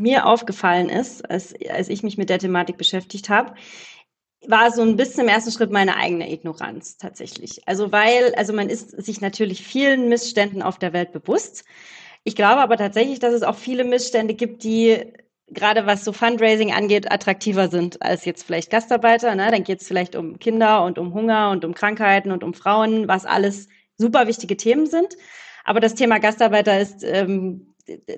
mir 0.00 0.26
aufgefallen 0.26 0.88
ist, 0.88 1.28
als, 1.28 1.54
als 1.70 1.88
ich 1.88 2.02
mich 2.02 2.18
mit 2.18 2.30
der 2.30 2.38
Thematik 2.38 2.76
beschäftigt 2.76 3.28
habe, 3.28 3.54
war 4.46 4.70
so 4.70 4.82
ein 4.82 4.96
bisschen 4.96 5.24
im 5.24 5.28
ersten 5.28 5.52
Schritt 5.52 5.70
meine 5.70 5.96
eigene 5.96 6.32
Ignoranz 6.32 6.96
tatsächlich. 6.96 7.66
Also 7.68 7.92
weil, 7.92 8.34
also 8.36 8.52
man 8.52 8.68
ist 8.70 8.90
sich 8.90 9.20
natürlich 9.20 9.62
vielen 9.62 10.08
Missständen 10.08 10.62
auf 10.62 10.78
der 10.78 10.92
Welt 10.92 11.12
bewusst. 11.12 11.64
Ich 12.24 12.36
glaube 12.36 12.60
aber 12.60 12.76
tatsächlich, 12.76 13.18
dass 13.18 13.34
es 13.34 13.42
auch 13.42 13.56
viele 13.56 13.84
Missstände 13.84 14.34
gibt, 14.34 14.64
die 14.64 15.12
gerade 15.48 15.86
was 15.86 16.04
so 16.04 16.12
Fundraising 16.12 16.72
angeht, 16.72 17.10
attraktiver 17.10 17.68
sind 17.68 18.00
als 18.02 18.24
jetzt 18.24 18.44
vielleicht 18.44 18.70
Gastarbeiter. 18.70 19.34
Ne? 19.34 19.50
Dann 19.50 19.64
geht 19.64 19.80
es 19.80 19.88
vielleicht 19.88 20.16
um 20.16 20.38
Kinder 20.38 20.84
und 20.84 20.98
um 20.98 21.12
Hunger 21.12 21.50
und 21.50 21.64
um 21.64 21.74
Krankheiten 21.74 22.30
und 22.30 22.44
um 22.44 22.54
Frauen, 22.54 23.08
was 23.08 23.26
alles 23.26 23.68
super 23.96 24.26
wichtige 24.26 24.56
Themen 24.56 24.86
sind. 24.86 25.16
Aber 25.64 25.80
das 25.80 25.94
Thema 25.94 26.18
Gastarbeiter 26.18 26.80
ist 26.80 27.04
ähm, 27.04 27.69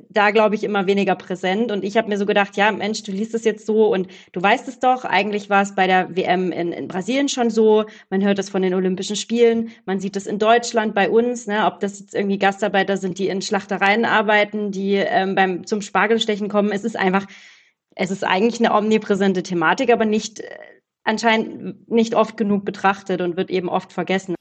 da, 0.08 0.30
glaube 0.30 0.54
ich, 0.54 0.64
immer 0.64 0.86
weniger 0.86 1.14
präsent. 1.14 1.70
Und 1.70 1.84
ich 1.84 1.96
habe 1.96 2.08
mir 2.08 2.18
so 2.18 2.26
gedacht, 2.26 2.56
ja, 2.56 2.70
Mensch, 2.72 3.02
du 3.02 3.12
liest 3.12 3.34
es 3.34 3.44
jetzt 3.44 3.66
so 3.66 3.92
und 3.92 4.08
du 4.32 4.42
weißt 4.42 4.68
es 4.68 4.78
doch. 4.78 5.04
Eigentlich 5.04 5.50
war 5.50 5.62
es 5.62 5.74
bei 5.74 5.86
der 5.86 6.14
WM 6.16 6.52
in, 6.52 6.72
in 6.72 6.88
Brasilien 6.88 7.28
schon 7.28 7.50
so. 7.50 7.84
Man 8.10 8.22
hört 8.22 8.38
es 8.38 8.50
von 8.50 8.62
den 8.62 8.74
Olympischen 8.74 9.16
Spielen. 9.16 9.70
Man 9.84 10.00
sieht 10.00 10.16
es 10.16 10.26
in 10.26 10.38
Deutschland 10.38 10.94
bei 10.94 11.08
uns, 11.08 11.46
ne, 11.46 11.66
ob 11.66 11.80
das 11.80 12.00
jetzt 12.00 12.14
irgendwie 12.14 12.38
Gastarbeiter 12.38 12.96
sind, 12.96 13.18
die 13.18 13.28
in 13.28 13.42
Schlachtereien 13.42 14.04
arbeiten, 14.04 14.70
die 14.70 14.94
ähm, 14.94 15.34
beim, 15.34 15.66
zum 15.66 15.82
Spargelstechen 15.82 16.48
kommen. 16.48 16.72
Es 16.72 16.84
ist 16.84 16.98
einfach, 16.98 17.26
es 17.94 18.10
ist 18.10 18.24
eigentlich 18.24 18.60
eine 18.60 18.74
omnipräsente 18.74 19.42
Thematik, 19.42 19.92
aber 19.92 20.04
nicht, 20.04 20.40
äh, 20.40 20.46
anscheinend 21.04 21.90
nicht 21.90 22.14
oft 22.14 22.36
genug 22.36 22.64
betrachtet 22.64 23.20
und 23.20 23.36
wird 23.36 23.50
eben 23.50 23.68
oft 23.68 23.92
vergessen. 23.92 24.34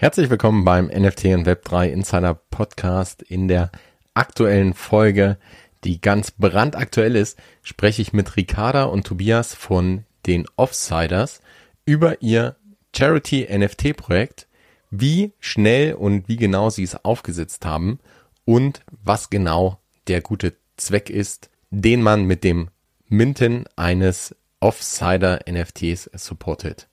Herzlich 0.00 0.30
willkommen 0.30 0.64
beim 0.64 0.86
NFT 0.86 1.24
und 1.34 1.48
Web3 1.48 1.88
Insider 1.88 2.34
Podcast 2.34 3.20
in 3.20 3.48
der 3.48 3.72
aktuellen 4.18 4.74
Folge, 4.74 5.38
die 5.84 6.00
ganz 6.00 6.32
brandaktuell 6.32 7.16
ist, 7.16 7.38
spreche 7.62 8.02
ich 8.02 8.12
mit 8.12 8.36
Ricarda 8.36 8.84
und 8.84 9.06
Tobias 9.06 9.54
von 9.54 10.04
den 10.26 10.46
Offsiders 10.56 11.40
über 11.84 12.20
ihr 12.20 12.56
Charity 12.94 13.48
NFT 13.50 13.96
Projekt, 13.96 14.48
wie 14.90 15.32
schnell 15.38 15.94
und 15.94 16.28
wie 16.28 16.36
genau 16.36 16.70
sie 16.70 16.82
es 16.82 17.04
aufgesetzt 17.04 17.64
haben 17.64 18.00
und 18.44 18.82
was 18.90 19.30
genau 19.30 19.78
der 20.08 20.20
gute 20.20 20.54
Zweck 20.76 21.10
ist, 21.10 21.50
den 21.70 22.02
man 22.02 22.24
mit 22.24 22.44
dem 22.44 22.70
Minten 23.08 23.64
eines 23.76 24.34
Offsider 24.60 25.40
NFTs 25.48 26.10
supportet. 26.14 26.88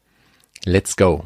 Let's 0.65 0.95
go! 0.95 1.25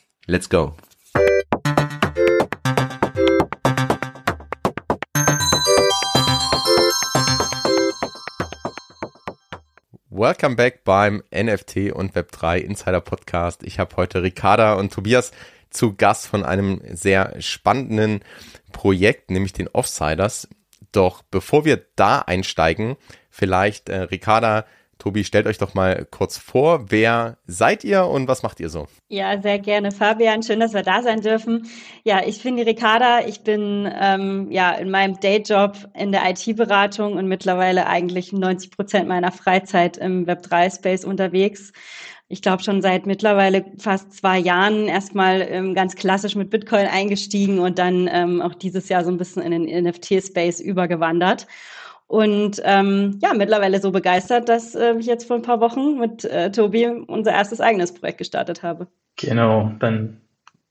Let's 0.31 0.47
go. 0.47 0.77
Welcome 10.09 10.55
back 10.55 10.85
beim 10.85 11.21
NFT 11.35 11.91
und 11.91 12.13
Web3 12.13 12.59
Insider 12.59 13.01
Podcast. 13.01 13.63
Ich 13.63 13.77
habe 13.77 13.97
heute 13.97 14.23
Ricarda 14.23 14.75
und 14.75 14.93
Tobias 14.93 15.33
zu 15.69 15.95
Gast 15.97 16.27
von 16.27 16.45
einem 16.45 16.79
sehr 16.85 17.35
spannenden 17.41 18.21
Projekt, 18.71 19.31
nämlich 19.31 19.51
den 19.51 19.67
Offsiders. 19.67 20.47
Doch 20.93 21.23
bevor 21.23 21.65
wir 21.65 21.85
da 21.97 22.19
einsteigen, 22.19 22.95
vielleicht 23.29 23.89
äh, 23.89 24.03
Ricarda, 24.03 24.65
Tobi, 25.01 25.23
stellt 25.23 25.47
euch 25.47 25.57
doch 25.57 25.73
mal 25.73 26.05
kurz 26.11 26.37
vor, 26.37 26.91
wer 26.91 27.39
seid 27.47 27.83
ihr 27.83 28.05
und 28.05 28.27
was 28.27 28.43
macht 28.43 28.59
ihr 28.59 28.69
so? 28.69 28.85
Ja, 29.09 29.41
sehr 29.41 29.57
gerne, 29.57 29.91
Fabian. 29.91 30.43
Schön, 30.43 30.59
dass 30.59 30.75
wir 30.75 30.83
da 30.83 31.01
sein 31.01 31.21
dürfen. 31.21 31.67
Ja, 32.03 32.21
ich 32.23 32.43
bin 32.43 32.55
die 32.55 32.61
Ricarda. 32.61 33.25
Ich 33.25 33.41
bin 33.41 33.91
ähm, 33.99 34.51
ja 34.51 34.69
in 34.73 34.91
meinem 34.91 35.19
Dayjob 35.19 35.89
in 35.95 36.11
der 36.11 36.29
IT-Beratung 36.29 37.13
und 37.13 37.27
mittlerweile 37.27 37.87
eigentlich 37.87 38.31
90 38.31 38.69
Prozent 38.69 39.07
meiner 39.07 39.31
Freizeit 39.31 39.97
im 39.97 40.27
Web3-Space 40.27 41.03
unterwegs. 41.03 41.73
Ich 42.27 42.43
glaube 42.43 42.61
schon 42.61 42.83
seit 42.83 43.07
mittlerweile 43.07 43.65
fast 43.79 44.13
zwei 44.13 44.37
Jahren 44.37 44.87
erstmal 44.87 45.41
ähm, 45.41 45.73
ganz 45.73 45.95
klassisch 45.95 46.35
mit 46.35 46.51
Bitcoin 46.51 46.85
eingestiegen 46.85 47.57
und 47.57 47.79
dann 47.79 48.07
ähm, 48.07 48.39
auch 48.39 48.53
dieses 48.53 48.87
Jahr 48.87 49.03
so 49.03 49.09
ein 49.09 49.17
bisschen 49.17 49.41
in 49.41 49.65
den 49.65 49.83
NFT-Space 49.83 50.59
übergewandert. 50.59 51.47
Und 52.11 52.61
ähm, 52.65 53.19
ja, 53.21 53.33
mittlerweile 53.33 53.79
so 53.79 53.91
begeistert, 53.91 54.49
dass 54.49 54.75
äh, 54.75 54.95
ich 54.99 55.05
jetzt 55.05 55.27
vor 55.27 55.37
ein 55.37 55.43
paar 55.43 55.61
Wochen 55.61 55.97
mit 55.97 56.25
äh, 56.25 56.51
Tobi 56.51 56.87
unser 57.07 57.31
erstes 57.31 57.61
eigenes 57.61 57.93
Projekt 57.93 58.17
gestartet 58.17 58.63
habe. 58.63 58.87
Genau, 59.15 59.71
dann 59.79 60.19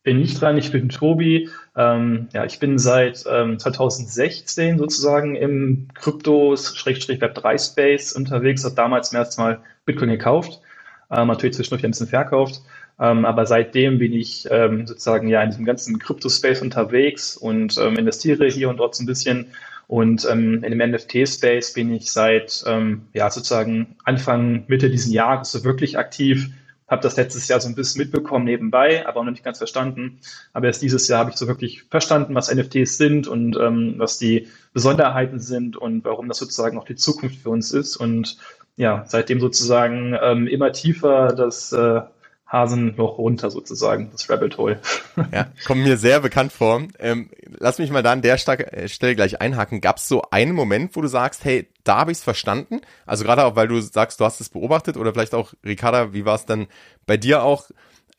bin 0.03 0.21
ich 0.21 0.35
dran. 0.35 0.59
Ich 0.59 0.71
bin 0.71 0.91
Tobi. 0.91 1.49
Ähm, 1.75 2.29
ja, 2.35 2.45
ich 2.45 2.59
bin 2.59 2.77
seit 2.77 3.25
ähm, 3.27 3.59
2016 3.59 4.77
sozusagen 4.77 5.35
im 5.35 5.89
Krypto-Web3-Space 5.95 8.13
unterwegs. 8.13 8.63
Habe 8.67 8.75
damals 8.75 9.09
zum 9.09 9.17
ersten 9.17 9.41
Mal 9.41 9.63
Bitcoin 9.87 10.11
gekauft. 10.11 10.61
Ähm, 11.11 11.29
natürlich 11.29 11.57
zwischendurch 11.57 11.85
ein 11.85 11.93
bisschen 11.93 12.09
verkauft. 12.09 12.61
Ähm, 12.99 13.25
aber 13.25 13.47
seitdem 13.47 13.99
bin 13.99 14.13
ich 14.13 14.47
ähm, 14.51 14.87
sozusagen 14.87 15.29
ja 15.29 15.43
in 15.43 15.49
diesem 15.49 15.65
ganzen 15.65 15.99
Krypto-Space 15.99 16.61
unterwegs 16.61 17.35
und 17.35 17.79
ähm, 17.79 17.97
investiere 17.97 18.47
hier 18.49 18.69
und 18.69 18.77
dort 18.77 18.95
so 18.95 19.03
ein 19.03 19.07
bisschen 19.07 19.47
und 19.91 20.25
ähm, 20.31 20.63
in 20.63 20.79
dem 20.79 20.93
NFT-Space 20.93 21.73
bin 21.73 21.93
ich 21.93 22.13
seit 22.13 22.63
ähm, 22.65 23.09
ja 23.13 23.29
sozusagen 23.29 23.97
Anfang, 24.05 24.63
Mitte 24.69 24.89
diesen 24.89 25.13
Jahres 25.13 25.51
so 25.51 25.65
wirklich 25.65 25.99
aktiv. 25.99 26.51
Habe 26.87 27.03
das 27.03 27.17
letztes 27.17 27.49
Jahr 27.49 27.59
so 27.59 27.69
ein 27.69 27.75
bisschen 27.75 28.03
mitbekommen 28.03 28.45
nebenbei, 28.45 29.05
aber 29.05 29.19
auch 29.19 29.25
noch 29.25 29.33
nicht 29.33 29.43
ganz 29.43 29.59
verstanden. 29.59 30.21
Aber 30.53 30.69
erst 30.69 30.81
dieses 30.83 31.09
Jahr 31.09 31.19
habe 31.19 31.31
ich 31.31 31.37
so 31.37 31.49
wirklich 31.49 31.83
verstanden, 31.91 32.37
was 32.37 32.55
NFTs 32.55 32.99
sind 32.99 33.27
und 33.27 33.57
ähm, 33.57 33.95
was 33.97 34.17
die 34.17 34.47
Besonderheiten 34.73 35.41
sind 35.41 35.77
und 35.77 36.05
warum 36.05 36.29
das 36.29 36.39
sozusagen 36.39 36.79
auch 36.79 36.85
die 36.85 36.95
Zukunft 36.95 37.43
für 37.43 37.51
uns 37.51 37.73
ist. 37.73 37.97
Und 37.97 38.37
ja, 38.77 39.03
seitdem 39.09 39.41
sozusagen 39.41 40.17
ähm, 40.23 40.47
immer 40.47 40.71
tiefer 40.71 41.33
das 41.33 41.73
äh, 41.73 42.03
Hasenloch 42.51 43.19
runter 43.19 43.51
sozusagen, 43.51 44.11
das 44.11 44.29
Rabbit 44.29 44.59
Hole. 44.59 44.81
ja, 45.33 45.53
kommt 45.65 45.85
mir 45.85 45.97
sehr 45.97 46.21
bekannt 46.21 46.53
vor. 46.53 46.83
Ähm, 46.99 47.31
lass 47.59 47.79
mich 47.79 47.91
mal 47.91 48.03
da 48.03 48.13
an 48.13 48.23
der 48.23 48.35
äh, 48.35 48.89
Stelle 48.89 49.15
gleich 49.15 49.41
einhaken. 49.41 49.81
Gab 49.81 49.99
es 49.99 50.09
so 50.09 50.23
einen 50.31 50.55
Moment, 50.55 50.97
wo 50.97 51.01
du 51.01 51.07
sagst, 51.07 51.45
hey, 51.45 51.69
da 51.85 51.99
habe 51.99 52.11
ich 52.11 52.19
es 52.19 52.25
verstanden? 52.25 52.81
Also 53.07 53.25
gerade 53.25 53.45
auch, 53.45 53.55
weil 53.55 53.69
du 53.69 53.81
sagst, 53.81 54.19
du 54.19 54.25
hast 54.25 54.41
es 54.41 54.49
beobachtet 54.49 54.97
oder 54.97 55.13
vielleicht 55.13 55.35
auch, 55.35 55.55
Ricarda, 55.65 56.13
wie 56.13 56.25
war 56.25 56.35
es 56.35 56.45
dann 56.45 56.67
bei 57.07 57.17
dir 57.17 57.45
auch? 57.45 57.71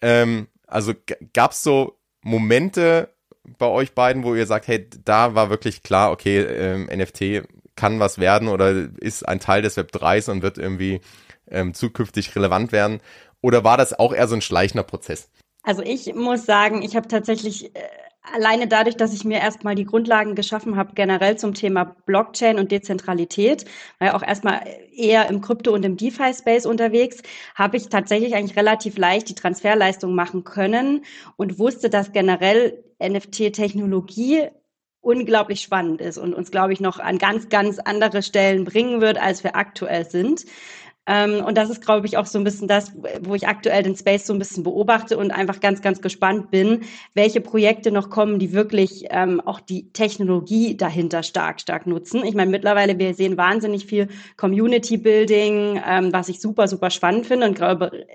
Ähm, 0.02 0.48
also 0.66 0.94
gab 1.34 1.52
es 1.52 1.62
so 1.62 1.98
Momente 2.22 3.10
bei 3.58 3.66
euch 3.66 3.94
beiden, 3.94 4.24
wo 4.24 4.34
ihr 4.34 4.46
sagt, 4.46 4.68
hey, 4.68 4.88
da 5.04 5.36
war 5.36 5.50
wirklich 5.50 5.84
klar, 5.84 6.12
okay, 6.12 6.40
ähm, 6.40 6.86
NFT 6.86 7.44
kann 7.76 8.00
was 8.00 8.18
werden 8.18 8.48
oder 8.48 8.72
ist 9.00 9.28
ein 9.28 9.40
Teil 9.40 9.62
des 9.62 9.76
Web 9.76 9.92
3s 9.92 10.30
und 10.30 10.42
wird 10.42 10.58
irgendwie 10.58 11.02
ähm, 11.50 11.74
zukünftig 11.74 12.36
relevant 12.36 12.72
werden? 12.72 13.02
Oder 13.42 13.64
war 13.64 13.78
das 13.78 13.98
auch 13.98 14.14
eher 14.14 14.28
so 14.28 14.36
ein 14.36 14.42
schleichender 14.42 14.84
Prozess? 14.84 15.30
Also 15.64 15.82
ich 15.84 16.14
muss 16.16 16.46
sagen, 16.46 16.82
ich 16.82 16.96
habe 16.96 17.08
tatsächlich 17.08 17.76
äh, 17.76 17.80
alleine 18.22 18.68
dadurch, 18.68 18.98
dass 18.98 19.14
ich 19.14 19.26
mir 19.26 19.40
erstmal 19.40 19.76
die 19.76 19.86
Grundlagen 19.86 20.36
geschaffen 20.36 20.76
habe, 20.76 20.94
generell 20.94 21.38
zum 21.38 21.54
Thema 21.54 21.96
Blockchain 22.06 22.60
und 22.60 22.72
Dezentralität, 22.72 23.66
weil 24.00 24.12
auch 24.12 24.24
erstmal 24.24 24.62
eher 24.96 25.30
im 25.30 25.42
Krypto- 25.42 25.74
und 25.74 25.84
im 25.84 25.98
DeFi-Space 25.98 26.66
unterwegs, 26.66 27.22
habe 27.56 27.78
ich 27.78 27.90
tatsächlich 27.90 28.36
eigentlich 28.36 28.58
relativ 28.58 28.98
leicht 28.98 29.30
die 29.30 29.36
Transferleistung 29.36 30.16
machen 30.16 30.44
können 30.44 31.06
und 31.36 31.60
wusste, 31.60 31.90
dass 31.90 32.12
generell 32.12 32.84
NFT-Technologie 33.02 34.50
unglaublich 35.02 35.62
spannend 35.62 36.00
ist 36.00 36.20
und 36.20 36.36
uns, 36.36 36.52
glaube 36.52 36.74
ich, 36.74 36.80
noch 36.80 37.00
an 37.00 37.18
ganz, 37.18 37.50
ganz 37.50 37.80
andere 37.80 38.22
Stellen 38.22 38.66
bringen 38.66 39.02
wird, 39.02 39.20
als 39.20 39.44
wir 39.44 39.56
aktuell 39.56 40.08
sind. 40.08 40.46
Ähm, 41.08 41.44
und 41.44 41.58
das 41.58 41.70
ist, 41.72 41.84
glaube 41.84 42.06
ich, 42.06 42.18
auch 42.18 42.28
so 42.28 42.38
ein 42.38 42.44
bisschen 42.44 42.68
das, 42.68 42.94
wo 43.22 43.34
ich 43.34 43.48
aktuell 43.48 43.82
den 43.82 43.96
Space 43.96 44.28
so 44.28 44.34
ein 44.34 44.40
bisschen 44.40 44.64
beobachte 44.64 45.18
und 45.18 45.32
einfach 45.32 45.60
ganz, 45.60 45.82
ganz 45.82 46.02
gespannt 46.02 46.52
bin, 46.52 46.82
welche 47.16 47.42
Projekte 47.42 47.92
noch 47.92 48.12
kommen, 48.12 48.38
die 48.38 48.54
wirklich 48.54 49.06
ähm, 49.10 49.42
auch 49.42 49.60
die 49.60 49.92
Technologie 49.94 50.78
dahinter 50.78 51.24
stark, 51.24 51.60
stark 51.60 51.88
nutzen. 51.88 52.24
Ich 52.24 52.36
meine, 52.36 52.52
mittlerweile, 52.52 53.00
wir 53.00 53.16
sehen 53.16 53.36
wahnsinnig 53.36 53.88
viel 53.88 54.10
Community 54.38 54.98
Building, 54.98 55.82
ähm, 55.88 56.14
was 56.14 56.30
ich 56.30 56.40
super, 56.40 56.68
super 56.68 56.92
spannend 56.92 57.26
finde 57.26 57.48
und 57.48 57.56
glaube, 57.56 58.06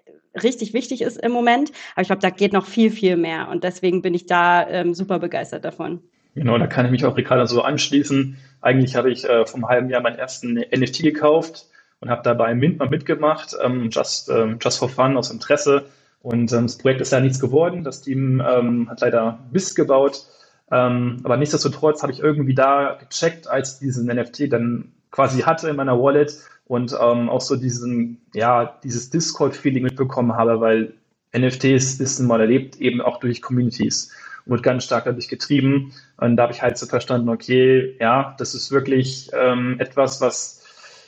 richtig 0.40 0.72
wichtig 0.72 1.02
ist 1.02 1.16
im 1.16 1.32
Moment. 1.32 1.72
Aber 1.94 2.02
ich 2.02 2.08
glaube, 2.08 2.22
da 2.22 2.30
geht 2.30 2.52
noch 2.52 2.66
viel, 2.66 2.90
viel 2.90 3.16
mehr. 3.16 3.48
Und 3.48 3.64
deswegen 3.64 4.00
bin 4.00 4.14
ich 4.14 4.26
da 4.26 4.68
ähm, 4.68 4.94
super 4.94 5.18
begeistert 5.18 5.64
davon. 5.64 6.02
Genau, 6.36 6.56
da 6.56 6.66
kann 6.66 6.84
ich 6.84 6.92
mich 6.92 7.04
auch 7.04 7.16
Ricardo 7.16 7.46
so 7.46 7.62
anschließen. 7.62 8.36
Eigentlich 8.60 8.94
habe 8.94 9.10
ich 9.10 9.24
äh, 9.24 9.44
einem 9.52 9.68
halben 9.68 9.90
Jahr 9.90 10.02
meinen 10.02 10.18
ersten 10.18 10.54
NFT 10.54 11.02
gekauft 11.02 11.66
und 12.00 12.10
habe 12.10 12.22
dabei 12.22 12.54
Mint 12.54 12.78
mal 12.78 12.88
mitgemacht, 12.88 13.56
ähm, 13.62 13.90
just, 13.90 14.28
ähm, 14.28 14.58
just 14.60 14.78
for 14.78 14.88
fun, 14.88 15.16
aus 15.16 15.30
Interesse. 15.30 15.86
Und 16.20 16.52
ähm, 16.52 16.64
das 16.64 16.78
Projekt 16.78 17.00
ist 17.00 17.12
ja 17.12 17.20
nichts 17.20 17.40
geworden. 17.40 17.84
Das 17.84 18.02
Team 18.02 18.42
ähm, 18.46 18.88
hat 18.90 19.00
leider 19.00 19.38
Mist 19.52 19.76
gebaut. 19.76 20.26
Ähm, 20.70 21.20
aber 21.22 21.36
nichtsdestotrotz 21.36 22.02
habe 22.02 22.12
ich 22.12 22.20
irgendwie 22.20 22.54
da 22.54 22.98
gecheckt, 22.98 23.48
als 23.48 23.74
ich 23.74 23.78
diesen 23.78 24.06
NFT 24.06 24.52
dann 24.52 24.92
quasi 25.10 25.42
hatte 25.42 25.68
in 25.68 25.76
meiner 25.76 26.00
Wallet 26.00 26.38
und 26.66 26.92
ähm, 27.00 27.28
auch 27.28 27.40
so 27.40 27.56
diesen, 27.56 28.20
ja, 28.34 28.78
dieses 28.82 29.10
Discord-Feeling 29.10 29.84
mitbekommen 29.84 30.34
habe, 30.34 30.60
weil 30.60 30.94
NFTs 31.36 32.00
wissen 32.00 32.26
mal 32.26 32.40
erlebt 32.40 32.76
eben 32.76 33.00
auch 33.00 33.20
durch 33.20 33.40
Communities 33.40 34.10
und 34.44 34.52
wird 34.52 34.62
ganz 34.64 34.84
stark 34.84 35.04
dadurch 35.04 35.28
getrieben. 35.28 35.92
Und 36.16 36.36
da 36.36 36.44
habe 36.44 36.52
ich 36.52 36.62
halt 36.62 36.76
so 36.76 36.86
verstanden, 36.86 37.28
okay, 37.28 37.96
ja, 38.00 38.34
das 38.38 38.54
ist 38.54 38.72
wirklich 38.72 39.32
etwas, 39.32 40.20
was 40.20 40.65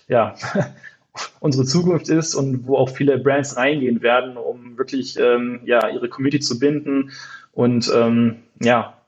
ja 0.09 0.35
unsere 1.41 1.65
Zukunft 1.65 2.09
ist 2.09 2.35
und 2.35 2.67
wo 2.67 2.77
auch 2.77 2.91
viele 2.91 3.19
Brands 3.19 3.57
reingehen 3.57 4.03
werden, 4.03 4.37
um 4.37 4.79
wirklich 4.79 5.19
ähm, 5.19 5.61
ja 5.65 5.89
ihre 5.89 6.09
Community 6.09 6.41
zu 6.41 6.59
binden 6.59 7.13
und 7.53 7.91
ähm, 7.95 8.37
ja 8.61 8.99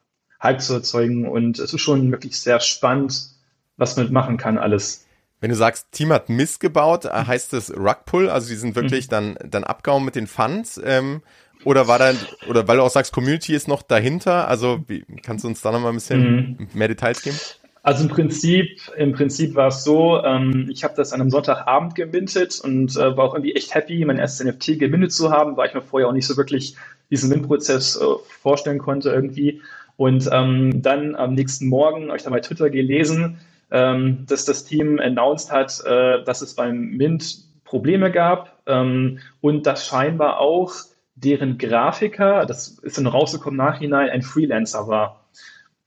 Hype 0.42 0.60
zu 0.60 0.74
erzeugen. 0.74 1.28
Und 1.28 1.58
es 1.58 1.72
ist 1.72 1.80
schon 1.80 2.10
wirklich 2.10 2.38
sehr 2.40 2.60
spannend, 2.60 3.30
was 3.76 3.96
man 3.96 4.12
machen 4.12 4.36
kann 4.36 4.58
alles. 4.58 5.06
Wenn 5.40 5.50
du 5.50 5.56
sagst, 5.56 5.92
Team 5.92 6.12
hat 6.12 6.28
missgebaut, 6.28 7.06
äh, 7.06 7.10
heißt 7.10 7.52
das 7.52 7.74
Rugpull, 7.74 8.28
also 8.28 8.48
die 8.48 8.56
sind 8.56 8.76
wirklich 8.76 9.06
mhm. 9.06 9.10
dann, 9.10 9.38
dann 9.48 9.64
abgehauen 9.64 10.04
mit 10.04 10.14
den 10.14 10.26
Funds, 10.26 10.80
ähm, 10.84 11.22
oder 11.64 11.88
war 11.88 11.98
dann, 11.98 12.16
oder 12.48 12.66
weil 12.68 12.78
du 12.78 12.82
auch 12.82 12.90
sagst, 12.90 13.12
Community 13.12 13.54
ist 13.54 13.68
noch 13.68 13.82
dahinter, 13.82 14.48
also 14.48 14.82
wie, 14.86 15.04
kannst 15.22 15.44
du 15.44 15.48
uns 15.48 15.60
da 15.60 15.72
noch 15.72 15.80
mal 15.80 15.90
ein 15.90 15.94
bisschen 15.94 16.56
mhm. 16.58 16.68
mehr 16.72 16.88
Details 16.88 17.22
geben? 17.22 17.38
Also 17.90 18.04
im 18.04 18.08
Prinzip, 18.08 18.82
im 18.96 19.10
Prinzip 19.10 19.56
war 19.56 19.66
es 19.66 19.82
so, 19.82 20.22
ähm, 20.22 20.68
ich 20.70 20.84
habe 20.84 20.94
das 20.94 21.12
an 21.12 21.20
einem 21.20 21.32
Sonntagabend 21.32 21.96
gemintet 21.96 22.60
und 22.62 22.96
äh, 22.96 23.16
war 23.16 23.24
auch 23.24 23.34
irgendwie 23.34 23.56
echt 23.56 23.74
happy, 23.74 24.04
mein 24.04 24.16
erstes 24.16 24.46
NFT 24.46 24.78
gemintet 24.78 25.12
zu 25.12 25.32
haben, 25.32 25.56
weil 25.56 25.66
ich 25.66 25.74
mir 25.74 25.82
vorher 25.82 26.08
auch 26.08 26.12
nicht 26.12 26.28
so 26.28 26.36
wirklich 26.36 26.76
diesen 27.10 27.30
Mint-Prozess 27.30 27.96
äh, 27.96 28.04
vorstellen 28.28 28.78
konnte 28.78 29.10
irgendwie. 29.10 29.60
Und 29.96 30.28
ähm, 30.30 30.80
dann 30.82 31.16
am 31.16 31.34
nächsten 31.34 31.66
Morgen 31.66 32.06
habe 32.06 32.16
ich 32.16 32.22
dann 32.22 32.32
bei 32.32 32.38
Twitter 32.38 32.70
gelesen, 32.70 33.38
ähm, 33.72 34.24
dass 34.28 34.44
das 34.44 34.64
Team 34.64 35.00
announced 35.00 35.50
hat, 35.50 35.82
äh, 35.84 36.22
dass 36.22 36.42
es 36.42 36.54
beim 36.54 36.90
Mint 36.96 37.38
Probleme 37.64 38.12
gab 38.12 38.62
ähm, 38.66 39.18
und 39.40 39.66
dass 39.66 39.84
scheinbar 39.84 40.38
auch 40.38 40.74
deren 41.16 41.58
Grafiker, 41.58 42.46
das 42.46 42.68
ist 42.68 42.98
dann 42.98 43.08
rausgekommen 43.08 43.56
nachhinein, 43.56 44.10
ein 44.10 44.22
Freelancer 44.22 44.86
war. 44.86 45.19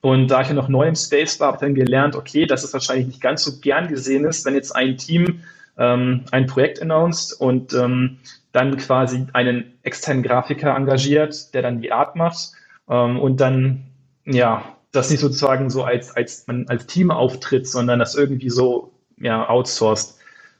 Und 0.04 0.28
da 0.28 0.42
ich 0.42 0.48
ja 0.48 0.54
noch 0.54 0.68
neu 0.68 0.86
im 0.86 0.96
Space 0.96 1.40
war, 1.40 1.46
habe 1.46 1.56
ich 1.56 1.60
dann 1.62 1.74
gelernt, 1.74 2.14
okay, 2.14 2.44
dass 2.44 2.62
es 2.62 2.74
wahrscheinlich 2.74 3.06
nicht 3.06 3.22
ganz 3.22 3.42
so 3.42 3.58
gern 3.58 3.88
gesehen 3.88 4.26
ist, 4.26 4.44
wenn 4.44 4.54
jetzt 4.54 4.76
ein 4.76 4.98
Team 4.98 5.40
ähm, 5.78 6.26
ein 6.30 6.46
Projekt 6.46 6.82
announced 6.82 7.40
und 7.40 7.72
ähm, 7.72 8.18
dann 8.52 8.76
quasi 8.76 9.26
einen 9.32 9.72
externen 9.82 10.22
Grafiker 10.22 10.76
engagiert, 10.76 11.54
der 11.54 11.62
dann 11.62 11.80
die 11.80 11.90
Art 11.90 12.16
macht 12.16 12.52
ähm, 12.86 13.18
und 13.18 13.40
dann 13.40 13.84
ja 14.26 14.76
das 14.92 15.08
nicht 15.08 15.20
sozusagen 15.20 15.70
so 15.70 15.84
als, 15.84 16.14
als 16.14 16.46
man 16.48 16.68
als 16.68 16.84
Team 16.84 17.10
auftritt, 17.10 17.66
sondern 17.66 17.98
das 17.98 18.14
irgendwie 18.14 18.50
so 18.50 18.92
ja, 19.16 19.48
outsourced. 19.48 20.16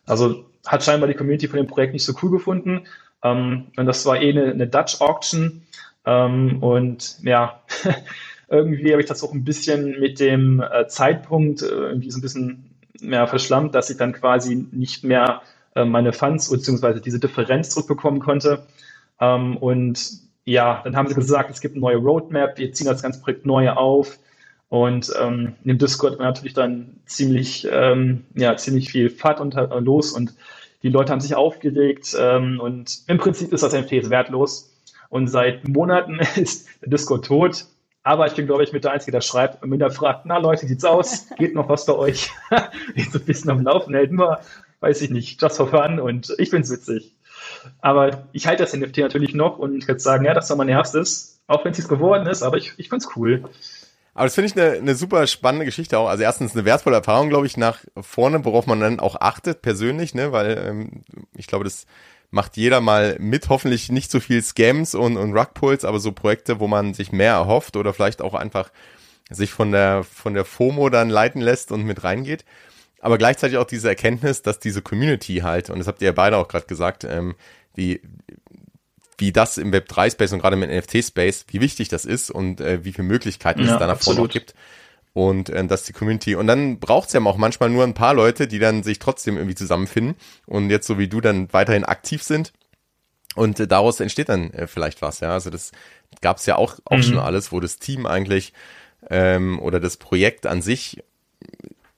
Also 0.06 0.46
hat 0.64 0.82
scheinbar 0.82 1.06
die 1.06 1.14
Community 1.16 1.48
von 1.48 1.58
dem 1.58 1.66
Projekt 1.66 1.92
nicht 1.92 2.06
so 2.06 2.14
cool 2.22 2.30
gefunden. 2.30 2.86
Ähm, 3.22 3.66
und 3.76 3.84
das 3.84 4.06
war 4.06 4.22
eh 4.22 4.30
eine, 4.30 4.52
eine 4.52 4.68
Dutch 4.68 5.02
Auction. 5.02 5.66
Ähm, 6.06 6.62
und 6.62 7.18
ja, 7.22 7.60
irgendwie 8.48 8.92
habe 8.92 9.02
ich 9.02 9.08
das 9.08 9.22
auch 9.22 9.32
ein 9.32 9.44
bisschen 9.44 9.98
mit 10.00 10.20
dem 10.20 10.60
äh, 10.60 10.86
Zeitpunkt 10.86 11.62
äh, 11.62 11.66
irgendwie 11.66 12.10
so 12.10 12.18
ein 12.18 12.22
bisschen 12.22 12.70
ja, 13.00 13.26
verschlammt, 13.26 13.74
dass 13.74 13.90
ich 13.90 13.96
dann 13.96 14.12
quasi 14.12 14.66
nicht 14.70 15.04
mehr 15.04 15.42
äh, 15.74 15.84
meine 15.84 16.12
Funds 16.12 16.50
bzw. 16.50 17.00
diese 17.00 17.18
Differenz 17.18 17.70
zurückbekommen 17.70 18.20
konnte. 18.20 18.66
Ähm, 19.20 19.56
und 19.56 20.24
ja, 20.44 20.82
dann 20.84 20.96
haben 20.96 21.08
sie 21.08 21.14
gesagt, 21.14 21.50
es 21.50 21.60
gibt 21.60 21.74
eine 21.74 21.80
neue 21.80 21.96
Roadmap, 21.96 22.58
wir 22.58 22.72
ziehen 22.72 22.86
das 22.86 23.02
ganze 23.02 23.20
Projekt 23.20 23.46
neu 23.46 23.70
auf. 23.70 24.18
Und 24.68 25.12
ähm, 25.20 25.54
dem 25.64 25.78
Discord 25.78 26.18
war 26.18 26.26
natürlich 26.26 26.54
dann 26.54 27.00
ziemlich, 27.06 27.66
ähm, 27.70 28.24
ja, 28.34 28.56
ziemlich 28.56 28.90
viel 28.90 29.08
Fahrt 29.10 29.40
unter, 29.40 29.70
äh, 29.70 29.80
los 29.80 30.12
und 30.12 30.34
die 30.82 30.90
Leute 30.90 31.12
haben 31.12 31.20
sich 31.20 31.34
aufgeregt 31.34 32.14
ähm, 32.18 32.60
und 32.60 33.00
im 33.06 33.18
Prinzip 33.18 33.52
ist 33.52 33.62
das 33.62 33.72
NFT 33.72 34.10
wertlos. 34.10 34.70
Und 35.08 35.28
seit 35.28 35.66
Monaten 35.66 36.18
ist 36.36 36.68
der 36.82 36.90
Discord 36.90 37.24
tot. 37.24 37.66
Aber 38.06 38.26
ich 38.26 38.34
bin, 38.34 38.46
glaube 38.46 38.62
ich, 38.62 38.72
mit 38.72 38.84
der 38.84 38.92
Einzige, 38.92 39.12
der 39.12 39.22
schreibt 39.22 39.62
und 39.62 39.70
mir 39.70 39.90
fragt, 39.90 40.26
na 40.26 40.36
Leute, 40.36 40.66
sieht's 40.66 40.84
aus? 40.84 41.26
Geht 41.38 41.54
noch 41.54 41.68
was 41.70 41.86
bei 41.86 41.94
euch? 41.94 42.30
ich 42.94 43.10
so 43.10 43.18
ein 43.18 43.24
bisschen 43.24 43.50
am 43.50 43.62
Laufen 43.62 43.94
hält, 43.94 44.12
nur, 44.12 44.38
weiß 44.80 45.00
ich 45.00 45.10
nicht, 45.10 45.40
just 45.40 45.56
for 45.56 45.68
fun 45.68 45.98
und 45.98 46.32
ich 46.38 46.50
find's 46.50 46.70
witzig. 46.70 47.14
Aber 47.80 48.24
ich 48.32 48.46
halte 48.46 48.62
das 48.62 48.76
NFT 48.76 48.98
natürlich 48.98 49.34
noch 49.34 49.58
und 49.58 49.76
ich 49.76 49.88
würde 49.88 50.00
sagen, 50.00 50.26
ja, 50.26 50.34
das 50.34 50.50
war 50.50 50.56
mein 50.56 50.68
erstes, 50.68 51.40
auch 51.46 51.64
wenn 51.64 51.72
es 51.72 51.78
jetzt 51.78 51.88
geworden 51.88 52.26
ist, 52.26 52.42
aber 52.42 52.58
ich, 52.58 52.74
ich 52.76 52.90
find's 52.90 53.08
cool. 53.16 53.42
Aber 54.12 54.26
das 54.26 54.34
finde 54.34 54.48
ich 54.48 54.56
eine, 54.56 54.78
eine 54.78 54.94
super 54.94 55.26
spannende 55.26 55.64
Geschichte 55.64 55.98
auch. 55.98 56.08
Also 56.08 56.22
erstens 56.22 56.54
eine 56.54 56.64
wertvolle 56.66 56.96
Erfahrung, 56.96 57.30
glaube 57.30 57.46
ich, 57.46 57.56
nach 57.56 57.78
vorne, 58.00 58.44
worauf 58.44 58.66
man 58.66 58.80
dann 58.80 59.00
auch 59.00 59.16
achtet 59.16 59.62
persönlich, 59.62 60.14
ne, 60.14 60.30
weil 60.30 60.58
ähm, 60.58 61.02
ich 61.34 61.46
glaube, 61.46 61.64
das 61.64 61.86
macht 62.34 62.56
jeder 62.56 62.80
mal 62.80 63.16
mit, 63.20 63.48
hoffentlich 63.48 63.90
nicht 63.92 64.10
so 64.10 64.18
viel 64.18 64.42
Scams 64.42 64.96
und, 64.96 65.16
und 65.16 65.32
Rugpulls, 65.36 65.84
aber 65.84 66.00
so 66.00 66.10
Projekte, 66.10 66.58
wo 66.58 66.66
man 66.66 66.92
sich 66.92 67.12
mehr 67.12 67.32
erhofft 67.32 67.76
oder 67.76 67.94
vielleicht 67.94 68.20
auch 68.20 68.34
einfach 68.34 68.70
sich 69.30 69.52
von 69.52 69.70
der, 69.70 70.02
von 70.02 70.34
der 70.34 70.44
FOMO 70.44 70.90
dann 70.90 71.10
leiten 71.10 71.40
lässt 71.40 71.70
und 71.70 71.84
mit 71.84 72.02
reingeht. 72.02 72.44
Aber 73.00 73.18
gleichzeitig 73.18 73.56
auch 73.56 73.66
diese 73.66 73.88
Erkenntnis, 73.88 74.42
dass 74.42 74.58
diese 74.58 74.82
Community 74.82 75.36
halt, 75.36 75.70
und 75.70 75.78
das 75.78 75.86
habt 75.86 76.02
ihr 76.02 76.06
ja 76.06 76.12
beide 76.12 76.36
auch 76.36 76.48
gerade 76.48 76.66
gesagt, 76.66 77.04
ähm, 77.04 77.36
wie, 77.74 78.02
wie 79.16 79.30
das 79.30 79.56
im 79.56 79.72
Web 79.72 79.86
3 79.88 80.10
Space 80.10 80.32
und 80.32 80.40
gerade 80.40 80.60
im 80.60 80.68
NFT 80.68 81.04
Space, 81.04 81.44
wie 81.48 81.60
wichtig 81.60 81.88
das 81.88 82.04
ist 82.04 82.32
und 82.32 82.60
äh, 82.60 82.84
wie 82.84 82.92
viele 82.92 83.06
Möglichkeiten 83.06 83.64
ja, 83.64 83.74
es 83.74 83.78
da 83.78 83.86
nach 83.86 84.00
vorne 84.00 84.26
gibt. 84.26 84.54
Und 85.14 85.48
äh, 85.48 85.64
dass 85.64 85.84
die 85.84 85.92
Community, 85.92 86.34
und 86.34 86.46
dann 86.46 86.80
braucht 86.80 87.06
es 87.06 87.14
ja 87.14 87.24
auch 87.24 87.36
manchmal 87.36 87.70
nur 87.70 87.84
ein 87.84 87.94
paar 87.94 88.14
Leute, 88.14 88.46
die 88.46 88.58
dann 88.58 88.82
sich 88.82 88.98
trotzdem 88.98 89.36
irgendwie 89.36 89.54
zusammenfinden 89.54 90.16
und 90.46 90.70
jetzt 90.70 90.86
so 90.86 90.98
wie 90.98 91.08
du 91.08 91.20
dann 91.20 91.52
weiterhin 91.52 91.84
aktiv 91.84 92.22
sind. 92.22 92.52
Und 93.34 93.58
äh, 93.60 93.66
daraus 93.66 94.00
entsteht 94.00 94.28
dann 94.28 94.52
äh, 94.52 94.66
vielleicht 94.66 95.00
was, 95.02 95.20
ja. 95.20 95.30
Also 95.30 95.50
das 95.50 95.72
gab 96.20 96.38
es 96.38 96.46
ja 96.46 96.56
auch, 96.56 96.76
auch 96.84 96.98
mhm. 96.98 97.02
schon 97.02 97.18
alles, 97.18 97.52
wo 97.52 97.60
das 97.60 97.78
Team 97.78 98.06
eigentlich 98.06 98.52
ähm, 99.08 99.60
oder 99.60 99.80
das 99.80 99.96
Projekt 99.96 100.46
an 100.46 100.62
sich 100.62 101.02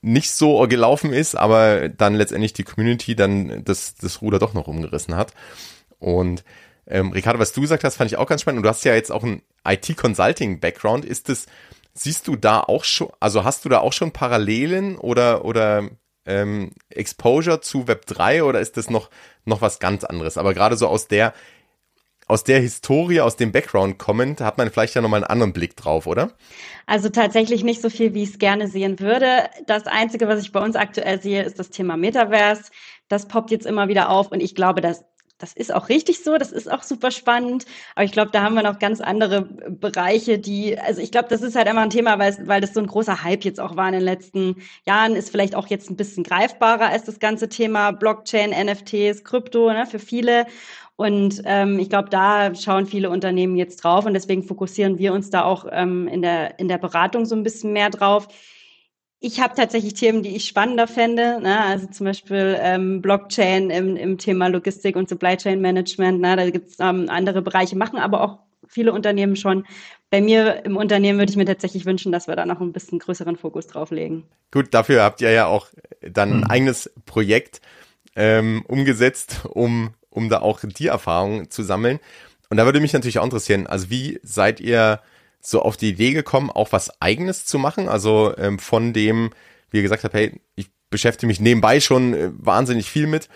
nicht 0.02 0.30
so 0.30 0.66
gelaufen 0.68 1.12
ist, 1.12 1.34
aber 1.34 1.88
dann 1.88 2.14
letztendlich 2.14 2.52
die 2.52 2.62
Community 2.62 3.16
dann 3.16 3.64
das, 3.64 3.96
das 3.96 4.22
Ruder 4.22 4.38
doch 4.38 4.54
noch 4.54 4.68
umgerissen 4.68 5.16
hat. 5.16 5.32
Und 5.98 6.44
ähm, 6.86 7.10
Ricardo, 7.10 7.38
was 7.38 7.52
du 7.52 7.60
gesagt 7.60 7.82
hast, 7.82 7.96
fand 7.96 8.10
ich 8.12 8.16
auch 8.16 8.28
ganz 8.28 8.42
spannend. 8.42 8.58
Und 8.58 8.62
du 8.62 8.68
hast 8.68 8.84
ja 8.84 8.94
jetzt 8.94 9.10
auch 9.10 9.24
einen 9.24 9.42
IT-Consulting-Background. 9.66 11.04
Ist 11.04 11.28
das, 11.28 11.46
siehst 11.98 12.28
du 12.28 12.36
da 12.36 12.60
auch 12.60 12.84
schon, 12.84 13.08
also 13.20 13.44
hast 13.44 13.64
du 13.64 13.68
da 13.68 13.80
auch 13.80 13.92
schon 13.92 14.12
Parallelen 14.12 14.96
oder, 14.98 15.44
oder 15.44 15.88
ähm, 16.26 16.72
Exposure 16.90 17.60
zu 17.60 17.88
Web 17.88 18.06
3 18.06 18.44
oder 18.44 18.60
ist 18.60 18.76
das 18.76 18.90
noch, 18.90 19.10
noch 19.44 19.60
was 19.60 19.78
ganz 19.78 20.04
anderes? 20.04 20.38
Aber 20.38 20.54
gerade 20.54 20.76
so 20.76 20.88
aus 20.88 21.08
der, 21.08 21.32
aus 22.26 22.44
der 22.44 22.60
Historie, 22.60 23.20
aus 23.20 23.36
dem 23.36 23.52
Background 23.52 23.98
kommend, 23.98 24.40
hat 24.40 24.58
man 24.58 24.70
vielleicht 24.70 24.94
ja 24.94 25.00
nochmal 25.00 25.22
einen 25.22 25.30
anderen 25.30 25.52
Blick 25.52 25.76
drauf, 25.76 26.06
oder? 26.06 26.32
Also 26.86 27.08
tatsächlich 27.08 27.62
nicht 27.64 27.80
so 27.80 27.88
viel, 27.88 28.14
wie 28.14 28.24
ich 28.24 28.30
es 28.30 28.38
gerne 28.38 28.68
sehen 28.68 28.98
würde. 28.98 29.48
Das 29.66 29.86
Einzige, 29.86 30.28
was 30.28 30.40
ich 30.40 30.52
bei 30.52 30.60
uns 30.60 30.76
aktuell 30.76 31.20
sehe, 31.22 31.42
ist 31.42 31.58
das 31.58 31.70
Thema 31.70 31.96
Metaverse. 31.96 32.70
Das 33.08 33.28
poppt 33.28 33.52
jetzt 33.52 33.66
immer 33.66 33.88
wieder 33.88 34.10
auf 34.10 34.32
und 34.32 34.40
ich 34.40 34.54
glaube, 34.54 34.80
dass 34.80 35.04
das 35.38 35.52
ist 35.52 35.72
auch 35.72 35.88
richtig 35.88 36.24
so, 36.24 36.38
das 36.38 36.50
ist 36.50 36.70
auch 36.70 36.82
super 36.82 37.10
spannend. 37.10 37.66
Aber 37.94 38.04
ich 38.04 38.12
glaube, 38.12 38.30
da 38.30 38.42
haben 38.42 38.54
wir 38.54 38.62
noch 38.62 38.78
ganz 38.78 39.00
andere 39.00 39.42
Bereiche, 39.42 40.38
die, 40.38 40.78
also 40.78 41.00
ich 41.00 41.12
glaube, 41.12 41.28
das 41.28 41.42
ist 41.42 41.56
halt 41.56 41.68
immer 41.68 41.82
ein 41.82 41.90
Thema, 41.90 42.18
weil, 42.18 42.36
weil 42.46 42.60
das 42.60 42.72
so 42.72 42.80
ein 42.80 42.86
großer 42.86 43.22
Hype 43.22 43.44
jetzt 43.44 43.60
auch 43.60 43.76
war 43.76 43.86
in 43.88 43.94
den 43.94 44.02
letzten 44.02 44.56
Jahren, 44.86 45.14
ist 45.14 45.30
vielleicht 45.30 45.54
auch 45.54 45.66
jetzt 45.66 45.90
ein 45.90 45.96
bisschen 45.96 46.24
greifbarer 46.24 46.88
als 46.88 47.04
das 47.04 47.18
ganze 47.18 47.48
Thema 47.48 47.90
Blockchain, 47.90 48.50
NFTs, 48.50 49.24
Krypto, 49.24 49.72
ne, 49.72 49.86
für 49.86 49.98
viele. 49.98 50.46
Und 50.96 51.42
ähm, 51.44 51.78
ich 51.78 51.90
glaube, 51.90 52.08
da 52.08 52.54
schauen 52.54 52.86
viele 52.86 53.10
Unternehmen 53.10 53.56
jetzt 53.56 53.84
drauf 53.84 54.06
und 54.06 54.14
deswegen 54.14 54.42
fokussieren 54.42 54.98
wir 54.98 55.12
uns 55.12 55.28
da 55.28 55.44
auch 55.44 55.66
ähm, 55.70 56.08
in, 56.08 56.22
der, 56.22 56.58
in 56.58 56.68
der 56.68 56.78
Beratung 56.78 57.26
so 57.26 57.36
ein 57.36 57.42
bisschen 57.42 57.74
mehr 57.74 57.90
drauf 57.90 58.28
ich 59.20 59.40
habe 59.40 59.54
tatsächlich 59.54 59.94
Themen, 59.94 60.22
die 60.22 60.36
ich 60.36 60.46
spannender 60.46 60.86
fände, 60.86 61.40
ne? 61.40 61.60
also 61.60 61.86
zum 61.86 62.06
Beispiel 62.06 62.56
ähm, 62.60 63.00
Blockchain 63.00 63.70
im, 63.70 63.96
im 63.96 64.18
Thema 64.18 64.48
Logistik 64.48 64.96
und 64.96 65.08
Supply 65.08 65.36
Chain 65.36 65.60
Management. 65.60 66.20
Ne? 66.20 66.36
Da 66.36 66.50
gibt 66.50 66.70
es 66.70 66.80
ähm, 66.80 67.06
andere 67.08 67.42
Bereiche, 67.42 67.76
machen 67.76 67.98
aber 67.98 68.20
auch 68.20 68.38
viele 68.68 68.92
Unternehmen 68.92 69.36
schon. 69.36 69.66
Bei 70.10 70.20
mir 70.20 70.64
im 70.64 70.76
Unternehmen 70.76 71.18
würde 71.18 71.30
ich 71.30 71.36
mir 71.36 71.46
tatsächlich 71.46 71.86
wünschen, 71.86 72.12
dass 72.12 72.28
wir 72.28 72.36
da 72.36 72.46
noch 72.46 72.60
ein 72.60 72.72
bisschen 72.72 72.98
größeren 72.98 73.36
Fokus 73.36 73.66
drauf 73.66 73.90
legen. 73.90 74.24
Gut, 74.52 74.74
dafür 74.74 75.02
habt 75.02 75.20
ihr 75.20 75.30
ja 75.30 75.46
auch 75.46 75.68
dann 76.00 76.30
ein 76.30 76.42
hm. 76.42 76.50
eigenes 76.50 76.92
Projekt 77.06 77.60
ähm, 78.14 78.64
umgesetzt, 78.68 79.46
um, 79.48 79.94
um 80.10 80.28
da 80.28 80.40
auch 80.40 80.60
die 80.62 80.86
Erfahrung 80.88 81.50
zu 81.50 81.62
sammeln. 81.62 82.00
Und 82.50 82.58
da 82.58 82.64
würde 82.64 82.80
mich 82.80 82.92
natürlich 82.92 83.18
auch 83.18 83.24
interessieren, 83.24 83.66
also 83.66 83.90
wie 83.90 84.20
seid 84.22 84.60
ihr 84.60 85.00
so 85.48 85.62
auf 85.62 85.76
die 85.76 85.90
Idee 85.90 86.12
gekommen, 86.12 86.50
auch 86.50 86.72
was 86.72 87.00
eigenes 87.00 87.44
zu 87.46 87.58
machen? 87.58 87.88
Also 87.88 88.36
ähm, 88.36 88.58
von 88.58 88.92
dem, 88.92 89.30
wie 89.70 89.78
ihr 89.78 89.82
gesagt 89.82 90.04
habt, 90.04 90.14
hey, 90.14 90.40
ich 90.54 90.70
beschäftige 90.90 91.28
mich 91.28 91.40
nebenbei 91.40 91.80
schon 91.80 92.14
äh, 92.14 92.30
wahnsinnig 92.36 92.90
viel 92.90 93.06
mit. 93.06 93.28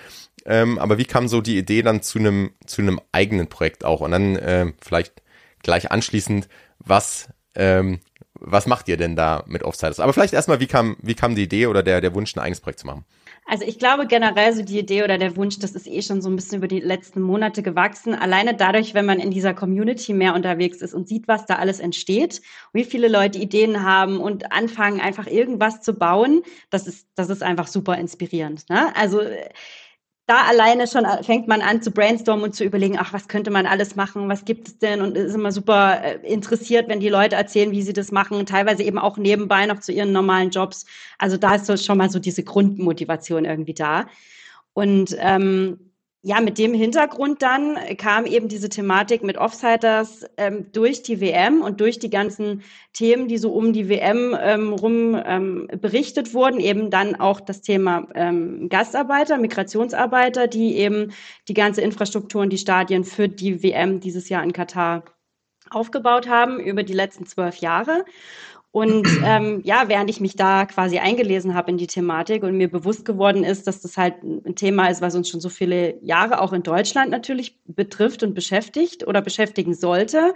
Ähm, 0.44 0.78
aber 0.78 0.98
wie 0.98 1.04
kam 1.04 1.28
so 1.28 1.40
die 1.40 1.58
Idee 1.58 1.82
dann 1.82 2.02
zu 2.02 2.18
einem 2.18 2.50
zu 2.66 2.82
einem 2.82 3.00
eigenen 3.12 3.48
Projekt 3.48 3.84
auch? 3.84 4.00
Und 4.00 4.10
dann 4.12 4.36
äh, 4.36 4.72
vielleicht 4.80 5.22
gleich 5.62 5.90
anschließend, 5.90 6.48
was 6.78 7.28
ähm, 7.54 8.00
was 8.34 8.66
macht 8.66 8.88
ihr 8.88 8.96
denn 8.96 9.16
da 9.16 9.44
mit 9.46 9.62
Offsiders? 9.62 10.00
Aber 10.00 10.12
vielleicht 10.12 10.32
erstmal, 10.32 10.60
wie 10.60 10.66
kam 10.66 10.96
wie 11.02 11.14
kam 11.14 11.34
die 11.34 11.42
Idee 11.42 11.66
oder 11.66 11.82
der 11.82 12.00
der 12.00 12.14
Wunsch, 12.14 12.34
ein 12.34 12.40
eigenes 12.40 12.60
Projekt 12.60 12.80
zu 12.80 12.86
machen? 12.86 13.04
Also 13.50 13.64
ich 13.64 13.80
glaube 13.80 14.06
generell 14.06 14.52
so 14.52 14.62
die 14.62 14.78
Idee 14.78 15.02
oder 15.02 15.18
der 15.18 15.36
Wunsch, 15.36 15.58
das 15.58 15.72
ist 15.72 15.88
eh 15.88 16.02
schon 16.02 16.22
so 16.22 16.30
ein 16.30 16.36
bisschen 16.36 16.58
über 16.58 16.68
die 16.68 16.78
letzten 16.78 17.20
Monate 17.20 17.64
gewachsen. 17.64 18.14
Alleine 18.14 18.54
dadurch, 18.54 18.94
wenn 18.94 19.06
man 19.06 19.18
in 19.18 19.32
dieser 19.32 19.54
Community 19.54 20.14
mehr 20.14 20.36
unterwegs 20.36 20.80
ist 20.80 20.94
und 20.94 21.08
sieht, 21.08 21.26
was 21.26 21.46
da 21.46 21.56
alles 21.56 21.80
entsteht, 21.80 22.42
wie 22.72 22.84
viele 22.84 23.08
Leute 23.08 23.40
Ideen 23.40 23.82
haben 23.82 24.20
und 24.20 24.52
anfangen 24.52 25.00
einfach 25.00 25.26
irgendwas 25.26 25.82
zu 25.82 25.94
bauen, 25.94 26.42
das 26.70 26.86
ist, 26.86 27.08
das 27.16 27.28
ist 27.28 27.42
einfach 27.42 27.66
super 27.66 27.98
inspirierend. 27.98 28.70
Ne? 28.70 28.94
Also 28.94 29.20
da 30.30 30.44
alleine 30.44 30.86
schon 30.86 31.04
fängt 31.22 31.48
man 31.48 31.60
an 31.60 31.82
zu 31.82 31.90
brainstormen 31.90 32.44
und 32.44 32.54
zu 32.54 32.62
überlegen, 32.62 32.96
ach, 33.00 33.12
was 33.12 33.26
könnte 33.26 33.50
man 33.50 33.66
alles 33.66 33.96
machen, 33.96 34.28
was 34.28 34.44
gibt 34.44 34.68
es 34.68 34.78
denn 34.78 35.00
und 35.00 35.16
ist 35.16 35.34
immer 35.34 35.50
super 35.50 36.04
äh, 36.04 36.18
interessiert, 36.24 36.88
wenn 36.88 37.00
die 37.00 37.08
Leute 37.08 37.34
erzählen, 37.34 37.72
wie 37.72 37.82
sie 37.82 37.92
das 37.92 38.12
machen, 38.12 38.46
teilweise 38.46 38.84
eben 38.84 39.00
auch 39.00 39.16
nebenbei 39.16 39.66
noch 39.66 39.80
zu 39.80 39.90
ihren 39.90 40.12
normalen 40.12 40.50
Jobs. 40.50 40.86
Also 41.18 41.36
da 41.36 41.56
ist 41.56 41.84
schon 41.84 41.98
mal 41.98 42.10
so 42.10 42.20
diese 42.20 42.44
Grundmotivation 42.44 43.44
irgendwie 43.44 43.74
da. 43.74 44.06
Und 44.72 45.16
ähm, 45.18 45.89
ja, 46.22 46.40
mit 46.42 46.58
dem 46.58 46.74
Hintergrund 46.74 47.40
dann 47.40 47.78
kam 47.96 48.26
eben 48.26 48.48
diese 48.48 48.68
Thematik 48.68 49.22
mit 49.22 49.38
Offsiders 49.38 50.26
ähm, 50.36 50.70
durch 50.72 51.02
die 51.02 51.18
WM 51.18 51.62
und 51.62 51.80
durch 51.80 51.98
die 51.98 52.10
ganzen 52.10 52.62
Themen, 52.92 53.26
die 53.26 53.38
so 53.38 53.52
um 53.52 53.72
die 53.72 53.88
WM 53.88 54.36
ähm, 54.38 54.74
rum 54.74 55.18
ähm, 55.24 55.68
berichtet 55.80 56.34
wurden, 56.34 56.60
eben 56.60 56.90
dann 56.90 57.16
auch 57.16 57.40
das 57.40 57.62
Thema 57.62 58.06
ähm, 58.14 58.68
Gastarbeiter, 58.68 59.38
Migrationsarbeiter, 59.38 60.46
die 60.46 60.76
eben 60.76 61.12
die 61.48 61.54
ganze 61.54 61.80
Infrastruktur 61.80 62.42
und 62.42 62.50
die 62.50 62.58
Stadien 62.58 63.04
für 63.04 63.28
die 63.28 63.62
WM 63.62 64.00
dieses 64.00 64.28
Jahr 64.28 64.44
in 64.44 64.52
Katar 64.52 65.04
aufgebaut 65.70 66.28
haben 66.28 66.60
über 66.60 66.82
die 66.82 66.92
letzten 66.92 67.24
zwölf 67.24 67.56
Jahre. 67.56 68.04
Und 68.72 69.08
ähm, 69.24 69.60
ja, 69.64 69.88
während 69.88 70.10
ich 70.10 70.20
mich 70.20 70.36
da 70.36 70.64
quasi 70.64 70.98
eingelesen 70.98 71.54
habe 71.54 71.72
in 71.72 71.76
die 71.76 71.88
Thematik 71.88 72.44
und 72.44 72.56
mir 72.56 72.70
bewusst 72.70 73.04
geworden 73.04 73.42
ist, 73.42 73.66
dass 73.66 73.80
das 73.80 73.96
halt 73.96 74.22
ein 74.22 74.54
Thema 74.54 74.88
ist, 74.88 75.02
was 75.02 75.16
uns 75.16 75.28
schon 75.28 75.40
so 75.40 75.48
viele 75.48 75.98
Jahre 76.04 76.40
auch 76.40 76.52
in 76.52 76.62
Deutschland 76.62 77.10
natürlich 77.10 77.58
betrifft 77.66 78.22
und 78.22 78.34
beschäftigt 78.34 79.06
oder 79.06 79.22
beschäftigen 79.22 79.74
sollte, 79.74 80.34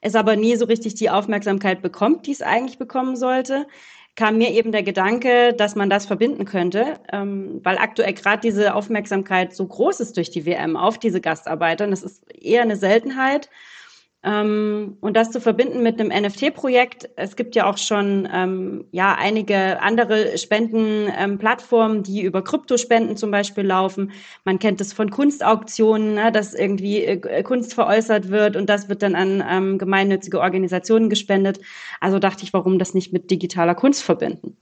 es 0.00 0.14
aber 0.14 0.36
nie 0.36 0.56
so 0.56 0.64
richtig 0.64 0.94
die 0.94 1.10
Aufmerksamkeit 1.10 1.82
bekommt, 1.82 2.26
die 2.26 2.32
es 2.32 2.42
eigentlich 2.42 2.78
bekommen 2.78 3.16
sollte, 3.16 3.66
kam 4.16 4.38
mir 4.38 4.50
eben 4.50 4.70
der 4.72 4.82
Gedanke, 4.82 5.52
dass 5.54 5.74
man 5.74 5.90
das 5.90 6.06
verbinden 6.06 6.44
könnte, 6.44 7.00
ähm, 7.12 7.60
weil 7.64 7.78
aktuell 7.78 8.14
gerade 8.14 8.40
diese 8.40 8.74
Aufmerksamkeit 8.74 9.54
so 9.54 9.66
groß 9.66 10.00
ist 10.00 10.16
durch 10.16 10.30
die 10.30 10.46
WM 10.46 10.76
auf 10.76 10.98
diese 10.98 11.20
Gastarbeiter. 11.20 11.84
Und 11.84 11.90
das 11.90 12.02
ist 12.02 12.22
eher 12.32 12.62
eine 12.62 12.76
Seltenheit. 12.76 13.50
Ähm, 14.24 14.96
und 15.00 15.16
das 15.16 15.30
zu 15.30 15.40
verbinden 15.40 15.82
mit 15.82 16.00
einem 16.00 16.08
NFT-Projekt, 16.08 17.10
es 17.16 17.36
gibt 17.36 17.54
ja 17.54 17.68
auch 17.68 17.76
schon 17.76 18.26
ähm, 18.32 18.86
ja 18.90 19.14
einige 19.18 19.80
andere 19.82 20.38
Spendenplattformen, 20.38 21.98
ähm, 21.98 22.02
die 22.02 22.22
über 22.22 22.42
Kryptospenden 22.42 23.18
zum 23.18 23.30
Beispiel 23.30 23.64
laufen. 23.64 24.12
Man 24.44 24.58
kennt 24.58 24.80
es 24.80 24.94
von 24.94 25.10
Kunstauktionen, 25.10 26.14
ne, 26.14 26.32
dass 26.32 26.54
irgendwie 26.54 27.04
äh, 27.04 27.42
Kunst 27.42 27.74
veräußert 27.74 28.30
wird 28.30 28.56
und 28.56 28.70
das 28.70 28.88
wird 28.88 29.02
dann 29.02 29.14
an 29.14 29.44
ähm, 29.46 29.78
gemeinnützige 29.78 30.40
Organisationen 30.40 31.10
gespendet. 31.10 31.60
Also 32.00 32.18
dachte 32.18 32.44
ich, 32.44 32.54
warum 32.54 32.78
das 32.78 32.94
nicht 32.94 33.12
mit 33.12 33.30
digitaler 33.30 33.74
Kunst 33.74 34.02
verbinden? 34.02 34.56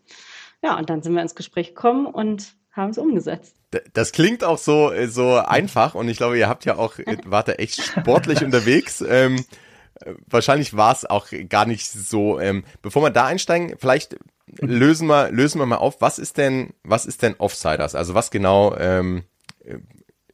Ja, 0.64 0.76
und 0.76 0.90
dann 0.90 1.02
sind 1.02 1.14
wir 1.14 1.23
ins 1.23 1.37
Gespräch 1.37 1.69
gekommen 1.69 2.07
und 2.07 2.54
haben 2.73 2.91
es 2.91 2.99
umgesetzt. 2.99 3.57
Das 3.93 4.12
klingt 4.12 4.45
auch 4.45 4.59
so, 4.59 4.93
äh, 4.93 5.09
so 5.09 5.37
einfach 5.37 5.95
und 5.95 6.09
ich 6.09 6.17
glaube, 6.17 6.38
ihr 6.38 6.49
habt 6.49 6.64
ja 6.64 6.76
auch, 6.76 6.99
äh, 6.99 7.19
wart 7.25 7.49
da 7.49 7.52
echt 7.52 7.83
sportlich 7.83 8.43
unterwegs. 8.43 9.02
Ähm, 9.07 9.45
wahrscheinlich 10.26 10.76
war 10.76 10.93
es 10.93 11.05
auch 11.05 11.29
gar 11.49 11.67
nicht 11.67 11.91
so. 11.91 12.41
Ähm, 12.41 12.64
bevor 12.81 13.02
wir 13.02 13.11
da 13.11 13.26
einsteigen, 13.26 13.76
vielleicht 13.79 14.17
lösen 14.47 15.07
wir, 15.07 15.31
lösen 15.31 15.59
wir 15.59 15.67
mal 15.67 15.76
auf, 15.76 16.00
was 16.00 16.19
ist 16.19 16.38
denn, 16.38 16.75
was 16.83 17.07
ist 17.07 17.23
denn 17.23 17.35
Offsiders? 17.38 17.95
Also 17.95 18.14
was 18.14 18.31
genau 18.31 18.76
ähm, 18.76 19.25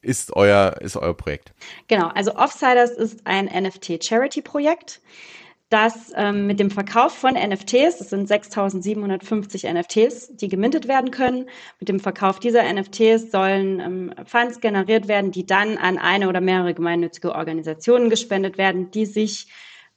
ist 0.01 0.35
euer, 0.35 0.77
ist 0.81 0.97
euer 0.97 1.15
Projekt? 1.15 1.53
Genau, 1.89 2.09
also 2.09 2.35
Offsiders 2.37 2.91
ist 2.91 3.27
ein 3.27 3.47
NFT-Charity-Projekt 3.47 5.01
dass 5.69 6.13
ähm, 6.17 6.47
mit 6.47 6.61
dem 6.61 6.71
Verkauf 6.71 7.13
von 7.13 7.35
NFTs, 7.35 7.99
das 7.99 8.11
sind 8.11 8.31
6.750 8.31 9.71
NFTs, 9.71 10.37
die 10.37 10.49
gemintet 10.49 10.89
werden 10.89 11.11
können, 11.11 11.47
mit 11.79 11.89
dem 11.89 12.01
Verkauf 12.01 12.41
dieser 12.41 12.63
NFTs 12.73 13.31
sollen 13.31 13.81
ähm, 13.81 14.15
Funds 14.25 14.61
generiert 14.61 15.09
werden, 15.09 15.31
die 15.31 15.45
dann 15.45 15.77
an 15.77 15.99
eine 15.99 16.29
oder 16.29 16.41
mehrere 16.41 16.73
gemeinnützige 16.73 17.35
Organisationen 17.35 18.09
gespendet 18.09 18.57
werden, 18.57 18.91
die 18.91 19.05
sich 19.05 19.49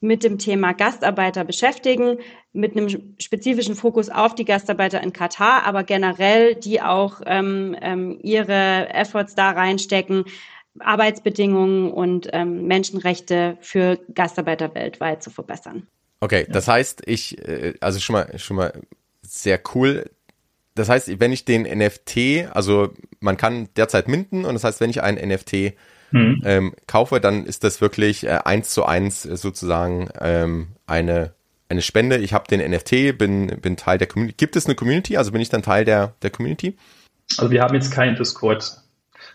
mit 0.01 0.23
dem 0.23 0.39
Thema 0.39 0.73
Gastarbeiter 0.73 1.43
beschäftigen, 1.43 2.17
mit 2.53 2.75
einem 2.75 2.89
spezifischen 3.19 3.75
Fokus 3.75 4.09
auf 4.09 4.35
die 4.35 4.45
Gastarbeiter 4.45 5.01
in 5.01 5.13
Katar, 5.13 5.63
aber 5.63 5.83
generell, 5.83 6.55
die 6.55 6.81
auch 6.81 7.21
ähm, 7.25 7.77
ähm, 7.81 8.19
ihre 8.23 8.89
Efforts 8.89 9.35
da 9.35 9.51
reinstecken, 9.51 10.25
Arbeitsbedingungen 10.79 11.91
und 11.91 12.29
ähm, 12.31 12.67
Menschenrechte 12.67 13.57
für 13.61 13.99
Gastarbeiter 14.13 14.73
weltweit 14.73 15.21
zu 15.21 15.29
verbessern. 15.29 15.87
Okay, 16.21 16.45
das 16.49 16.67
heißt, 16.67 17.03
ich, 17.05 17.37
äh, 17.47 17.73
also 17.81 17.99
schon 17.99 18.13
mal, 18.13 18.39
schon 18.39 18.57
mal 18.57 18.73
sehr 19.21 19.59
cool. 19.73 20.09
Das 20.75 20.87
heißt, 20.87 21.19
wenn 21.19 21.31
ich 21.31 21.45
den 21.45 21.63
NFT, 21.63 22.47
also 22.53 22.93
man 23.19 23.37
kann 23.37 23.69
derzeit 23.75 24.07
minden 24.07 24.45
und 24.45 24.53
das 24.53 24.63
heißt, 24.63 24.79
wenn 24.79 24.89
ich 24.89 25.01
einen 25.01 25.29
NFT 25.29 25.73
hm. 26.11 26.41
ähm, 26.45 26.73
kaufe, 26.87 27.19
dann 27.19 27.45
ist 27.45 27.63
das 27.63 27.81
wirklich 27.81 28.25
äh, 28.25 28.39
eins 28.45 28.69
zu 28.69 28.85
eins 28.85 29.23
sozusagen 29.23 30.09
ähm, 30.19 30.69
eine 30.87 31.33
eine 31.69 31.81
Spende. 31.81 32.17
Ich 32.17 32.33
habe 32.33 32.47
den 32.49 32.59
NFT, 32.69 33.17
bin 33.17 33.47
bin 33.61 33.77
Teil 33.77 33.97
der 33.97 34.07
Community. 34.07 34.35
Gibt 34.37 34.57
es 34.57 34.65
eine 34.65 34.75
Community? 34.75 35.15
Also 35.15 35.31
bin 35.31 35.39
ich 35.39 35.49
dann 35.49 35.63
Teil 35.63 35.85
der 35.85 36.13
der 36.21 36.29
Community? 36.29 36.77
Also 37.37 37.49
wir 37.49 37.61
haben 37.61 37.73
jetzt 37.73 37.91
keinen 37.91 38.17
Discord 38.17 38.80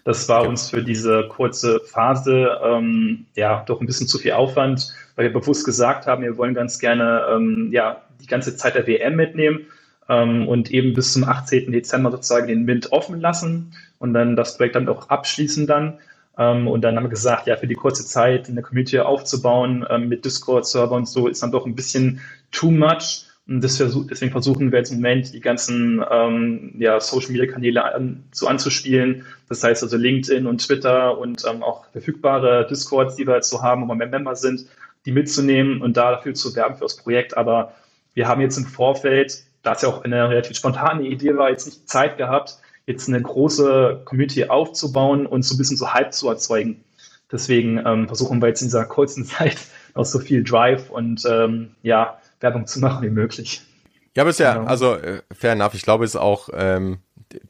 das 0.07 0.29
war 0.29 0.47
uns 0.47 0.71
für 0.71 0.85
diese 0.85 1.27
kurze 1.29 1.81
Phase 1.81 2.61
ähm, 2.63 3.27
ja 3.35 3.65
doch 3.67 3.81
ein 3.81 3.87
bisschen 3.87 4.07
zu 4.07 4.19
viel 4.19 4.33
Aufwand, 4.33 4.95
weil 5.17 5.27
wir 5.27 5.33
bewusst 5.33 5.67
gesagt 5.67 6.07
haben, 6.07 6.23
wir 6.23 6.37
wollen 6.37 6.55
ganz 6.55 6.79
gerne 6.79 7.25
ähm, 7.29 7.71
ja 7.73 8.03
die 8.21 8.29
ganze 8.29 8.57
Zeit 8.57 8.77
der 8.77 8.87
WM 8.87 9.17
mitnehmen 9.17 9.67
ähm, 10.09 10.47
und 10.47 10.71
eben 10.71 10.95
bis 10.95 11.13
zum 11.13 11.25
18. 11.25 11.73
Dezember 11.73 12.13
sozusagen 12.13 12.47
den 12.47 12.65
Mint 12.65 12.93
offen 12.93 13.21
lassen 13.21 13.73
und 13.99 14.15
dann 14.15 14.37
das 14.37 14.57
Projekt 14.57 14.77
dann 14.77 14.89
auch 14.89 15.09
abschließen 15.09 15.67
dann. 15.67 15.99
Ähm, 16.39 16.69
und 16.69 16.83
dann 16.83 16.95
haben 16.95 17.05
wir 17.05 17.11
gesagt, 17.11 17.49
ja, 17.49 17.57
für 17.57 17.67
die 17.67 17.75
kurze 17.75 18.07
Zeit 18.07 18.49
eine 18.49 18.63
Community 18.63 19.01
aufzubauen 19.01 19.85
ähm, 19.91 20.09
mit 20.09 20.25
Discord-Server 20.25 20.95
und 20.95 21.09
so 21.09 21.27
ist 21.27 21.43
dann 21.43 21.51
doch 21.51 21.67
ein 21.67 21.75
bisschen 21.75 22.21
too 22.53 22.71
much. 22.71 23.25
Und 23.49 23.61
deswegen 23.63 24.33
versuchen 24.33 24.73
wir 24.73 24.81
jetzt 24.81 24.91
im 24.91 24.97
Moment 24.97 25.33
die 25.33 25.41
ganzen 25.41 26.05
ähm, 26.11 26.75
ja, 26.79 26.99
Social-Media-Kanäle 26.99 27.95
an, 27.95 28.25
so 28.33 28.49
anzuspielen. 28.49 29.25
Das 29.49 29.63
heißt 29.63 29.85
also 29.85 29.97
LinkedIn 29.97 30.49
und 30.49 30.67
Twitter 30.67 31.17
und 31.17 31.45
ähm, 31.49 31.63
auch 31.63 31.85
verfügbare 31.93 32.67
Discords, 32.69 33.15
die 33.15 33.27
wir 33.27 33.37
jetzt 33.37 33.51
so 33.51 33.63
haben, 33.63 33.89
wo 33.89 33.95
wir 33.95 34.07
Member 34.07 34.35
sind, 34.35 34.67
die 35.05 35.13
mitzunehmen 35.13 35.81
und 35.81 35.97
dafür 35.97 36.35
zu 36.35 36.57
werben 36.57 36.75
für 36.75 36.85
das 36.85 36.97
Projekt. 36.97 37.37
Aber 37.37 37.73
wir 38.15 38.27
haben 38.27 38.41
jetzt 38.41 38.57
im 38.57 38.65
Vorfeld, 38.65 39.45
da 39.63 39.75
es 39.75 39.83
ja 39.83 39.91
auch 39.91 40.03
eine 40.03 40.29
relativ 40.29 40.57
spontane 40.57 41.07
Idee 41.07 41.37
war, 41.37 41.51
jetzt 41.51 41.67
nicht 41.67 41.89
Zeit 41.89 42.17
gehabt, 42.17 42.59
jetzt 42.87 43.09
eine 43.09 43.23
große 43.23 44.03
Community 44.05 44.47
aufzubauen 44.47 45.25
und 45.25 45.45
so 45.45 45.55
ein 45.55 45.59
bisschen 45.59 45.77
so 45.77 45.95
Hype 45.95 46.13
zu 46.13 46.29
erzeugen. 46.29 46.85
Deswegen 47.31 47.81
ähm, 47.85 48.09
versuchen 48.09 48.41
wir 48.41 48.49
jetzt 48.49 48.63
in 48.63 48.69
dieser 48.69 48.87
kurzen 48.87 49.25
Zeit 49.27 49.59
auch 49.95 50.05
so 50.05 50.19
viel 50.19 50.43
Drive 50.43 50.91
und 50.91 51.23
ähm, 51.31 51.71
ja, 51.83 52.19
Werbung 52.41 52.67
zu 52.67 52.81
machen 52.81 53.03
wie 53.03 53.11
möglich. 53.11 53.63
Ja, 54.15 54.29
ja, 54.29 54.55
genau. 54.55 54.67
also 54.67 54.95
äh, 54.95 55.23
fair 55.31 55.53
enough. 55.53 55.75
Ich 55.75 55.83
glaube, 55.83 56.05
es 56.05 56.13
ist 56.13 56.21
auch 56.21 56.49
ähm, 56.55 56.99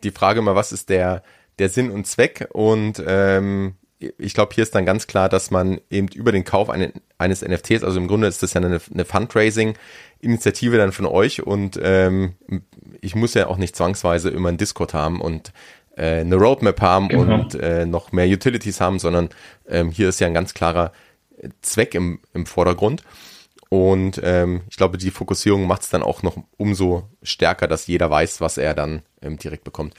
die 0.02 0.11
Frage 0.11 0.40
immer, 0.40 0.55
was 0.55 0.73
ist 0.73 0.88
der, 0.88 1.23
der 1.59 1.69
Sinn 1.69 1.90
und 1.90 2.07
Zweck? 2.07 2.49
Und 2.52 3.02
ähm, 3.07 3.76
ich 3.99 4.35
glaube, 4.35 4.55
hier 4.55 4.62
ist 4.62 4.75
dann 4.75 4.85
ganz 4.85 5.07
klar, 5.07 5.28
dass 5.28 5.50
man 5.50 5.81
eben 5.90 6.09
über 6.09 6.33
den 6.33 6.45
Kauf 6.45 6.69
eine, 6.69 6.93
eines 7.19 7.43
NFTs, 7.43 7.83
also 7.83 7.99
im 7.99 8.09
Grunde 8.09 8.26
ist 8.26 8.43
das 8.43 8.55
ja 8.55 8.61
eine, 8.61 8.81
eine 8.93 9.05
Fundraising-Initiative 9.05 10.76
dann 10.76 10.93
von 10.93 11.07
euch 11.07 11.43
und 11.47 11.78
ähm, 11.83 12.35
ich 13.00 13.14
muss 13.14 13.35
ja 13.35 13.47
auch 13.47 13.57
nicht 13.57 13.75
zwangsweise 13.75 14.28
immer 14.31 14.49
einen 14.49 14.59
Discord 14.59 14.93
haben 14.93 15.21
und 15.21 15.52
äh, 15.97 16.21
eine 16.21 16.37
Roadmap 16.37 16.81
haben 16.81 17.09
genau. 17.09 17.35
und 17.35 17.55
äh, 17.55 17.87
noch 17.87 18.12
mehr 18.12 18.26
Utilities 18.26 18.81
haben, 18.81 18.99
sondern 18.99 19.31
ähm, 19.66 19.90
hier 19.90 20.11
ist 20.11 20.21
ja 20.21 20.26
ein 20.26 20.35
ganz 20.35 20.52
klarer 20.52 20.93
Zweck 21.62 21.95
im, 21.95 22.21
im 22.35 22.45
Vordergrund. 22.45 23.02
Und 23.69 24.21
ähm, 24.23 24.63
ich 24.71 24.77
glaube, 24.77 24.99
die 24.99 25.11
Fokussierung 25.11 25.67
macht 25.67 25.83
es 25.83 25.91
dann 25.91 26.03
auch 26.03 26.23
noch 26.23 26.37
umso 26.57 27.09
stärker, 27.23 27.67
dass 27.67 27.87
jeder 27.87 28.11
weiß, 28.11 28.41
was 28.41 28.59
er 28.59 28.75
dann 28.75 29.03
ähm, 29.23 29.39
direkt 29.39 29.65
bekommt. 29.65 29.95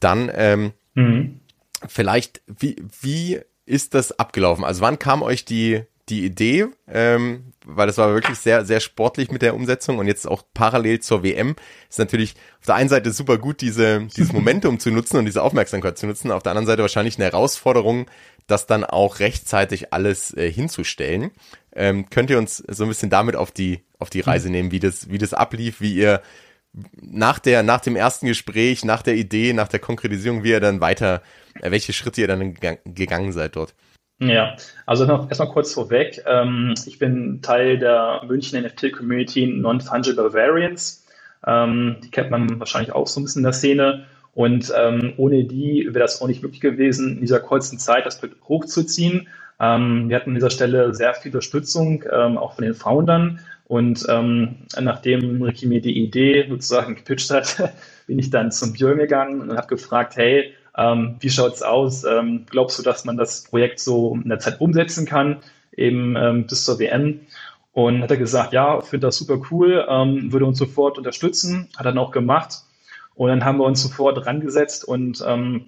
Dann 0.00 0.30
ähm, 0.34 0.72
mhm. 0.94 1.40
vielleicht, 1.86 2.42
wie, 2.46 2.76
wie 3.00 3.40
ist 3.66 3.94
das 3.94 4.18
abgelaufen? 4.18 4.64
Also 4.64 4.80
wann 4.80 4.98
kam 4.98 5.22
euch 5.22 5.44
die, 5.44 5.82
die 6.08 6.24
Idee, 6.24 6.66
ähm, 6.88 7.52
weil 7.64 7.86
das 7.86 7.98
war 7.98 8.14
wirklich 8.14 8.38
sehr, 8.38 8.64
sehr 8.64 8.80
sportlich 8.80 9.30
mit 9.30 9.42
der 9.42 9.54
Umsetzung 9.54 9.98
und 9.98 10.06
jetzt 10.06 10.26
auch 10.26 10.42
parallel 10.54 11.00
zur 11.00 11.22
WM 11.22 11.54
ist 11.88 11.98
natürlich 11.98 12.34
auf 12.60 12.66
der 12.66 12.76
einen 12.76 12.88
Seite 12.88 13.12
super 13.12 13.38
gut, 13.38 13.60
diese, 13.60 14.06
dieses 14.16 14.32
Momentum 14.32 14.80
zu 14.80 14.90
nutzen 14.90 15.18
und 15.18 15.26
diese 15.26 15.42
Aufmerksamkeit 15.42 15.98
zu 15.98 16.06
nutzen, 16.06 16.32
auf 16.32 16.42
der 16.42 16.52
anderen 16.52 16.66
Seite 16.66 16.82
wahrscheinlich 16.82 17.16
eine 17.16 17.26
Herausforderung, 17.26 18.06
das 18.48 18.66
dann 18.66 18.84
auch 18.84 19.20
rechtzeitig 19.20 19.92
alles 19.92 20.36
äh, 20.36 20.50
hinzustellen. 20.50 21.30
Ähm, 21.72 22.10
könnt 22.10 22.30
ihr 22.30 22.38
uns 22.38 22.56
so 22.56 22.84
ein 22.84 22.88
bisschen 22.88 23.10
damit 23.10 23.36
auf 23.36 23.52
die, 23.52 23.84
auf 23.98 24.10
die 24.10 24.20
Reise 24.20 24.50
nehmen, 24.50 24.72
wie 24.72 24.80
das, 24.80 25.10
wie 25.10 25.18
das 25.18 25.34
ablief, 25.34 25.80
wie 25.80 25.94
ihr 25.94 26.20
nach 27.00 27.38
der, 27.38 27.62
nach 27.62 27.80
dem 27.80 27.96
ersten 27.96 28.26
Gespräch, 28.26 28.84
nach 28.84 29.02
der 29.02 29.14
Idee, 29.14 29.52
nach 29.52 29.68
der 29.68 29.80
Konkretisierung, 29.80 30.44
wie 30.44 30.50
ihr 30.50 30.60
dann 30.60 30.80
weiter, 30.80 31.22
äh, 31.60 31.70
welche 31.70 31.92
Schritte 31.92 32.20
ihr 32.20 32.28
dann 32.28 32.54
gegangen 32.54 33.32
seid 33.32 33.56
dort? 33.56 33.74
Ja, 34.20 34.56
also 34.84 35.04
noch 35.04 35.28
erstmal 35.28 35.50
kurz 35.50 35.72
vorweg. 35.72 36.22
Ähm, 36.26 36.74
ich 36.86 36.98
bin 36.98 37.40
Teil 37.40 37.78
der 37.78 38.22
München 38.26 38.60
NFT-Community 38.60 39.46
Non-Fungible 39.46 40.32
Variants. 40.32 41.06
Ähm, 41.46 41.98
die 42.02 42.10
kennt 42.10 42.30
man 42.30 42.58
wahrscheinlich 42.58 42.92
auch 42.92 43.06
so 43.06 43.20
ein 43.20 43.24
bisschen 43.24 43.40
in 43.40 43.44
der 43.44 43.52
Szene. 43.52 44.06
Und 44.38 44.72
ähm, 44.78 45.14
ohne 45.16 45.42
die 45.42 45.84
wäre 45.88 45.98
das 45.98 46.22
auch 46.22 46.28
nicht 46.28 46.44
möglich 46.44 46.60
gewesen, 46.60 47.14
in 47.16 47.20
dieser 47.22 47.40
kurzen 47.40 47.76
Zeit 47.80 48.06
das 48.06 48.20
Projekt 48.20 48.40
hochzuziehen. 48.48 49.26
Ähm, 49.58 50.08
wir 50.08 50.14
hatten 50.14 50.30
an 50.30 50.36
dieser 50.36 50.50
Stelle 50.50 50.94
sehr 50.94 51.12
viel 51.14 51.32
Unterstützung, 51.32 52.04
ähm, 52.08 52.38
auch 52.38 52.54
von 52.54 52.62
den 52.62 52.74
Foundern. 52.74 53.40
Und 53.66 54.06
ähm, 54.08 54.58
nachdem 54.80 55.42
Ricky 55.42 55.66
mir 55.66 55.80
die 55.80 56.04
Idee 56.04 56.46
sozusagen 56.48 56.94
gepitcht 56.94 57.32
hat, 57.32 57.74
bin 58.06 58.20
ich 58.20 58.30
dann 58.30 58.52
zum 58.52 58.74
Björn 58.74 58.98
gegangen 58.98 59.40
und 59.40 59.56
habe 59.56 59.66
gefragt, 59.66 60.14
hey, 60.14 60.52
ähm, 60.76 61.16
wie 61.18 61.30
schaut's 61.30 61.62
aus? 61.62 62.04
Ähm, 62.04 62.46
glaubst 62.48 62.78
du, 62.78 62.84
dass 62.84 63.04
man 63.04 63.16
das 63.16 63.42
Projekt 63.42 63.80
so 63.80 64.14
in 64.22 64.28
der 64.28 64.38
Zeit 64.38 64.60
umsetzen 64.60 65.04
kann, 65.04 65.38
eben 65.76 66.14
ähm, 66.14 66.46
bis 66.46 66.64
zur 66.64 66.78
WM? 66.78 67.22
Und 67.72 68.02
hat 68.02 68.12
er 68.12 68.16
gesagt, 68.16 68.52
ja, 68.52 68.80
finde 68.82 69.08
das 69.08 69.16
super 69.16 69.40
cool, 69.50 69.84
ähm, 69.88 70.32
würde 70.32 70.46
uns 70.46 70.58
sofort 70.58 70.96
unterstützen, 70.96 71.70
hat 71.76 71.86
er 71.86 71.90
dann 71.90 71.98
auch 71.98 72.12
gemacht. 72.12 72.67
Und 73.18 73.30
dann 73.30 73.44
haben 73.44 73.58
wir 73.58 73.64
uns 73.64 73.82
sofort 73.82 74.26
rangesetzt 74.26 74.84
und 74.84 75.24
ähm, 75.26 75.64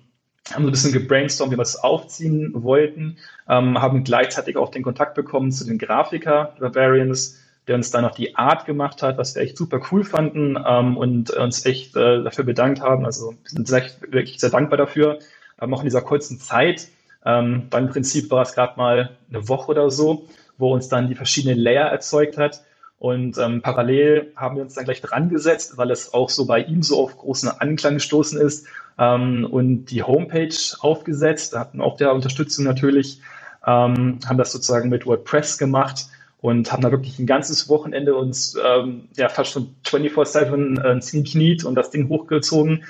haben 0.52 0.62
so 0.62 0.68
ein 0.68 0.70
bisschen 0.70 0.92
gebrainstormt, 0.92 1.52
wie 1.52 1.58
wir 1.58 1.62
es 1.62 1.74
aufziehen 1.74 2.52
wollten, 2.54 3.18
ähm, 3.48 3.82
haben 3.82 4.04
gleichzeitig 4.04 4.56
auch 4.56 4.70
den 4.70 4.84
Kontakt 4.84 5.16
bekommen 5.16 5.50
zu 5.50 5.66
den 5.66 5.76
Grafiker 5.76 6.54
Barbarians, 6.60 7.40
der 7.66 7.74
uns 7.74 7.90
dann 7.90 8.02
noch 8.02 8.14
die 8.14 8.36
Art 8.36 8.66
gemacht 8.66 9.02
hat, 9.02 9.18
was 9.18 9.34
wir 9.34 9.42
echt 9.42 9.56
super 9.56 9.80
cool 9.90 10.04
fanden 10.04 10.56
ähm, 10.64 10.96
und 10.96 11.30
uns 11.30 11.66
echt 11.66 11.96
äh, 11.96 12.22
dafür 12.22 12.44
bedankt 12.44 12.82
haben. 12.82 13.04
Also 13.04 13.32
wir 13.32 13.50
sind 13.50 13.68
wirklich 14.12 14.38
sehr 14.38 14.50
dankbar 14.50 14.78
dafür. 14.78 15.18
Ähm, 15.60 15.74
auch 15.74 15.80
in 15.80 15.86
dieser 15.86 16.02
kurzen 16.02 16.38
Zeit, 16.38 16.86
ähm, 17.26 17.64
beim 17.68 17.88
Prinzip 17.88 18.30
war 18.30 18.42
es 18.42 18.54
gerade 18.54 18.74
mal 18.76 19.16
eine 19.28 19.48
Woche 19.48 19.72
oder 19.72 19.90
so, 19.90 20.28
wo 20.56 20.72
uns 20.72 20.88
dann 20.88 21.08
die 21.08 21.16
verschiedenen 21.16 21.58
Layer 21.58 21.88
erzeugt 21.88 22.38
hat. 22.38 22.62
Und 23.00 23.38
ähm, 23.38 23.62
parallel 23.62 24.30
haben 24.36 24.56
wir 24.56 24.62
uns 24.62 24.74
dann 24.74 24.84
gleich 24.84 25.00
dran 25.00 25.30
gesetzt, 25.30 25.78
weil 25.78 25.90
es 25.90 26.12
auch 26.12 26.28
so 26.28 26.44
bei 26.44 26.60
ihm 26.60 26.82
so 26.82 27.02
auf 27.02 27.16
großen 27.16 27.48
Anklang 27.48 27.94
gestoßen 27.94 28.38
ist 28.38 28.66
ähm, 28.98 29.48
und 29.50 29.86
die 29.86 30.02
Homepage 30.02 30.54
aufgesetzt. 30.80 31.56
Hatten 31.56 31.80
auch 31.80 31.96
der 31.96 32.12
Unterstützung 32.12 32.66
natürlich, 32.66 33.22
ähm, 33.66 34.18
haben 34.26 34.36
das 34.36 34.52
sozusagen 34.52 34.90
mit 34.90 35.06
WordPress 35.06 35.56
gemacht 35.56 36.08
und 36.42 36.70
haben 36.70 36.82
da 36.82 36.90
wirklich 36.90 37.18
ein 37.18 37.26
ganzes 37.26 37.70
Wochenende 37.70 38.14
uns 38.14 38.54
ähm, 38.62 39.08
ja 39.16 39.30
fast 39.30 39.52
schon 39.52 39.74
24-7 39.86 41.16
äh, 41.16 41.22
gekniet 41.22 41.64
und 41.64 41.76
das 41.76 41.88
Ding 41.88 42.10
hochgezogen 42.10 42.84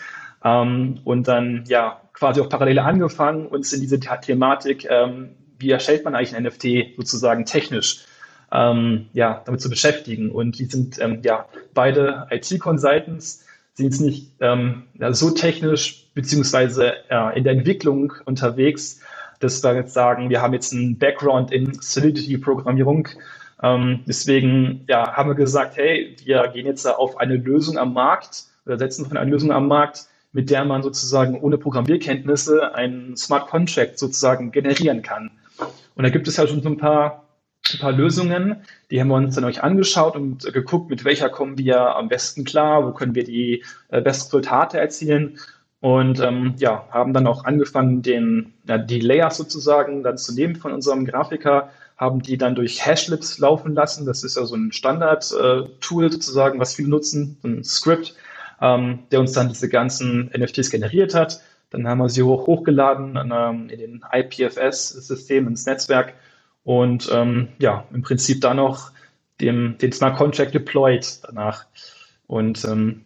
ähm, 0.45 0.99
und 1.05 1.29
dann 1.29 1.63
ja 1.69 2.01
quasi 2.15 2.41
auch 2.41 2.49
parallel 2.49 2.81
angefangen, 2.81 3.47
uns 3.47 3.73
in 3.73 3.81
diese 3.81 4.01
Thematik, 4.01 4.89
ähm, 4.91 5.37
wie 5.61 5.71
erstellt 5.71 6.05
man 6.05 6.17
eigentlich 6.17 6.35
ein 6.35 6.43
NFT 6.43 6.97
sozusagen 6.97 7.45
technisch, 7.45 8.07
ähm, 8.53 9.07
ja, 9.13 9.43
damit 9.45 9.61
zu 9.61 9.71
beschäftigen. 9.71 10.31
Und 10.31 10.59
die 10.59 10.65
sind 10.67 10.99
ähm, 11.01 11.21
ja 11.25 11.47
beide 11.75 12.27
IT-Consultants, 12.31 13.45
sind 13.75 13.87
jetzt 13.87 14.01
nicht 14.01 14.33
ähm, 14.41 14.85
ja, 14.99 15.13
so 15.13 15.31
technisch 15.31 16.07
beziehungsweise 16.15 16.95
ja, 17.11 17.31
in 17.31 17.45
der 17.45 17.53
Entwicklung 17.53 18.13
unterwegs, 18.25 19.01
dass 19.39 19.63
wir 19.63 19.75
jetzt 19.75 19.95
sagen, 19.95 20.29
wir 20.29 20.43
haben 20.43 20.53
jetzt 20.53 20.73
einen 20.73 20.99
Background 20.99 21.51
in 21.51 21.75
Solidity-Programmierung 21.81 23.09
ähm, 23.63 24.01
deswegen 24.07 24.85
ja, 24.89 25.13
haben 25.13 25.29
wir 25.29 25.35
gesagt, 25.35 25.77
hey, 25.77 26.17
wir 26.25 26.49
gehen 26.49 26.67
jetzt 26.67 26.87
auf 26.87 27.19
eine 27.19 27.37
Lösung 27.37 27.79
am 27.79 27.93
Markt 27.93 28.45
oder 28.65 28.79
setzen 28.79 29.05
auf 29.05 29.13
eine 29.13 29.31
Lösung 29.31 29.53
am 29.53 29.69
Markt, 29.69 30.07
mit 30.33 30.51
der 30.51 30.65
man 30.65 30.83
sozusagen 30.83 31.39
ohne 31.41 31.59
Programmierkenntnisse 31.59 32.75
einen 32.75 33.17
Smart 33.17 33.49
Contract 33.49 33.99
sozusagen 33.99 34.53
generieren 34.53 35.03
kann. 35.03 35.31
Und 35.95 36.05
da 36.05 36.11
gibt 36.11 36.29
es 36.29 36.37
ja 36.37 36.47
schon 36.47 36.63
so 36.63 36.69
ein 36.69 36.79
paar, 36.79 37.25
ein 37.75 37.81
paar 37.81 37.93
Lösungen, 37.93 38.57
die 38.91 39.01
haben 39.01 39.09
wir 39.09 39.17
uns 39.17 39.35
dann 39.35 39.45
euch 39.45 39.63
angeschaut 39.63 40.17
und 40.17 40.53
geguckt, 40.53 40.91
mit 40.91 41.05
welcher 41.05 41.29
kommen 41.29 41.59
wir 41.59 41.97
am 41.97 42.09
besten 42.09 42.45
klar, 42.45 42.87
wo 42.87 42.93
können 42.93 43.15
wir 43.15 43.25
die 43.25 43.65
äh, 43.89 44.01
besten 44.01 44.31
Resultate 44.31 44.79
erzielen. 44.79 45.39
Und 45.81 46.21
ähm, 46.21 46.55
ja, 46.59 46.87
haben 46.91 47.15
dann 47.15 47.27
auch 47.27 47.45
angefangen, 47.45 48.03
den, 48.03 48.53
ja, 48.69 48.77
die 48.77 49.01
Layers 49.01 49.39
sozusagen 49.39 50.03
dann 50.03 50.19
zu 50.19 50.35
nehmen 50.35 50.57
von 50.57 50.73
unserem 50.73 51.07
Grafiker 51.07 51.71
haben 51.97 52.23
die 52.23 52.39
dann 52.39 52.55
durch 52.55 52.85
Hashlips 52.85 53.39
laufen 53.39 53.75
lassen. 53.75 54.07
Das 54.07 54.25
ist 54.25 54.37
ja 54.37 54.45
so 54.45 54.57
ein 54.57 54.73
Standard-Tool 54.73 56.07
äh, 56.07 56.11
sozusagen, 56.11 56.59
was 56.59 56.75
viele 56.75 56.89
nutzen, 56.89 57.39
ein 57.45 57.63
Script, 57.63 58.15
ähm, 58.61 59.01
der 59.11 59.21
uns 59.21 59.33
dann 59.33 59.49
diese 59.49 59.69
ganzen 59.69 60.31
NFTs 60.37 60.71
generiert 60.71 61.15
hat. 61.15 61.41
Dann 61.71 61.87
haben 61.87 61.99
wir 61.99 62.09
sie 62.09 62.23
hoch, 62.23 62.47
hochgeladen 62.47 63.17
in, 63.17 63.33
ähm, 63.35 63.69
in 63.69 63.79
den 63.79 64.05
IPFS-System, 64.13 65.47
ins 65.47 65.67
Netzwerk 65.67 66.15
und 66.65 67.09
ähm, 67.13 67.49
ja, 67.59 67.85
im 67.93 68.03
Prinzip 68.03 68.41
dann 68.41 68.57
noch 68.57 68.93
dem, 69.41 69.79
den 69.79 69.93
Smart 69.93 70.17
Contract 70.17 70.55
deployed 70.55 71.21
danach. 71.25 71.67
Und 72.27 72.65
ähm, 72.65 73.05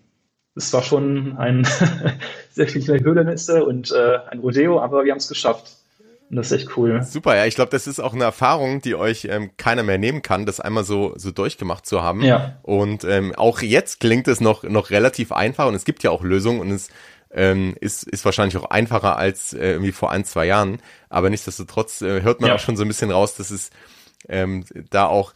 es 0.54 0.72
war 0.72 0.82
schon 0.82 1.36
ein 1.36 1.66
sehr 2.50 2.68
viele 2.68 3.00
Hürdenisse 3.00 3.64
und 3.64 3.92
äh, 3.92 4.18
ein 4.30 4.40
Rodeo, 4.40 4.80
aber 4.80 5.04
wir 5.04 5.12
haben 5.12 5.18
es 5.18 5.28
geschafft. 5.28 5.78
Und 6.30 6.36
das 6.36 6.50
ist 6.50 6.62
echt 6.62 6.76
cool. 6.76 7.02
Super, 7.02 7.36
ja. 7.36 7.44
Ich 7.44 7.54
glaube, 7.54 7.70
das 7.70 7.86
ist 7.86 8.00
auch 8.00 8.14
eine 8.14 8.24
Erfahrung, 8.24 8.80
die 8.80 8.94
euch 8.94 9.26
ähm, 9.30 9.50
keiner 9.56 9.82
mehr 9.82 9.98
nehmen 9.98 10.22
kann, 10.22 10.46
das 10.46 10.58
einmal 10.58 10.84
so, 10.84 11.12
so 11.16 11.30
durchgemacht 11.30 11.84
zu 11.86 12.02
haben. 12.02 12.22
Ja. 12.22 12.58
Und 12.62 13.04
ähm, 13.04 13.34
auch 13.36 13.60
jetzt 13.60 14.00
klingt 14.00 14.26
es 14.26 14.40
noch, 14.40 14.62
noch 14.62 14.90
relativ 14.90 15.32
einfach 15.32 15.66
und 15.66 15.74
es 15.74 15.84
gibt 15.84 16.02
ja 16.02 16.10
auch 16.10 16.22
Lösungen 16.22 16.60
und 16.60 16.70
es 16.70 16.88
ähm, 17.34 17.74
ist, 17.80 18.04
ist 18.04 18.24
wahrscheinlich 18.24 18.56
auch 18.56 18.70
einfacher 18.70 19.16
als 19.16 19.52
äh, 19.52 19.72
irgendwie 19.72 19.92
vor 19.92 20.10
ein, 20.10 20.24
zwei 20.24 20.46
Jahren. 20.46 20.80
Aber 21.08 21.30
nichtsdestotrotz 21.30 22.00
äh, 22.02 22.22
hört 22.22 22.40
man 22.40 22.48
ja. 22.48 22.56
auch 22.56 22.60
schon 22.60 22.76
so 22.76 22.82
ein 22.82 22.88
bisschen 22.88 23.10
raus, 23.10 23.36
dass 23.36 23.50
es 23.50 23.70
ähm, 24.28 24.64
da 24.90 25.06
auch 25.06 25.34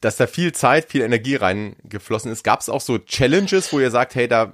dass 0.00 0.16
da 0.16 0.26
viel 0.26 0.52
Zeit, 0.52 0.86
viel 0.86 1.02
Energie 1.02 1.36
reingeflossen 1.36 2.32
ist. 2.32 2.42
Gab 2.42 2.60
es 2.60 2.68
auch 2.68 2.80
so 2.80 2.98
Challenges, 2.98 3.72
wo 3.72 3.80
ihr 3.80 3.90
sagt, 3.90 4.14
hey, 4.14 4.26
da, 4.26 4.52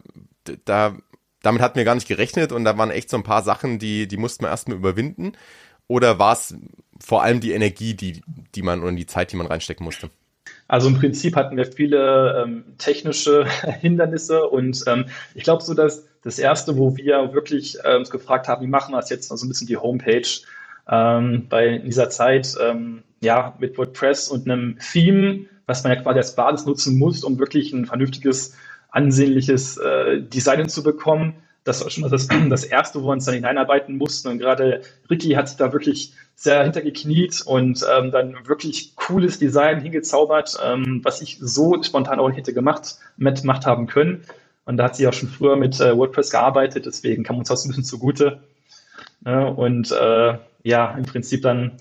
da 0.65 0.97
damit 1.43 1.63
hatten 1.63 1.77
wir 1.77 1.85
gar 1.85 1.95
nicht 1.95 2.09
gerechnet 2.09 2.53
und 2.53 2.65
da 2.65 2.77
waren 2.79 2.91
echt 2.91 3.11
so 3.11 3.17
ein 3.17 3.23
paar 3.23 3.43
Sachen, 3.43 3.79
die, 3.79 4.09
die 4.09 4.17
mussten 4.17 4.45
wir 4.45 4.49
erstmal 4.49 4.77
überwinden? 4.77 5.33
Oder 5.87 6.19
war 6.19 6.33
es 6.33 6.57
vor 6.99 7.23
allem 7.23 7.41
die 7.41 7.53
Energie, 7.53 7.95
die, 7.95 8.23
die 8.55 8.63
man 8.63 8.83
oder 8.83 8.93
die 8.93 9.07
Zeit, 9.07 9.31
die 9.33 9.37
man 9.37 9.47
reinstecken 9.47 9.85
musste? 9.85 10.11
Also 10.67 10.89
im 10.89 10.99
Prinzip 10.99 11.37
hatten 11.37 11.57
wir 11.57 11.67
viele 11.67 12.43
ähm, 12.43 12.65
technische 12.79 13.47
Hindernisse 13.81 14.49
und 14.49 14.83
ähm, 14.87 15.07
ich 15.35 15.45
glaube 15.45 15.63
so, 15.63 15.75
dass 15.75 16.07
das 16.25 16.39
erste, 16.39 16.77
wo 16.79 16.97
wir 16.97 17.35
wirklich 17.35 17.79
äh, 17.85 17.97
uns 17.97 18.11
gefragt 18.11 18.49
haben, 18.49 18.63
wie 18.63 18.71
machen 18.71 18.93
wir 18.93 19.01
das 19.01 19.11
jetzt, 19.11 19.31
also 19.31 19.45
ein 19.47 19.49
bisschen 19.49 19.67
die 19.67 19.77
Homepage. 19.77 20.27
Ähm, 20.91 21.47
bei 21.49 21.79
dieser 21.79 22.11
Zeit, 22.11 22.55
ähm, 22.61 23.03
ja, 23.21 23.55
mit 23.59 23.79
WordPress 23.79 24.29
und 24.29 24.49
einem 24.49 24.79
Theme, 24.79 25.47
was 25.67 25.85
man 25.85 25.93
ja 25.93 26.03
quasi 26.03 26.19
als 26.19 26.35
Basis 26.35 26.67
nutzen 26.67 26.99
muss, 26.99 27.25
um 27.25 27.39
wirklich 27.39 27.73
ein 27.73 27.87
vernünftiges 27.87 28.55
ansehnliches 28.91 29.77
äh, 29.77 30.23
Design 30.23 30.69
zu 30.69 30.83
bekommen. 30.83 31.35
Das 31.65 31.83
war 31.83 31.91
schon 31.91 32.03
mal 32.03 32.11
das, 32.11 32.29
das 32.49 32.65
Erste, 32.65 33.03
wo 33.03 33.09
wir 33.09 33.13
uns 33.13 33.25
dann 33.25 33.35
hineinarbeiten 33.35 33.97
mussten. 33.97 34.29
Und 34.29 34.39
gerade 34.39 34.83
Ricky 35.11 35.31
hat 35.31 35.49
sich 35.49 35.57
da 35.57 35.73
wirklich 35.73 36.13
sehr 36.37 36.63
hintergekniet 36.63 37.43
und 37.47 37.85
ähm, 37.97 38.11
dann 38.11 38.37
wirklich 38.47 38.97
cooles 38.97 39.39
Design 39.39 39.81
hingezaubert, 39.81 40.59
ähm, 40.65 41.01
was 41.03 41.23
ich 41.23 41.39
so 41.41 41.83
spontan 41.83 42.19
auch 42.19 42.29
nicht 42.29 42.39
hätte 42.39 42.55
gemacht, 42.55 42.97
mitgemacht 43.17 43.67
haben 43.67 43.87
können. 43.87 44.25
Und 44.65 44.77
da 44.77 44.85
hat 44.85 44.97
sie 44.97 45.07
auch 45.07 45.13
schon 45.13 45.29
früher 45.29 45.57
mit 45.57 45.79
äh, 45.81 45.97
WordPress 45.97 46.31
gearbeitet, 46.31 46.87
deswegen 46.87 47.23
kam 47.23 47.39
uns 47.39 47.49
das 47.49 47.65
ein 47.65 47.69
bisschen 47.69 47.85
zugute. 47.85 48.41
Ja, 49.25 49.45
und 49.47 49.91
äh, 49.91 50.39
ja, 50.63 50.95
im 50.97 51.05
Prinzip 51.05 51.43
dann 51.43 51.73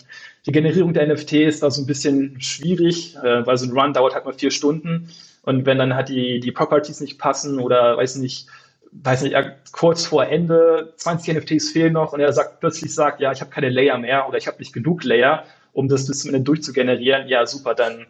die 0.45 0.51
Generierung 0.51 0.93
der 0.93 1.07
NFTs 1.07 1.61
war 1.61 1.71
so 1.71 1.81
ein 1.81 1.87
bisschen 1.87 2.39
schwierig, 2.41 3.15
äh, 3.17 3.45
weil 3.45 3.57
so 3.57 3.65
ein 3.65 3.77
Run 3.77 3.93
dauert 3.93 4.13
halt 4.13 4.25
mal 4.25 4.33
vier 4.33 4.51
Stunden. 4.51 5.09
Und 5.43 5.65
wenn 5.65 5.77
dann 5.77 5.95
halt 5.95 6.09
die, 6.09 6.39
die 6.39 6.51
Properties 6.51 6.99
nicht 6.99 7.17
passen 7.19 7.59
oder 7.59 7.97
weiß 7.97 8.17
nicht, 8.17 8.47
weiß 8.91 9.23
nicht, 9.23 9.35
kurz 9.71 10.05
vor 10.05 10.25
Ende 10.25 10.93
20 10.97 11.35
NFTs 11.35 11.71
fehlen 11.71 11.93
noch 11.93 12.13
und 12.13 12.19
er 12.19 12.31
sagt 12.31 12.59
plötzlich 12.59 12.93
sagt, 12.93 13.19
ja, 13.19 13.31
ich 13.31 13.41
habe 13.41 13.51
keine 13.51 13.69
Layer 13.69 13.97
mehr 13.97 14.27
oder 14.27 14.37
ich 14.37 14.47
habe 14.47 14.59
nicht 14.59 14.73
genug 14.73 15.03
Layer, 15.03 15.45
um 15.73 15.87
das 15.87 16.05
bis 16.05 16.19
zum 16.19 16.33
Ende 16.33 16.43
durchzugenerieren, 16.43 17.27
ja, 17.27 17.45
super, 17.45 17.73
dann 17.73 18.05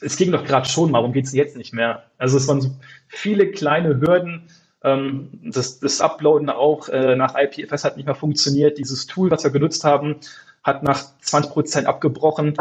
es 0.00 0.16
ging 0.16 0.32
doch 0.32 0.44
gerade 0.44 0.68
schon, 0.68 0.92
warum 0.92 1.12
geht 1.12 1.26
es 1.26 1.32
jetzt 1.32 1.56
nicht 1.56 1.72
mehr? 1.72 2.04
Also 2.18 2.36
es 2.36 2.48
waren 2.48 2.60
so 2.60 2.70
viele 3.08 3.50
kleine 3.50 4.00
Hürden. 4.00 4.48
Ähm, 4.82 5.30
das, 5.42 5.80
das 5.80 6.00
Uploaden 6.00 6.50
auch 6.50 6.88
äh, 6.88 7.16
nach 7.16 7.34
IPFS 7.36 7.84
hat 7.84 7.96
nicht 7.96 8.06
mehr 8.06 8.14
funktioniert. 8.14 8.78
Dieses 8.78 9.06
Tool, 9.06 9.30
was 9.30 9.44
wir 9.44 9.50
genutzt 9.50 9.84
haben, 9.84 10.16
hat 10.62 10.82
nach 10.82 11.02
20 11.20 11.52
Prozent 11.52 11.86
abgebrochen 11.86 12.54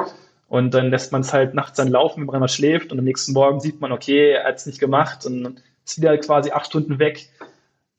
und 0.48 0.74
dann 0.74 0.90
lässt 0.90 1.12
man 1.12 1.22
es 1.22 1.34
halt 1.34 1.54
nachts 1.54 1.78
dann 1.78 1.90
laufen, 1.90 2.22
wenn 2.22 2.28
man 2.28 2.40
mal 2.40 2.48
schläft 2.48 2.92
und 2.92 3.00
am 3.00 3.06
nächsten 3.06 3.34
Morgen 3.34 3.60
sieht 3.60 3.82
man, 3.82 3.92
okay, 3.92 4.32
er 4.32 4.46
hat 4.46 4.58
es 4.58 4.66
nicht 4.66 4.80
gemacht 4.80 5.26
und 5.26 5.62
ist 5.84 5.98
wieder 5.98 6.18
quasi 6.20 6.52
acht 6.52 6.68
Stunden 6.68 7.00
weg. 7.00 7.28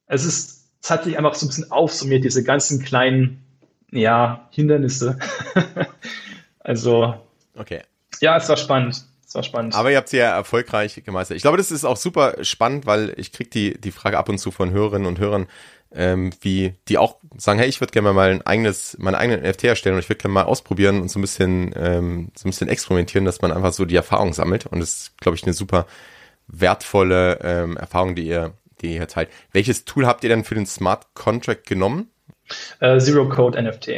Es 0.06 0.24
ist, 0.24 0.68
es 0.80 0.90
hat 0.90 1.04
sich 1.04 1.18
einfach 1.18 1.34
so 1.34 1.46
ein 1.46 1.48
bisschen 1.48 1.70
aufsummiert, 1.70 2.24
diese 2.24 2.44
ganzen 2.44 2.82
kleinen, 2.82 3.44
ja, 3.90 4.48
Hindernisse. 4.50 5.18
also, 6.60 7.14
okay. 7.56 7.82
Ja, 8.20 8.36
es 8.36 8.48
war 8.48 8.56
spannend. 8.56 9.04
Es 9.26 9.34
war 9.34 9.42
spannend. 9.42 9.74
Aber 9.74 9.90
ihr 9.90 9.96
habt 9.96 10.08
sie 10.08 10.18
ja 10.18 10.36
erfolgreich 10.36 11.02
gemeistert. 11.04 11.36
Ich 11.36 11.42
glaube, 11.42 11.56
das 11.56 11.72
ist 11.72 11.84
auch 11.84 11.96
super 11.96 12.44
spannend, 12.44 12.86
weil 12.86 13.12
ich 13.16 13.32
kriege 13.32 13.50
die, 13.50 13.80
die 13.80 13.90
Frage 13.90 14.18
ab 14.18 14.28
und 14.28 14.38
zu 14.38 14.52
von 14.52 14.70
Hörerinnen 14.70 15.06
und 15.06 15.18
Hörern, 15.18 15.48
ähm, 15.92 16.32
wie 16.42 16.74
die 16.88 16.96
auch 16.96 17.16
sagen, 17.36 17.58
hey, 17.58 17.68
ich 17.68 17.80
würde 17.80 17.92
gerne 17.92 18.12
mal 18.12 18.30
ein 18.30 18.42
eigenes, 18.42 18.96
meine 19.00 19.18
eigenen 19.18 19.42
NFT 19.42 19.64
erstellen 19.64 19.96
und 19.96 20.00
ich 20.00 20.08
würde 20.08 20.22
gerne 20.22 20.34
mal 20.34 20.44
ausprobieren 20.44 21.00
und 21.00 21.10
so 21.10 21.18
ein 21.18 21.22
bisschen, 21.22 21.74
ähm, 21.76 22.28
so 22.36 22.46
ein 22.46 22.50
bisschen 22.50 22.68
experimentieren, 22.68 23.24
dass 23.24 23.42
man 23.42 23.50
einfach 23.50 23.72
so 23.72 23.84
die 23.84 23.96
Erfahrung 23.96 24.32
sammelt. 24.32 24.66
Und 24.66 24.78
das 24.78 24.90
ist, 24.90 25.18
glaube 25.18 25.36
ich, 25.36 25.42
eine 25.42 25.54
super 25.54 25.86
wertvolle 26.46 27.40
ähm, 27.42 27.76
Erfahrung, 27.76 28.14
die 28.14 28.28
ihr, 28.28 28.52
die 28.80 28.94
ihr 28.94 29.08
teilt. 29.08 29.30
Welches 29.50 29.84
Tool 29.84 30.06
habt 30.06 30.22
ihr 30.22 30.30
denn 30.30 30.44
für 30.44 30.54
den 30.54 30.66
Smart 30.66 31.14
Contract 31.14 31.66
genommen? 31.66 32.10
Uh, 32.80 32.98
Zero 32.98 33.28
Code 33.28 33.60
NFT. 33.60 33.88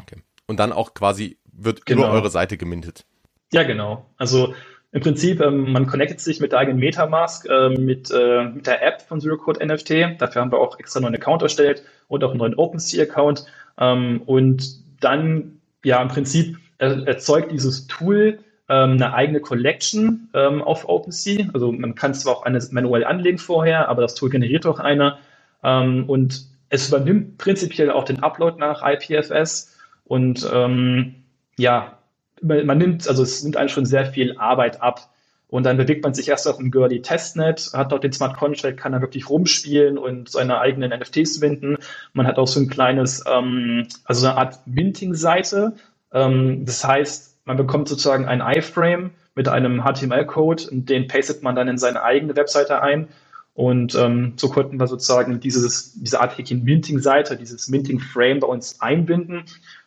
Okay. 0.00 0.22
Und 0.46 0.56
dann 0.56 0.72
auch 0.72 0.94
quasi 0.94 1.36
wird 1.52 1.84
genau. 1.84 2.04
über 2.04 2.12
eure 2.12 2.30
Seite 2.30 2.56
gemintet. 2.56 3.04
Ja, 3.52 3.64
genau. 3.64 4.06
Also 4.16 4.54
im 4.92 5.02
Prinzip, 5.02 5.40
ähm, 5.40 5.72
man 5.72 5.86
connectet 5.86 6.20
sich 6.20 6.40
mit 6.40 6.52
der 6.52 6.58
eigenen 6.58 6.80
Metamask, 6.80 7.46
äh, 7.48 7.68
mit, 7.70 8.10
äh, 8.10 8.44
mit 8.44 8.66
der 8.66 8.84
App 8.84 9.02
von 9.02 9.20
Zero 9.20 9.36
Code 9.36 9.64
NFT. 9.64 10.16
Dafür 10.18 10.42
haben 10.42 10.50
wir 10.50 10.58
auch 10.58 10.78
extra 10.78 11.00
neuen 11.00 11.14
Account 11.14 11.42
erstellt 11.42 11.84
und 12.08 12.24
auch 12.24 12.30
einen 12.30 12.38
neuen 12.38 12.54
OpenSea-Account. 12.56 13.46
Ähm, 13.78 14.22
und 14.26 14.80
dann, 15.00 15.60
ja, 15.84 16.02
im 16.02 16.08
Prinzip 16.08 16.58
erzeugt 16.78 17.52
dieses 17.52 17.86
Tool 17.88 18.38
ähm, 18.68 18.92
eine 18.92 19.12
eigene 19.12 19.40
Collection 19.40 20.28
ähm, 20.32 20.62
auf 20.62 20.88
OpenSea. 20.88 21.48
Also 21.52 21.70
man 21.72 21.94
kann 21.94 22.14
zwar 22.14 22.38
auch 22.38 22.42
eine 22.44 22.58
manuell 22.70 23.04
anlegen 23.04 23.38
vorher, 23.38 23.88
aber 23.88 24.02
das 24.02 24.14
Tool 24.14 24.30
generiert 24.30 24.66
auch 24.66 24.80
eine. 24.80 25.18
Ähm, 25.62 26.04
und 26.08 26.46
es 26.68 26.88
übernimmt 26.88 27.38
prinzipiell 27.38 27.90
auch 27.90 28.04
den 28.04 28.22
Upload 28.22 28.58
nach 28.58 28.82
IPFS. 28.82 29.76
Und 30.04 30.48
ähm, 30.52 31.16
ja, 31.58 31.99
man 32.42 32.78
nimmt, 32.78 33.08
also 33.08 33.22
es 33.22 33.42
nimmt 33.42 33.56
eigentlich 33.56 33.72
schon 33.72 33.86
sehr 33.86 34.06
viel 34.06 34.36
Arbeit 34.38 34.82
ab. 34.82 35.10
Und 35.48 35.64
dann 35.64 35.76
bewegt 35.76 36.04
man 36.04 36.14
sich 36.14 36.28
erst 36.28 36.46
auf 36.46 36.58
dem 36.58 36.70
Girly 36.70 37.02
Testnet, 37.02 37.72
hat 37.74 37.90
dort 37.90 38.04
den 38.04 38.12
Smart 38.12 38.36
Contract, 38.36 38.76
kann 38.78 38.92
da 38.92 39.00
wirklich 39.00 39.28
rumspielen 39.28 39.98
und 39.98 40.30
seine 40.30 40.60
eigenen 40.60 40.90
NFTs 40.96 41.40
binden. 41.40 41.76
Man 42.12 42.26
hat 42.26 42.38
auch 42.38 42.46
so 42.46 42.60
ein 42.60 42.68
kleines, 42.68 43.24
ähm, 43.28 43.88
also 44.04 44.28
eine 44.28 44.36
Art 44.36 44.60
Minting-Seite. 44.66 45.74
Ähm, 46.12 46.64
das 46.64 46.86
heißt, 46.86 47.38
man 47.46 47.56
bekommt 47.56 47.88
sozusagen 47.88 48.26
ein 48.26 48.40
iFrame 48.40 49.10
mit 49.34 49.48
einem 49.48 49.82
HTML-Code 49.82 50.70
und 50.70 50.88
den 50.88 51.08
pastet 51.08 51.42
man 51.42 51.56
dann 51.56 51.66
in 51.66 51.78
seine 51.78 52.02
eigene 52.02 52.36
Webseite 52.36 52.80
ein. 52.80 53.08
Und 53.54 53.96
ähm, 53.96 54.34
so 54.36 54.48
konnten 54.50 54.78
wir 54.78 54.86
sozusagen 54.86 55.40
dieses, 55.40 55.94
diese 56.00 56.20
Art 56.20 56.38
Minting-Seite, 56.38 57.36
dieses 57.36 57.68
Minting-Frame 57.68 58.38
bei 58.38 58.46
uns 58.46 58.80
einbinden. 58.80 59.42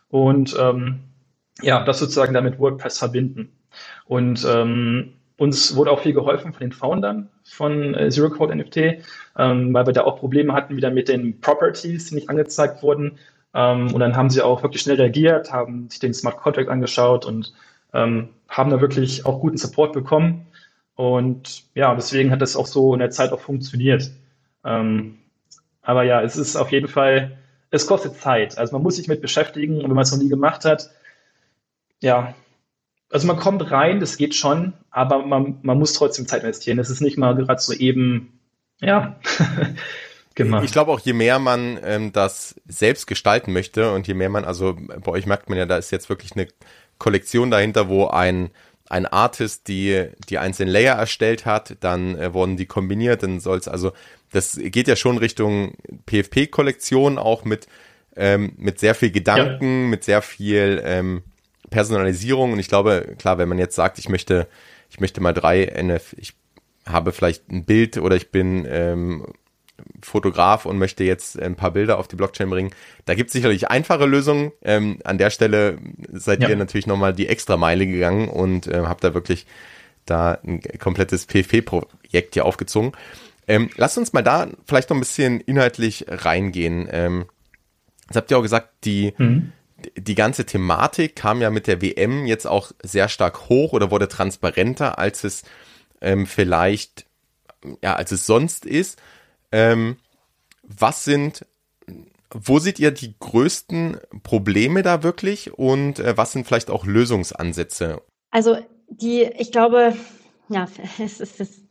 Und 0.10 0.56
ähm, 0.60 1.00
ja, 1.62 1.84
das 1.84 2.00
sozusagen 2.00 2.34
damit 2.34 2.60
WordPress 2.60 2.98
verbinden. 2.98 3.52
Und 4.06 4.46
ähm, 4.46 5.14
uns 5.38 5.76
wurde 5.76 5.92
auch 5.92 6.02
viel 6.02 6.14
geholfen 6.14 6.54
von 6.54 6.62
den 6.62 6.72
Foundern 6.72 7.30
von 7.44 7.96
äh, 7.96 8.10
Zero 8.10 8.30
Code 8.30 8.56
NFT, 8.56 8.78
ähm, 9.38 9.74
weil 9.74 9.86
wir 9.86 9.94
da 9.94 10.04
auch 10.04 10.20
Probleme 10.20 10.54
hatten 10.54 10.76
wieder 10.76 10.92
mit 10.92 11.10
den 11.10 11.40
Properties, 11.42 12.08
die 12.08 12.16
nicht 12.16 12.30
angezeigt 12.30 12.84
wurden. 12.84 13.18
Ähm, 13.54 13.94
und 13.94 14.00
dann 14.00 14.16
haben 14.16 14.30
sie 14.30 14.42
auch 14.42 14.64
wirklich 14.64 14.82
schnell 14.82 14.98
reagiert, 14.98 15.52
haben 15.52 15.90
sich 15.90 16.00
den 16.00 16.14
Smart 16.14 16.38
Contract 16.38 16.70
angeschaut 16.70 17.26
und 17.26 17.54
ähm, 17.94 18.30
haben 18.48 18.72
da 18.72 18.82
wirklich 18.82 19.26
auch 19.26 19.40
guten 19.40 19.58
Support 19.58 19.94
bekommen. 19.94 20.48
Und 20.96 21.64
ja, 21.76 21.94
deswegen 21.96 22.32
hat 22.32 22.42
das 22.42 22.56
auch 22.56 22.68
so 22.68 22.94
in 22.94 23.00
der 23.00 23.10
Zeit 23.10 23.32
auch 23.32 23.40
funktioniert. 23.40 24.12
Ähm, 24.64 25.20
aber 25.82 26.04
ja, 26.04 26.22
es 26.22 26.38
ist 26.38 26.56
auf 26.56 26.72
jeden 26.72 26.88
Fall, 26.88 27.38
es 27.72 27.88
kostet 27.88 28.16
Zeit. 28.16 28.58
Also 28.58 28.74
man 28.74 28.84
muss 28.84 28.96
sich 28.96 29.08
mit 29.08 29.22
beschäftigen 29.22 29.78
und 29.78 29.90
wenn 29.90 29.96
man 29.96 30.04
es 30.04 30.12
noch 30.12 30.20
nie 30.20 30.30
gemacht 30.30 30.66
hat, 30.66 30.90
ja, 32.04 32.36
also 33.10 33.28
man 33.28 33.38
kommt 33.38 33.72
rein, 33.72 34.00
das 34.00 34.18
geht 34.18 34.36
schon, 34.36 34.74
aber 34.92 35.26
man, 35.26 35.60
man 35.62 35.80
muss 35.80 35.94
trotzdem 35.94 36.28
Zeit 36.28 36.44
investieren. 36.44 36.78
Das 36.78 36.90
ist 36.90 37.02
nicht 37.02 37.18
mal 37.18 37.34
gerade 37.36 37.62
so 37.62 37.74
eben, 37.74 38.40
ja, 38.82 39.20
gemacht. 40.36 40.66
Ich 40.66 40.72
glaube 40.72 40.92
auch, 40.92 41.00
je 41.00 41.14
mehr 41.14 41.40
man 41.40 41.80
ähm, 41.84 42.12
das 42.12 42.56
selbst 42.68 43.08
gestalten 43.08 43.54
möchte 43.54 43.94
und 43.94 44.08
je 44.08 44.16
mehr 44.16 44.30
man, 44.30 44.44
also 44.46 44.76
bei 44.76 45.12
euch 45.12 45.26
merkt 45.26 45.48
man 45.48 45.58
ja, 45.58 45.66
da 45.66 45.78
ist 45.78 45.92
jetzt 45.92 46.10
wirklich 46.10 46.34
eine 46.34 46.48
Kollektion 46.98 47.52
dahinter, 47.52 47.88
wo 47.88 48.08
ein 48.08 48.52
ein 48.90 49.06
Artist 49.06 49.70
die 49.70 50.08
die 50.30 50.38
einzelnen 50.40 50.72
Layer 50.72 50.96
erstellt 50.96 51.46
hat, 51.46 51.78
dann 51.80 52.18
äh, 52.18 52.34
wurden 52.34 52.58
die 52.58 52.66
kombiniert, 52.66 53.24
dann 53.24 53.40
soll 53.40 53.58
es 53.58 53.68
also 53.68 53.94
das 54.32 54.60
geht 54.62 54.88
ja 54.88 54.96
schon 54.96 55.18
Richtung 55.18 55.76
PFP-Kollektion 56.06 57.18
auch 57.18 57.46
mit 57.46 57.68
ähm, 58.16 58.54
mit 58.58 58.80
sehr 58.80 58.94
viel 58.94 59.12
Gedanken, 59.12 59.84
ja. 59.84 59.88
mit 59.88 60.04
sehr 60.04 60.22
viel 60.22 60.82
ähm, 60.84 61.24
Personalisierung 61.74 62.54
und 62.54 62.60
ich 62.60 62.68
glaube, 62.68 63.16
klar, 63.18 63.40
wenn 63.40 63.50
man 63.50 63.58
jetzt 63.58 63.76
sagt, 63.76 63.98
ich 63.98 64.08
möchte, 64.08 64.48
ich 64.92 65.00
möchte 65.00 65.22
mal 65.22 65.34
drei 65.34 65.64
NF, 65.66 66.14
ich 66.18 66.36
habe 66.86 67.12
vielleicht 67.12 67.50
ein 67.50 67.66
Bild 67.66 67.98
oder 67.98 68.16
ich 68.16 68.30
bin 68.30 68.68
ähm, 68.70 69.26
Fotograf 70.04 70.68
und 70.68 70.78
möchte 70.78 71.04
jetzt 71.04 71.42
ein 71.42 71.56
paar 71.56 71.72
Bilder 71.72 71.98
auf 71.98 72.08
die 72.08 72.16
Blockchain 72.16 72.52
bringen. 72.52 72.70
Da 73.06 73.16
gibt 73.16 73.30
es 73.30 73.34
sicherlich 73.34 73.70
einfache 73.70 74.06
Lösungen. 74.06 74.52
Ähm, 74.62 75.00
an 75.04 75.18
der 75.18 75.32
Stelle 75.32 75.80
seid 76.12 76.44
ja. 76.44 76.50
ihr 76.50 76.56
natürlich 76.56 76.86
nochmal 76.86 77.14
die 77.14 77.28
extra 77.28 77.58
Meile 77.58 77.88
gegangen 77.88 78.30
und 78.30 78.68
äh, 78.68 78.84
habt 78.86 79.04
da 79.04 79.16
wirklich 79.16 79.48
da 80.06 80.38
ein 80.44 80.62
komplettes 80.78 81.26
PFP-Projekt 81.26 82.36
hier 82.36 82.46
aufgezogen. 82.46 82.92
Ähm, 83.48 83.72
lasst 83.78 83.98
uns 83.98 84.14
mal 84.14 84.22
da 84.22 84.48
vielleicht 84.68 84.92
noch 84.92 84.98
ein 84.98 85.02
bisschen 85.02 85.42
inhaltlich 85.42 86.06
reingehen. 86.08 86.88
Ähm, 86.92 87.26
das 88.10 88.18
habt 88.18 88.30
ihr 88.30 88.38
auch 88.38 88.44
gesagt, 88.44 88.70
die, 88.84 89.16
mhm 89.18 89.54
die 89.98 90.16
ganze 90.16 90.46
Thematik 90.46 91.16
kam 91.16 91.42
ja 91.42 91.50
mit 91.50 91.68
der 91.68 91.82
WM 91.82 92.26
jetzt 92.26 92.46
auch 92.46 92.72
sehr 92.82 93.10
stark 93.10 93.50
hoch 93.50 93.74
oder 93.74 93.92
wurde 93.92 94.08
transparenter, 94.08 94.98
als 94.98 95.24
es 95.24 95.44
ähm, 96.02 96.28
vielleicht, 96.28 97.06
ja, 97.82 97.96
als 97.96 98.12
es 98.12 98.26
sonst 98.26 98.66
ist. 98.66 99.02
Ähm, 99.52 99.98
was 100.64 101.04
sind, 101.04 101.46
wo 102.32 102.60
seht 102.60 102.80
ihr 102.80 102.92
die 102.92 103.16
größten 103.20 103.98
Probleme 104.24 104.82
da 104.82 105.04
wirklich 105.04 105.54
und 105.58 106.00
äh, 106.00 106.18
was 106.18 106.32
sind 106.32 106.48
vielleicht 106.48 106.70
auch 106.70 106.86
Lösungsansätze? 106.86 108.02
Also 108.32 108.58
die, 108.88 109.24
ich 109.24 109.52
glaube, 109.52 109.96
ja, 110.50 110.68
es 111.00 111.20
ist, 111.20 111.40
es 111.40 111.40
ist 111.40 111.64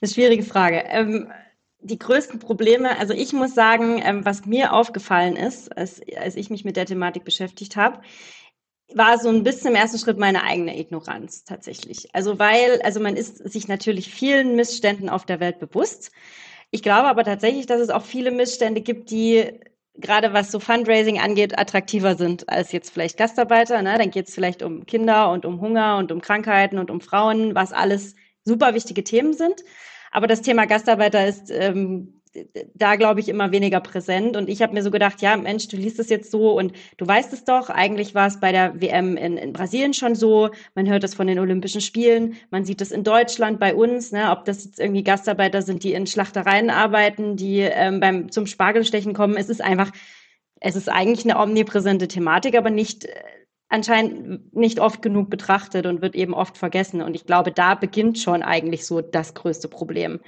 eine 0.00 0.10
schwierige 0.10 0.42
Frage. 0.42 0.84
Ähm, 0.88 1.30
die 1.82 1.98
größten 1.98 2.38
Probleme, 2.38 2.98
also 2.98 3.14
ich 3.14 3.32
muss 3.32 3.54
sagen, 3.54 4.02
ähm, 4.04 4.24
was 4.24 4.46
mir 4.46 4.72
aufgefallen 4.72 5.36
ist, 5.36 5.76
als, 5.76 6.00
als 6.16 6.36
ich 6.36 6.50
mich 6.50 6.64
mit 6.64 6.76
der 6.76 6.86
Thematik 6.86 7.24
beschäftigt 7.24 7.76
habe, 7.76 8.00
war 8.94 9.18
so 9.18 9.28
ein 9.28 9.44
bisschen 9.44 9.68
im 9.68 9.76
ersten 9.76 9.98
Schritt 9.98 10.18
meine 10.18 10.42
eigene 10.42 10.78
Ignoranz 10.78 11.44
tatsächlich. 11.44 12.14
Also 12.14 12.38
weil, 12.38 12.82
also 12.82 13.00
man 13.00 13.16
ist 13.16 13.36
sich 13.50 13.68
natürlich 13.68 14.12
vielen 14.12 14.56
Missständen 14.56 15.08
auf 15.08 15.24
der 15.24 15.40
Welt 15.40 15.58
bewusst. 15.58 16.10
Ich 16.70 16.82
glaube 16.82 17.08
aber 17.08 17.24
tatsächlich, 17.24 17.66
dass 17.66 17.80
es 17.80 17.90
auch 17.90 18.04
viele 18.04 18.30
Missstände 18.30 18.80
gibt, 18.80 19.10
die 19.10 19.60
gerade 19.96 20.32
was 20.32 20.50
so 20.50 20.60
Fundraising 20.60 21.20
angeht, 21.20 21.58
attraktiver 21.58 22.16
sind 22.16 22.48
als 22.48 22.72
jetzt 22.72 22.90
vielleicht 22.90 23.16
Gastarbeiter. 23.16 23.82
Ne? 23.82 23.96
Dann 23.98 24.10
geht 24.10 24.28
es 24.28 24.34
vielleicht 24.34 24.62
um 24.62 24.86
Kinder 24.86 25.30
und 25.30 25.44
um 25.44 25.60
Hunger 25.60 25.98
und 25.98 26.10
um 26.12 26.20
Krankheiten 26.20 26.78
und 26.78 26.90
um 26.90 27.00
Frauen, 27.00 27.54
was 27.54 27.72
alles 27.72 28.14
super 28.44 28.74
wichtige 28.74 29.04
Themen 29.04 29.34
sind. 29.34 29.62
Aber 30.10 30.26
das 30.26 30.42
Thema 30.42 30.66
Gastarbeiter 30.66 31.26
ist 31.26 31.50
ähm, 31.50 32.20
da, 32.74 32.94
glaube 32.94 33.20
ich, 33.20 33.28
immer 33.28 33.50
weniger 33.50 33.80
präsent. 33.80 34.36
Und 34.36 34.48
ich 34.48 34.62
habe 34.62 34.72
mir 34.72 34.82
so 34.82 34.90
gedacht, 34.90 35.20
ja, 35.20 35.36
Mensch, 35.36 35.66
du 35.68 35.76
liest 35.76 35.98
es 35.98 36.08
jetzt 36.08 36.30
so 36.30 36.56
und 36.56 36.72
du 36.96 37.06
weißt 37.06 37.32
es 37.32 37.44
doch. 37.44 37.70
Eigentlich 37.70 38.14
war 38.14 38.28
es 38.28 38.38
bei 38.38 38.52
der 38.52 38.80
WM 38.80 39.16
in, 39.16 39.36
in 39.36 39.52
Brasilien 39.52 39.94
schon 39.94 40.14
so. 40.14 40.50
Man 40.74 40.88
hört 40.88 41.02
es 41.02 41.14
von 41.14 41.26
den 41.26 41.40
Olympischen 41.40 41.80
Spielen. 41.80 42.36
Man 42.50 42.64
sieht 42.64 42.80
es 42.80 42.92
in 42.92 43.02
Deutschland 43.02 43.58
bei 43.58 43.74
uns, 43.74 44.12
ne, 44.12 44.30
ob 44.30 44.44
das 44.44 44.64
jetzt 44.64 44.78
irgendwie 44.78 45.02
Gastarbeiter 45.02 45.62
sind, 45.62 45.82
die 45.82 45.92
in 45.92 46.06
Schlachtereien 46.06 46.70
arbeiten, 46.70 47.36
die 47.36 47.60
ähm, 47.60 47.98
beim 47.98 48.30
zum 48.30 48.46
Spargelstechen 48.46 49.12
kommen. 49.12 49.36
Es 49.36 49.48
ist 49.48 49.60
einfach, 49.60 49.90
es 50.60 50.76
ist 50.76 50.88
eigentlich 50.88 51.24
eine 51.24 51.40
omnipräsente 51.40 52.06
Thematik, 52.06 52.56
aber 52.56 52.70
nicht 52.70 53.06
äh, 53.06 53.10
anscheinend 53.70 54.54
nicht 54.54 54.80
oft 54.80 55.00
genug 55.00 55.30
betrachtet 55.30 55.86
und 55.86 56.02
wird 56.02 56.14
eben 56.14 56.34
oft 56.34 56.58
vergessen. 56.58 57.00
Und 57.00 57.14
ich 57.14 57.24
glaube, 57.24 57.52
da 57.52 57.74
beginnt 57.74 58.18
schon 58.18 58.42
eigentlich 58.42 58.84
so 58.84 59.00
das 59.00 59.32
größte 59.34 59.68
Problem. 59.68 60.20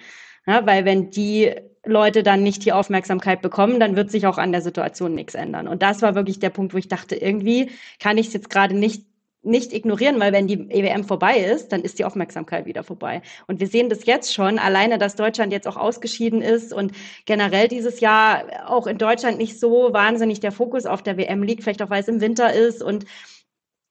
Ja, 0.46 0.64
weil 0.66 0.84
wenn 0.84 1.10
die 1.10 1.52
Leute 1.84 2.22
dann 2.22 2.42
nicht 2.42 2.64
die 2.64 2.72
Aufmerksamkeit 2.72 3.42
bekommen, 3.42 3.80
dann 3.80 3.96
wird 3.96 4.10
sich 4.10 4.26
auch 4.26 4.38
an 4.38 4.52
der 4.52 4.62
Situation 4.62 5.14
nichts 5.14 5.34
ändern. 5.34 5.68
Und 5.68 5.82
das 5.82 6.00
war 6.02 6.14
wirklich 6.14 6.38
der 6.38 6.50
Punkt, 6.50 6.72
wo 6.72 6.78
ich 6.78 6.88
dachte, 6.88 7.16
irgendwie 7.16 7.70
kann 7.98 8.18
ich 8.18 8.28
es 8.28 8.32
jetzt 8.32 8.50
gerade 8.50 8.74
nicht 8.74 9.04
nicht 9.42 9.72
ignorieren, 9.72 10.20
weil 10.20 10.32
wenn 10.32 10.46
die 10.46 10.70
EWM 10.70 11.04
vorbei 11.04 11.38
ist, 11.38 11.72
dann 11.72 11.82
ist 11.82 11.98
die 11.98 12.04
Aufmerksamkeit 12.04 12.64
wieder 12.64 12.84
vorbei. 12.84 13.22
Und 13.48 13.58
wir 13.60 13.66
sehen 13.66 13.88
das 13.88 14.06
jetzt 14.06 14.32
schon, 14.32 14.58
alleine, 14.58 14.98
dass 14.98 15.16
Deutschland 15.16 15.52
jetzt 15.52 15.66
auch 15.66 15.76
ausgeschieden 15.76 16.42
ist 16.42 16.72
und 16.72 16.92
generell 17.26 17.66
dieses 17.66 18.00
Jahr 18.00 18.44
auch 18.66 18.86
in 18.86 18.98
Deutschland 18.98 19.38
nicht 19.38 19.58
so 19.58 19.92
wahnsinnig 19.92 20.40
der 20.40 20.52
Fokus 20.52 20.86
auf 20.86 21.02
der 21.02 21.16
WM 21.16 21.42
liegt, 21.42 21.64
vielleicht 21.64 21.82
auch 21.82 21.90
weil 21.90 22.02
es 22.02 22.08
im 22.08 22.20
Winter 22.20 22.52
ist 22.52 22.82
und 22.82 23.04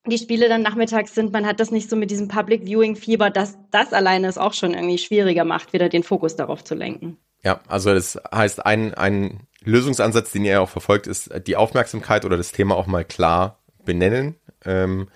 die 0.08 0.18
Spiele 0.18 0.50
dann 0.50 0.64
nachmittags 0.64 1.14
sind, 1.14 1.32
man 1.32 1.46
hat 1.46 1.60
das 1.60 1.70
nicht 1.70 1.90
so 1.90 1.96
mit 1.96 2.10
diesem 2.10 2.28
Public 2.28 2.64
Viewing 2.66 2.96
Fieber, 2.96 3.30
dass 3.30 3.58
das 3.70 3.94
alleine 3.94 4.28
es 4.28 4.38
auch 4.38 4.54
schon 4.54 4.74
irgendwie 4.74 4.98
schwieriger 4.98 5.44
macht, 5.44 5.74
wieder 5.74 5.90
den 5.90 6.04
Fokus 6.04 6.36
darauf 6.36 6.64
zu 6.64 6.74
lenken. 6.74 7.18
Ja, 7.44 7.60
also 7.68 7.94
das 7.94 8.20
heißt, 8.34 8.66
ein, 8.66 8.94
ein 8.94 9.48
Lösungsansatz, 9.64 10.32
den 10.32 10.46
ihr 10.46 10.62
auch 10.62 10.70
verfolgt, 10.70 11.08
ist 11.08 11.30
die 11.46 11.56
Aufmerksamkeit 11.56 12.26
oder 12.26 12.38
das 12.38 12.52
Thema 12.52 12.76
auch 12.76 12.88
mal 12.88 13.06
klar 13.06 13.60
benennen. 13.84 14.36
Ähm, 14.66 15.08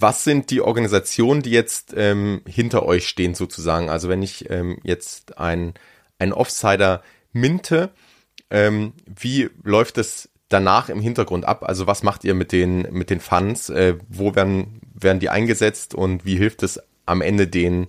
was 0.00 0.24
sind 0.24 0.50
die 0.50 0.60
Organisationen, 0.60 1.42
die 1.42 1.50
jetzt 1.50 1.94
ähm, 1.96 2.42
hinter 2.46 2.84
euch 2.84 3.08
stehen 3.08 3.34
sozusagen? 3.34 3.88
Also 3.88 4.08
wenn 4.08 4.22
ich 4.22 4.48
ähm, 4.50 4.78
jetzt 4.84 5.38
ein, 5.38 5.74
ein 6.18 6.32
Offsider 6.32 7.02
minte, 7.32 7.90
ähm, 8.50 8.92
wie 9.06 9.50
läuft 9.62 9.98
es 9.98 10.28
danach 10.48 10.88
im 10.88 11.00
Hintergrund 11.00 11.44
ab? 11.44 11.64
Also 11.64 11.86
was 11.86 12.02
macht 12.02 12.24
ihr 12.24 12.34
mit 12.34 12.52
den, 12.52 12.82
mit 12.92 13.10
den 13.10 13.20
Funds? 13.20 13.70
Äh, 13.70 13.96
wo 14.08 14.34
werden, 14.34 14.80
werden 14.94 15.20
die 15.20 15.30
eingesetzt 15.30 15.94
und 15.94 16.24
wie 16.24 16.36
hilft 16.36 16.62
es 16.62 16.80
am 17.04 17.20
Ende 17.20 17.48
den, 17.48 17.88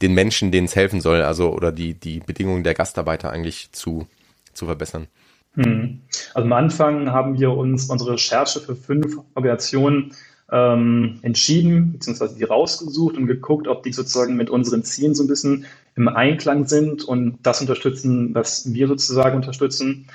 den 0.00 0.14
Menschen, 0.14 0.52
denen 0.52 0.66
es 0.66 0.76
helfen 0.76 1.00
soll, 1.00 1.22
also 1.22 1.52
oder 1.52 1.72
die, 1.72 1.94
die 1.94 2.20
Bedingungen 2.20 2.62
der 2.62 2.74
Gastarbeiter 2.74 3.30
eigentlich 3.30 3.72
zu, 3.72 4.06
zu 4.52 4.66
verbessern? 4.66 5.08
Hm. 5.54 6.02
Also 6.34 6.46
am 6.46 6.52
Anfang 6.52 7.10
haben 7.10 7.38
wir 7.38 7.50
uns 7.50 7.90
unsere 7.90 8.12
Recherche 8.12 8.60
für 8.60 8.76
fünf 8.76 9.16
Organisationen 9.34 10.12
ähm, 10.50 11.18
entschieden, 11.22 11.92
beziehungsweise 11.92 12.36
die 12.36 12.44
rausgesucht 12.44 13.16
und 13.16 13.26
geguckt, 13.26 13.68
ob 13.68 13.82
die 13.82 13.92
sozusagen 13.92 14.36
mit 14.36 14.50
unseren 14.50 14.82
Zielen 14.82 15.14
so 15.14 15.22
ein 15.22 15.28
bisschen 15.28 15.66
im 15.94 16.08
Einklang 16.08 16.66
sind 16.66 17.04
und 17.04 17.38
das 17.42 17.60
unterstützen, 17.60 18.34
was 18.34 18.72
wir 18.72 18.88
sozusagen 18.88 19.36
unterstützen. 19.36 20.06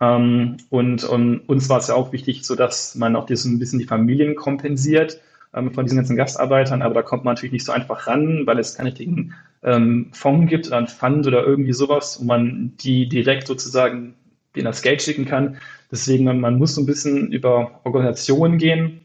Ähm, 0.00 0.56
und, 0.70 1.04
und, 1.04 1.40
uns 1.40 1.68
war 1.68 1.78
es 1.78 1.88
ja 1.88 1.94
auch 1.94 2.12
wichtig, 2.12 2.44
so 2.44 2.54
dass 2.54 2.94
man 2.94 3.16
auch 3.16 3.28
so 3.28 3.48
ein 3.48 3.58
bisschen 3.58 3.78
die 3.78 3.84
Familien 3.84 4.34
kompensiert 4.34 5.20
ähm, 5.54 5.72
von 5.72 5.84
diesen 5.84 5.96
ganzen 5.96 6.16
Gastarbeitern, 6.16 6.82
aber 6.82 6.94
da 6.94 7.02
kommt 7.02 7.24
man 7.24 7.34
natürlich 7.34 7.52
nicht 7.52 7.66
so 7.66 7.72
einfach 7.72 8.06
ran, 8.06 8.46
weil 8.46 8.58
es 8.58 8.76
keinen 8.76 8.86
richtigen 8.86 9.34
ähm, 9.62 10.08
Fonds 10.12 10.48
gibt 10.50 10.66
oder 10.66 10.78
einen 10.78 10.88
Fund 10.88 11.26
oder 11.26 11.44
irgendwie 11.44 11.72
sowas, 11.72 12.18
wo 12.20 12.24
man 12.24 12.72
die 12.80 13.08
direkt 13.08 13.46
sozusagen 13.46 14.14
in 14.54 14.64
das 14.64 14.82
Geld 14.82 15.02
schicken 15.02 15.24
kann. 15.24 15.56
Deswegen, 15.90 16.24
man 16.40 16.58
muss 16.58 16.74
so 16.74 16.80
ein 16.80 16.86
bisschen 16.86 17.32
über 17.32 17.80
Organisationen 17.84 18.58
gehen. 18.58 19.03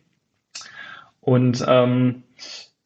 Und 1.30 1.64
ähm, 1.68 2.24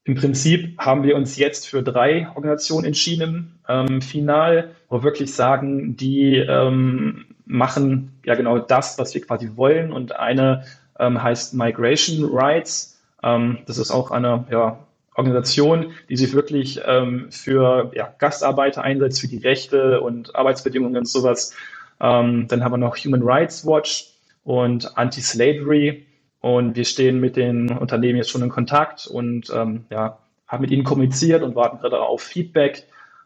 im 0.03 0.15
Prinzip 0.15 0.77
haben 0.77 1.03
wir 1.03 1.15
uns 1.15 1.38
jetzt 1.38 1.65
für 1.65 1.82
drei 1.82 2.27
Organisationen 2.36 2.86
entschieden, 2.86 3.58
ähm, 3.69 4.01
final, 4.01 4.71
wo 4.89 4.97
wir 4.97 5.03
wirklich 5.03 5.34
sagen, 5.34 5.95
die 5.95 6.36
ähm, 6.36 7.23
machen 7.45 8.19
ja 8.25 8.36
genau 8.36 8.60
das, 8.60 8.99
was 8.99 9.13
wir 9.13 9.21
quasi 9.21 9.51
wollen. 9.56 9.93
Und 9.93 10.17
eine 10.17 10.65
ähm, 10.99 11.23
heißt 11.23 11.53
Migration 11.53 12.29
Rights. 12.34 12.89
Das 13.21 13.77
ist 13.77 13.89
auch 13.89 14.12
eine 14.12 14.45
ja, 14.51 14.79
Organisation, 15.15 15.93
die 16.10 16.17
sich 16.17 16.34
wirklich 16.34 16.82
ähm, 16.86 17.27
für 17.32 17.89
ja, 17.95 18.13
Gastarbeiter 18.17 18.84
einsetzt, 18.84 19.21
für 19.21 19.29
die 19.29 19.38
Rechte 19.38 20.01
und 20.01 20.36
Arbeitsbedingungen 20.36 20.97
und 20.97 21.08
sowas. 21.08 21.56
Ähm, 22.01 22.49
dann 22.49 22.65
haben 22.65 22.73
wir 22.73 22.77
noch 22.77 22.97
Human 22.97 23.21
Rights 23.23 23.65
Watch 23.65 24.10
und 24.43 24.97
Anti-Slavery. 24.97 26.06
Und 26.43 26.75
wir 26.75 26.84
stehen 26.84 27.21
mit 27.21 27.38
den 27.38 27.69
Unternehmen 27.69 28.17
jetzt 28.17 28.29
schon 28.29 28.41
in 28.41 28.49
Kontakt 28.49 29.08
und 29.08 29.49
ähm, 29.56 29.86
ja, 29.89 30.17
haben 30.45 30.62
mit 30.62 30.71
ihnen 30.71 30.84
kommuniziert 30.84 31.41
und 31.41 31.56
warten 31.56 31.77
gerade 31.77 32.01
auf 32.01 32.21
Feedback. 32.21 32.84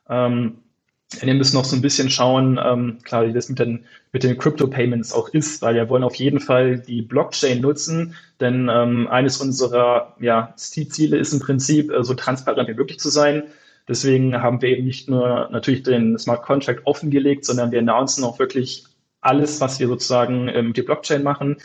Ähm, 0.08 0.60
wir 1.20 1.34
müssen 1.34 1.56
noch 1.56 1.66
so 1.66 1.76
ein 1.76 1.82
bisschen 1.82 2.12
schauen, 2.12 2.60
ähm, 2.64 3.00
klar, 3.02 3.28
wie 3.28 3.34
das 3.34 3.50
mit 3.50 3.58
den, 3.58 3.86
mit 4.12 4.22
den 4.22 4.38
Crypto-Payments 4.38 5.14
auch 5.14 5.30
ist, 5.30 5.64
weil 5.64 5.74
wir 5.74 5.90
wollen 5.90 6.04
auf 6.04 6.14
jeden 6.14 6.40
Fall 6.40 6.78
die 6.78 7.02
Blockchain 7.02 7.60
nutzen, 7.60 8.14
denn 8.40 8.70
ähm, 8.72 9.08
eines 9.08 9.42
unserer 9.42 10.16
ja, 10.20 10.54
Ziele 10.56 11.18
ist 11.18 11.34
im 11.34 11.40
Prinzip, 11.40 11.92
äh, 11.92 12.04
so 12.04 12.14
transparent 12.14 12.70
wie 12.70 12.76
möglich 12.76 13.00
zu 13.00 13.10
sein. 13.10 13.46
Deswegen 13.88 14.40
haben 14.44 14.62
wir 14.62 14.70
eben 14.70 14.86
nicht 14.86 15.10
nur 15.10 15.50
natürlich 15.52 15.82
den 15.82 16.20
Smart 16.20 16.44
Contract 16.44 16.82
offengelegt, 16.86 17.46
sondern 17.46 17.72
wir 17.72 17.80
announcen 17.80 18.24
auch 18.24 18.38
wirklich 18.38 18.84
alles, 19.22 19.60
was 19.60 19.80
wir 19.80 19.88
sozusagen 19.88 20.50
ähm, 20.50 20.68
mit 20.68 20.78
der 20.78 20.84
Blockchain 20.84 21.24
machen. 21.24 21.58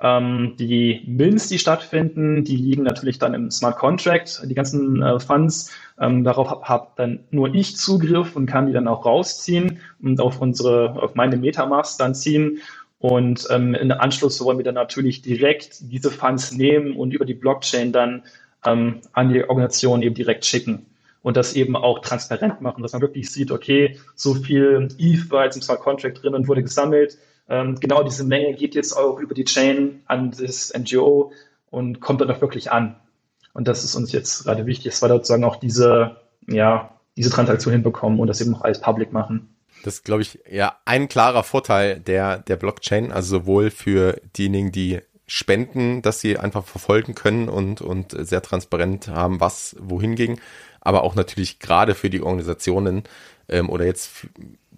Ähm, 0.00 0.54
die 0.58 1.02
Mints, 1.06 1.48
die 1.48 1.58
stattfinden, 1.58 2.44
die 2.44 2.56
liegen 2.56 2.82
natürlich 2.82 3.18
dann 3.18 3.32
im 3.32 3.50
Smart 3.50 3.78
Contract, 3.78 4.42
die 4.44 4.54
ganzen 4.54 5.02
äh, 5.02 5.20
Funds. 5.20 5.70
Ähm, 6.00 6.24
darauf 6.24 6.50
habe 6.50 6.64
hab 6.64 6.96
dann 6.96 7.20
nur 7.30 7.54
ich 7.54 7.76
Zugriff 7.76 8.34
und 8.34 8.46
kann 8.46 8.66
die 8.66 8.72
dann 8.72 8.88
auch 8.88 9.06
rausziehen 9.06 9.78
und 10.02 10.20
auf 10.20 10.40
unsere, 10.40 11.00
auf 11.00 11.14
meine 11.14 11.36
Metamask 11.36 11.98
dann 11.98 12.14
ziehen. 12.14 12.58
Und 12.98 13.46
ähm, 13.50 13.74
in 13.74 13.92
Anschluss 13.92 14.42
wollen 14.42 14.58
wir 14.58 14.64
dann 14.64 14.74
natürlich 14.74 15.22
direkt 15.22 15.92
diese 15.92 16.10
Funds 16.10 16.52
nehmen 16.52 16.96
und 16.96 17.12
über 17.12 17.24
die 17.24 17.34
Blockchain 17.34 17.92
dann 17.92 18.22
ähm, 18.64 19.00
an 19.12 19.32
die 19.32 19.44
Organisation 19.44 20.02
eben 20.02 20.14
direkt 20.14 20.44
schicken 20.44 20.86
und 21.22 21.36
das 21.36 21.54
eben 21.54 21.76
auch 21.76 22.00
transparent 22.00 22.60
machen, 22.60 22.82
dass 22.82 22.92
man 22.92 23.02
wirklich 23.02 23.30
sieht, 23.30 23.50
okay, 23.50 23.98
so 24.14 24.34
viel 24.34 24.88
ETH 24.98 25.30
war 25.30 25.44
jetzt 25.44 25.56
im 25.56 25.62
Smart 25.62 25.80
Contract 25.80 26.22
drin 26.22 26.34
und 26.34 26.48
wurde 26.48 26.62
gesammelt 26.62 27.18
ähm, 27.48 27.78
genau 27.80 28.02
diese 28.02 28.24
Menge 28.24 28.54
geht 28.54 28.74
jetzt 28.74 28.92
auch 28.92 29.18
über 29.18 29.34
die 29.34 29.44
Chain 29.44 30.02
an 30.06 30.30
das 30.30 30.72
NGO 30.76 31.32
und 31.70 32.00
kommt 32.00 32.20
dann 32.20 32.30
auch 32.30 32.40
wirklich 32.40 32.72
an. 32.72 32.96
Und 33.52 33.68
das 33.68 33.84
ist 33.84 33.94
uns 33.94 34.12
jetzt 34.12 34.44
gerade 34.44 34.66
wichtig, 34.66 34.92
dass 34.92 35.02
wir 35.02 35.08
sozusagen 35.08 35.44
auch 35.44 35.56
diese, 35.56 36.16
ja, 36.48 36.90
diese 37.16 37.30
Transaktion 37.30 37.72
hinbekommen 37.72 38.18
und 38.18 38.26
das 38.26 38.40
eben 38.40 38.54
auch 38.54 38.62
alles 38.62 38.80
public 38.80 39.12
machen. 39.12 39.54
Das 39.84 39.94
ist, 39.94 40.04
glaube 40.04 40.22
ich, 40.22 40.40
ja 40.50 40.76
ein 40.84 41.08
klarer 41.08 41.42
Vorteil 41.42 42.00
der, 42.00 42.38
der 42.38 42.56
Blockchain, 42.56 43.12
also 43.12 43.38
sowohl 43.38 43.70
für 43.70 44.20
diejenigen, 44.36 44.72
die 44.72 45.00
spenden, 45.26 46.02
dass 46.02 46.20
sie 46.20 46.38
einfach 46.38 46.64
verfolgen 46.64 47.14
können 47.14 47.48
und, 47.48 47.80
und 47.80 48.14
sehr 48.26 48.42
transparent 48.42 49.08
haben, 49.08 49.40
was 49.40 49.76
wohin 49.78 50.16
ging, 50.16 50.40
aber 50.80 51.02
auch 51.02 51.14
natürlich 51.14 51.60
gerade 51.60 51.94
für 51.94 52.10
die 52.10 52.22
Organisationen 52.22 53.04
ähm, 53.48 53.70
oder 53.70 53.84
jetzt 53.84 54.26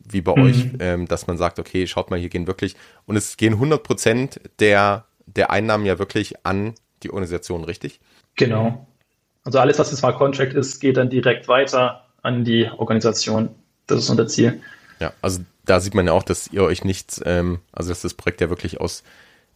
wie 0.09 0.21
bei 0.21 0.35
mhm. 0.37 0.42
euch, 0.42 0.66
ähm, 0.81 1.09
dass 1.09 1.27
man 1.27 1.37
sagt, 1.38 1.59
okay, 1.59 1.87
schaut 1.87 2.11
mal, 2.11 2.19
hier 2.19 2.29
gehen 2.29 2.47
wirklich, 2.47 2.77
und 3.07 3.16
es 3.16 3.37
gehen 3.37 3.55
100 3.55 3.83
Prozent 3.83 4.40
der, 4.61 5.07
der 5.27 5.51
Einnahmen 5.51 5.87
ja 5.87 5.99
wirklich 5.99 6.35
an 6.45 6.75
die 7.03 7.11
Organisation, 7.11 7.64
richtig? 7.64 8.01
Genau. 8.37 8.87
Also 9.45 9.59
alles, 9.59 9.79
was 9.79 9.90
ein 9.90 9.97
Smart 9.97 10.16
Contract 10.16 10.55
ist, 10.55 10.81
geht 10.81 10.97
dann 10.97 11.11
direkt 11.11 11.49
weiter 11.49 12.05
an 12.23 12.45
die 12.45 12.69
Organisation. 12.69 13.51
Das 13.87 14.01
ist 14.01 14.11
unser 14.11 14.27
Ziel. 14.27 14.61
Ja, 14.99 15.12
also 15.23 15.40
da 15.64 15.81
sieht 15.81 15.95
man 15.95 16.07
ja 16.07 16.12
auch, 16.12 16.23
dass 16.23 16.49
ihr 16.49 16.62
euch 16.62 16.85
nichts, 16.85 17.21
ähm, 17.25 17.61
also 17.73 17.90
dass 17.90 18.03
das 18.03 18.14
Projekt 18.14 18.40
ja 18.40 18.49
wirklich 18.49 18.81
aus 18.81 19.05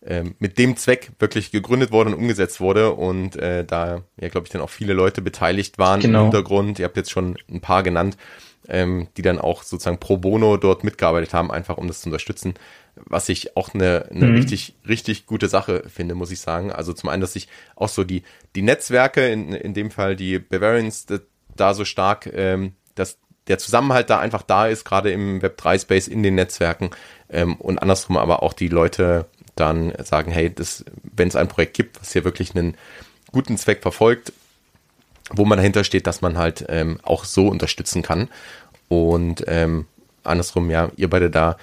ähm, 0.02 0.34
mit 0.38 0.58
dem 0.58 0.76
Zweck 0.76 1.12
wirklich 1.18 1.50
gegründet 1.50 1.92
wurde 1.92 2.10
und 2.10 2.16
umgesetzt 2.16 2.60
wurde 2.60 2.92
und 2.92 3.36
äh, 3.36 3.64
da 3.64 4.02
ja, 4.18 4.28
glaube 4.28 4.46
ich, 4.46 4.52
dann 4.52 4.62
auch 4.62 4.70
viele 4.70 4.94
Leute 4.94 5.20
beteiligt 5.20 5.78
waren 5.78 6.00
genau. 6.00 6.20
im 6.20 6.24
Hintergrund. 6.26 6.78
Ihr 6.78 6.86
habt 6.86 6.96
jetzt 6.96 7.10
schon 7.10 7.36
ein 7.50 7.60
paar 7.60 7.82
genannt 7.82 8.16
ähm, 8.68 9.08
die 9.16 9.22
dann 9.22 9.38
auch 9.38 9.62
sozusagen 9.62 9.98
pro 9.98 10.16
bono 10.16 10.56
dort 10.56 10.84
mitgearbeitet 10.84 11.34
haben, 11.34 11.50
einfach 11.50 11.76
um 11.76 11.88
das 11.88 12.02
zu 12.02 12.08
unterstützen, 12.08 12.54
was 12.94 13.28
ich 13.28 13.56
auch 13.56 13.74
eine, 13.74 14.06
eine 14.10 14.26
mhm. 14.26 14.36
richtig, 14.36 14.74
richtig 14.86 15.26
gute 15.26 15.48
Sache 15.48 15.84
finde, 15.88 16.14
muss 16.14 16.30
ich 16.30 16.40
sagen. 16.40 16.72
Also 16.72 16.92
zum 16.92 17.08
einen, 17.08 17.20
dass 17.20 17.32
sich 17.32 17.48
auch 17.76 17.88
so 17.88 18.04
die, 18.04 18.22
die 18.54 18.62
Netzwerke, 18.62 19.28
in, 19.28 19.52
in 19.52 19.74
dem 19.74 19.90
Fall 19.90 20.16
die 20.16 20.38
Bavarians, 20.38 21.06
da 21.56 21.74
so 21.74 21.84
stark, 21.84 22.30
ähm, 22.32 22.74
dass 22.94 23.18
der 23.46 23.58
Zusammenhalt 23.58 24.10
da 24.10 24.18
einfach 24.18 24.42
da 24.42 24.66
ist, 24.66 24.84
gerade 24.84 25.10
im 25.10 25.40
Web3-Space, 25.40 26.08
in 26.08 26.22
den 26.22 26.34
Netzwerken 26.34 26.90
ähm, 27.28 27.56
und 27.56 27.78
andersrum 27.78 28.16
aber 28.16 28.42
auch 28.42 28.52
die 28.52 28.68
Leute 28.68 29.26
dann 29.56 29.92
sagen, 30.04 30.30
hey, 30.30 30.52
wenn 31.02 31.28
es 31.28 31.36
ein 31.36 31.48
Projekt 31.48 31.74
gibt, 31.74 32.00
was 32.00 32.12
hier 32.12 32.24
wirklich 32.24 32.54
einen 32.54 32.76
guten 33.32 33.56
Zweck 33.56 33.82
verfolgt, 33.82 34.32
wo 35.30 35.44
man 35.44 35.58
dahinter 35.58 35.84
steht, 35.84 36.06
dass 36.06 36.20
man 36.20 36.38
halt 36.38 36.64
ähm, 36.68 36.98
auch 37.02 37.24
so 37.24 37.48
unterstützen 37.48 38.02
kann. 38.02 38.28
Und 38.88 39.44
ähm, 39.46 39.86
andersrum, 40.24 40.70
ja, 40.70 40.90
ihr 40.96 41.08
beide 41.08 41.30
da, 41.30 41.56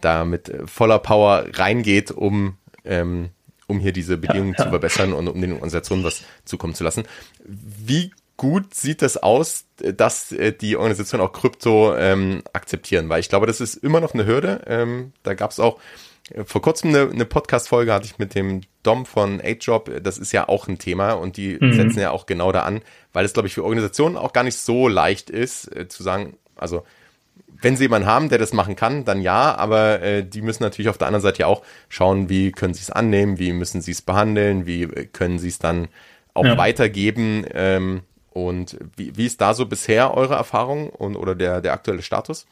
da 0.00 0.24
mit 0.24 0.52
voller 0.66 0.98
Power 0.98 1.46
reingeht, 1.52 2.10
um, 2.10 2.56
ähm, 2.84 3.30
um 3.66 3.80
hier 3.80 3.92
diese 3.92 4.16
Bedingungen 4.16 4.54
ja, 4.54 4.58
ja. 4.58 4.64
zu 4.64 4.70
verbessern 4.70 5.12
und 5.12 5.28
um 5.28 5.40
den 5.40 5.52
Organisationen 5.52 6.04
was 6.04 6.22
zukommen 6.44 6.74
zu 6.74 6.84
lassen. 6.84 7.04
Wie 7.44 8.12
gut 8.36 8.74
sieht 8.74 9.02
das 9.02 9.18
aus, 9.18 9.66
dass 9.76 10.32
äh, 10.32 10.52
die 10.52 10.76
Organisationen 10.76 11.26
auch 11.26 11.32
Krypto 11.32 11.94
ähm, 11.96 12.42
akzeptieren? 12.52 13.08
Weil 13.08 13.20
ich 13.20 13.28
glaube, 13.28 13.46
das 13.46 13.60
ist 13.60 13.74
immer 13.74 14.00
noch 14.00 14.14
eine 14.14 14.24
Hürde. 14.26 14.62
Ähm, 14.66 15.12
da 15.22 15.34
gab 15.34 15.50
es 15.50 15.60
auch 15.60 15.78
vor 16.44 16.62
kurzem 16.62 16.90
eine, 16.90 17.10
eine 17.10 17.24
Podcast-Folge 17.24 17.92
hatte 17.92 18.06
ich 18.06 18.18
mit 18.18 18.34
dem 18.34 18.62
Dom 18.82 19.06
von 19.06 19.40
8Job. 19.40 20.00
Das 20.00 20.18
ist 20.18 20.32
ja 20.32 20.48
auch 20.48 20.68
ein 20.68 20.78
Thema 20.78 21.12
und 21.12 21.36
die 21.36 21.58
mhm. 21.60 21.72
setzen 21.72 22.00
ja 22.00 22.10
auch 22.10 22.26
genau 22.26 22.52
da 22.52 22.62
an, 22.62 22.82
weil 23.12 23.24
es, 23.24 23.32
glaube 23.32 23.48
ich, 23.48 23.54
für 23.54 23.64
Organisationen 23.64 24.16
auch 24.16 24.32
gar 24.32 24.44
nicht 24.44 24.56
so 24.56 24.88
leicht 24.88 25.30
ist, 25.30 25.74
äh, 25.74 25.88
zu 25.88 26.02
sagen, 26.02 26.36
also 26.56 26.84
wenn 27.60 27.76
sie 27.76 27.84
jemanden 27.84 28.06
haben, 28.06 28.28
der 28.28 28.38
das 28.38 28.52
machen 28.52 28.76
kann, 28.76 29.04
dann 29.04 29.20
ja, 29.20 29.54
aber 29.56 30.00
äh, 30.02 30.24
die 30.24 30.42
müssen 30.42 30.62
natürlich 30.62 30.88
auf 30.88 30.98
der 30.98 31.08
anderen 31.08 31.22
Seite 31.22 31.40
ja 31.40 31.46
auch 31.46 31.62
schauen, 31.88 32.28
wie 32.28 32.52
können 32.52 32.74
sie 32.74 32.82
es 32.82 32.90
annehmen, 32.90 33.38
wie 33.38 33.52
müssen 33.52 33.80
sie 33.80 33.90
es 33.90 34.02
behandeln, 34.02 34.66
wie 34.66 34.82
äh, 34.82 35.06
können 35.06 35.38
sie 35.38 35.48
es 35.48 35.58
dann 35.58 35.88
auch 36.34 36.44
ja. 36.44 36.56
weitergeben. 36.56 37.44
Ähm, 37.52 38.02
und 38.30 38.78
wie, 38.96 39.16
wie 39.16 39.26
ist 39.26 39.40
da 39.40 39.54
so 39.54 39.66
bisher 39.66 40.14
eure 40.14 40.34
Erfahrung 40.34 40.90
und 40.90 41.16
oder 41.16 41.34
der, 41.34 41.60
der 41.60 41.72
aktuelle 41.72 42.02
Status? 42.02 42.46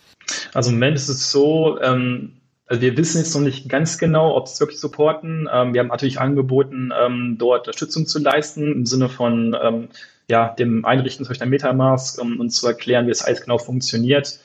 Also 0.53 0.71
im 0.71 0.77
Moment 0.77 0.97
ist 0.97 1.09
es 1.09 1.31
so, 1.31 1.81
ähm, 1.81 2.33
also 2.67 2.83
wir 2.83 2.97
wissen 2.97 3.19
jetzt 3.19 3.35
noch 3.35 3.43
nicht 3.43 3.69
ganz 3.69 3.97
genau, 3.97 4.37
ob 4.37 4.47
es 4.47 4.59
wirklich 4.59 4.81
supporten. 4.81 5.49
Ähm, 5.53 5.73
wir 5.73 5.81
haben 5.81 5.89
natürlich 5.89 6.21
angeboten, 6.21 6.93
ähm, 7.01 7.37
dort 7.39 7.69
Unterstützung 7.69 8.07
zu 8.07 8.19
leisten 8.19 8.73
im 8.73 8.87
Sinne 8.87 9.09
von 9.09 9.57
ähm, 9.61 9.89
ja, 10.29 10.49
dem 10.49 10.85
Einrichten 10.85 11.25
durch 11.25 11.39
der 11.39 11.47
Metamask, 11.47 12.21
um 12.21 12.41
uns 12.41 12.57
zu 12.57 12.67
erklären, 12.67 13.07
wie 13.07 13.13
es 13.13 13.23
alles 13.23 13.43
genau 13.43 13.59
funktioniert. 13.59 14.41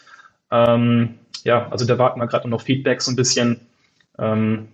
Ähm, 0.52 1.16
ja, 1.44 1.68
also 1.72 1.86
da 1.86 1.98
warten 1.98 2.20
wir 2.20 2.28
gerade 2.28 2.48
noch 2.48 2.62
Feedback 2.62 3.02
so 3.02 3.12
ein 3.12 3.16
bisschen. 3.16 3.62
Ähm, 4.20 4.68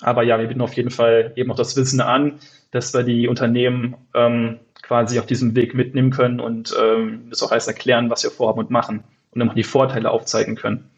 aber 0.00 0.22
ja, 0.22 0.38
wir 0.38 0.46
bieten 0.46 0.62
auf 0.62 0.74
jeden 0.74 0.90
Fall 0.90 1.32
eben 1.36 1.50
auch 1.52 1.56
das 1.56 1.76
Wissen 1.76 2.00
an, 2.00 2.38
dass 2.70 2.94
wir 2.94 3.02
die 3.02 3.28
Unternehmen 3.28 3.96
ähm, 4.14 4.58
quasi 4.80 5.18
auf 5.18 5.26
diesem 5.26 5.54
Weg 5.54 5.74
mitnehmen 5.74 6.10
können 6.10 6.38
und 6.38 6.72
das 7.30 7.42
auch 7.42 7.50
alles 7.50 7.66
erklären, 7.66 8.08
was 8.08 8.22
wir 8.22 8.30
vorhaben 8.30 8.60
und 8.60 8.70
machen 8.70 9.02
und 9.32 9.40
dann 9.40 9.50
auch 9.50 9.54
die 9.54 9.64
Vorteile 9.64 10.10
aufzeigen 10.10 10.54
können. 10.54 10.88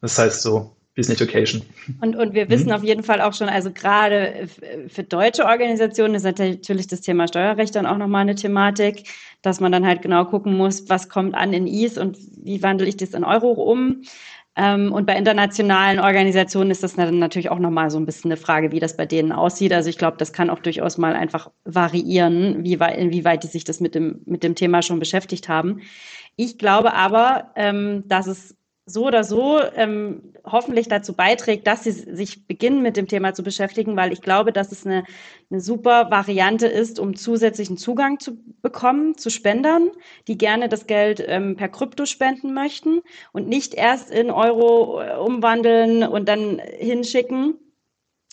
Das 0.00 0.18
heißt 0.18 0.40
so, 0.40 0.74
Business 0.94 1.20
Education. 1.20 1.62
Und, 2.02 2.16
und 2.16 2.34
wir 2.34 2.50
wissen 2.50 2.66
mhm. 2.66 2.72
auf 2.72 2.84
jeden 2.84 3.02
Fall 3.02 3.22
auch 3.22 3.32
schon, 3.32 3.48
also 3.48 3.70
gerade 3.70 4.46
für 4.88 5.02
deutsche 5.02 5.46
Organisationen 5.46 6.14
ist 6.14 6.24
natürlich 6.24 6.86
das 6.86 7.00
Thema 7.00 7.26
Steuerrecht 7.28 7.74
dann 7.74 7.86
auch 7.86 7.96
nochmal 7.96 8.22
eine 8.22 8.34
Thematik, 8.34 9.04
dass 9.40 9.60
man 9.60 9.72
dann 9.72 9.86
halt 9.86 10.02
genau 10.02 10.26
gucken 10.26 10.56
muss, 10.56 10.88
was 10.90 11.08
kommt 11.08 11.34
an 11.34 11.54
in 11.54 11.66
Is 11.66 11.96
und 11.96 12.18
wie 12.44 12.62
wandle 12.62 12.86
ich 12.86 12.98
das 12.98 13.10
in 13.10 13.24
Euro 13.24 13.52
um. 13.52 14.02
Ähm, 14.54 14.92
und 14.92 15.06
bei 15.06 15.16
internationalen 15.16 15.98
Organisationen 15.98 16.70
ist 16.70 16.82
das 16.82 16.96
dann 16.96 17.18
natürlich 17.18 17.48
auch 17.48 17.58
nochmal 17.58 17.90
so 17.90 17.98
ein 17.98 18.04
bisschen 18.04 18.30
eine 18.30 18.36
Frage, 18.36 18.70
wie 18.70 18.80
das 18.80 18.96
bei 18.98 19.06
denen 19.06 19.32
aussieht. 19.32 19.72
Also 19.72 19.88
ich 19.88 19.96
glaube, 19.96 20.18
das 20.18 20.34
kann 20.34 20.50
auch 20.50 20.58
durchaus 20.58 20.98
mal 20.98 21.14
einfach 21.14 21.50
variieren, 21.64 22.62
wie 22.62 22.78
weit, 22.78 22.98
inwieweit 22.98 23.44
die 23.44 23.48
sich 23.48 23.64
das 23.64 23.80
mit 23.80 23.94
dem, 23.94 24.20
mit 24.26 24.42
dem 24.42 24.54
Thema 24.54 24.82
schon 24.82 24.98
beschäftigt 24.98 25.48
haben. 25.48 25.80
Ich 26.36 26.58
glaube 26.58 26.92
aber, 26.92 27.52
ähm, 27.56 28.04
dass 28.08 28.26
es 28.26 28.54
so 28.84 29.06
oder 29.06 29.22
so 29.22 29.60
ähm, 29.76 30.34
hoffentlich 30.44 30.88
dazu 30.88 31.14
beiträgt, 31.14 31.66
dass 31.66 31.84
sie 31.84 31.92
sich 31.92 32.46
beginnen 32.46 32.82
mit 32.82 32.96
dem 32.96 33.06
Thema 33.06 33.32
zu 33.32 33.42
beschäftigen, 33.42 33.96
weil 33.96 34.12
ich 34.12 34.22
glaube, 34.22 34.52
dass 34.52 34.72
es 34.72 34.84
eine, 34.84 35.04
eine 35.50 35.60
super 35.60 36.10
Variante 36.10 36.66
ist, 36.66 36.98
um 36.98 37.14
zusätzlichen 37.14 37.76
Zugang 37.76 38.18
zu 38.18 38.38
bekommen 38.60 39.16
zu 39.16 39.30
Spendern, 39.30 39.90
die 40.26 40.36
gerne 40.36 40.68
das 40.68 40.86
Geld 40.86 41.22
ähm, 41.26 41.56
per 41.56 41.68
Krypto 41.68 42.06
spenden 42.06 42.54
möchten 42.54 43.02
und 43.32 43.48
nicht 43.48 43.74
erst 43.74 44.10
in 44.10 44.30
Euro 44.30 45.00
äh, 45.00 45.16
umwandeln 45.16 46.02
und 46.02 46.28
dann 46.28 46.58
hinschicken, 46.58 47.54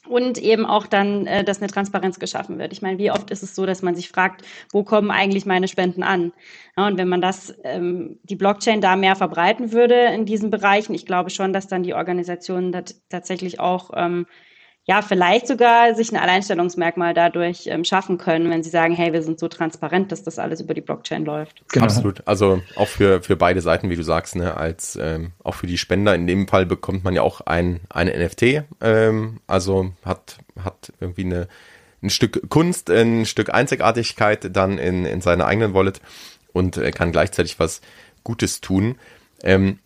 und 0.08 0.38
eben 0.38 0.66
auch 0.66 0.88
dann, 0.88 1.28
äh, 1.28 1.44
dass 1.44 1.60
eine 1.62 1.70
Transparenz 1.70 2.20
geschaffen 2.20 2.58
wird. 2.58 2.72
Ich 2.74 2.82
meine, 2.82 2.98
wie 2.98 3.12
oft 3.12 3.32
ist 3.32 3.44
es 3.44 3.56
so, 3.56 3.66
dass 3.66 3.82
man 3.82 3.96
sich 3.96 4.10
fragt, 4.10 4.44
wo 4.72 4.84
kommen 4.84 5.12
eigentlich 5.12 5.46
meine 5.46 5.68
Spenden 5.68 6.04
an? 6.04 6.32
Ja, 6.78 6.88
und 6.88 6.98
wenn 6.98 7.10
man 7.10 7.22
das, 7.22 7.54
ähm, 7.64 8.20
die 8.24 8.36
Blockchain 8.36 8.82
da 8.82 8.96
mehr 8.96 9.16
verbreiten 9.16 9.72
würde 9.72 10.06
in 10.14 10.26
diesen 10.26 10.50
Bereichen, 10.50 10.94
ich 10.94 11.06
glaube 11.06 11.30
schon, 11.30 11.54
dass 11.54 11.68
dann 11.68 11.84
die 11.84 11.94
Organisationen 11.94 12.76
tatsächlich 13.10 13.60
auch 13.60 13.92
ähm, 13.96 14.26
ja, 14.89 15.04
vielleicht 15.04 15.45
sogar 15.45 15.93
sich 15.93 16.12
ein 16.12 16.17
Alleinstellungsmerkmal 16.17 17.13
dadurch 17.13 17.67
ähm, 17.67 17.84
schaffen 17.84 18.17
können, 18.17 18.49
wenn 18.49 18.63
sie 18.63 18.71
sagen, 18.71 18.95
hey, 18.95 19.13
wir 19.13 19.21
sind 19.21 19.39
so 19.39 19.47
transparent, 19.47 20.12
dass 20.12 20.23
das 20.23 20.39
alles 20.39 20.62
über 20.62 20.73
die 20.73 20.82
Blockchain 20.82 21.25
läuft. 21.25 21.62
Genau. 21.69 21.86
Absolut. 21.86 22.28
Also 22.28 22.63
auch 22.75 22.88
für, 22.88 23.21
für 23.21 23.36
beide 23.36 23.62
Seiten, 23.62 23.91
wie 23.91 23.95
du 23.95 24.02
sagst, 24.04 24.36
ne, 24.36 24.58
als 24.58 24.97
ähm, 24.99 25.34
auch 25.43 25.54
für 25.54 25.67
die 25.67 25.78
Spender. 25.78 26.15
In 26.15 26.25
dem 26.25 26.47
Fall 26.47 26.65
bekommt 26.65 27.04
man 27.04 27.13
ja 27.13 27.21
auch 27.21 27.41
ein, 27.41 27.82
eine 27.89 28.17
NFT, 28.17 28.63
ähm, 28.82 29.41
also 29.45 29.91
hat, 30.04 30.39
hat 30.60 30.91
irgendwie 30.99 31.25
eine, 31.25 31.47
ein 32.02 32.10
Stück 32.10 32.49
Kunst, 32.49 32.89
ein 32.89 33.28
Stück 33.28 33.54
Einzigartigkeit 33.54 34.56
dann 34.56 34.80
in, 34.80 35.06
in 35.06 35.21
seiner 35.21 35.45
eigenen 35.45 35.75
Wallet 35.75 36.02
und 36.52 36.78
äh, 36.78 36.89
kann 36.89 37.12
gleichzeitig 37.12 37.60
was 37.60 37.82
Gutes 38.23 38.60
tun. 38.60 38.95
Ähm, 39.43 39.78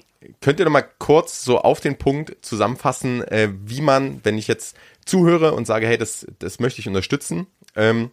könnt 0.41 0.59
ihr 0.59 0.65
noch 0.65 0.71
mal 0.71 0.85
kurz 0.99 1.43
so 1.43 1.59
auf 1.59 1.79
den 1.79 1.97
Punkt 1.97 2.37
zusammenfassen, 2.41 3.23
äh, 3.23 3.49
wie 3.65 3.81
man, 3.81 4.21
wenn 4.23 4.37
ich 4.37 4.47
jetzt 4.47 4.77
zuhöre 5.05 5.53
und 5.53 5.65
sage, 5.65 5.87
hey, 5.87 5.97
das, 5.97 6.25
das 6.39 6.59
möchte 6.59 6.79
ich 6.79 6.87
unterstützen, 6.87 7.47
ähm, 7.75 8.11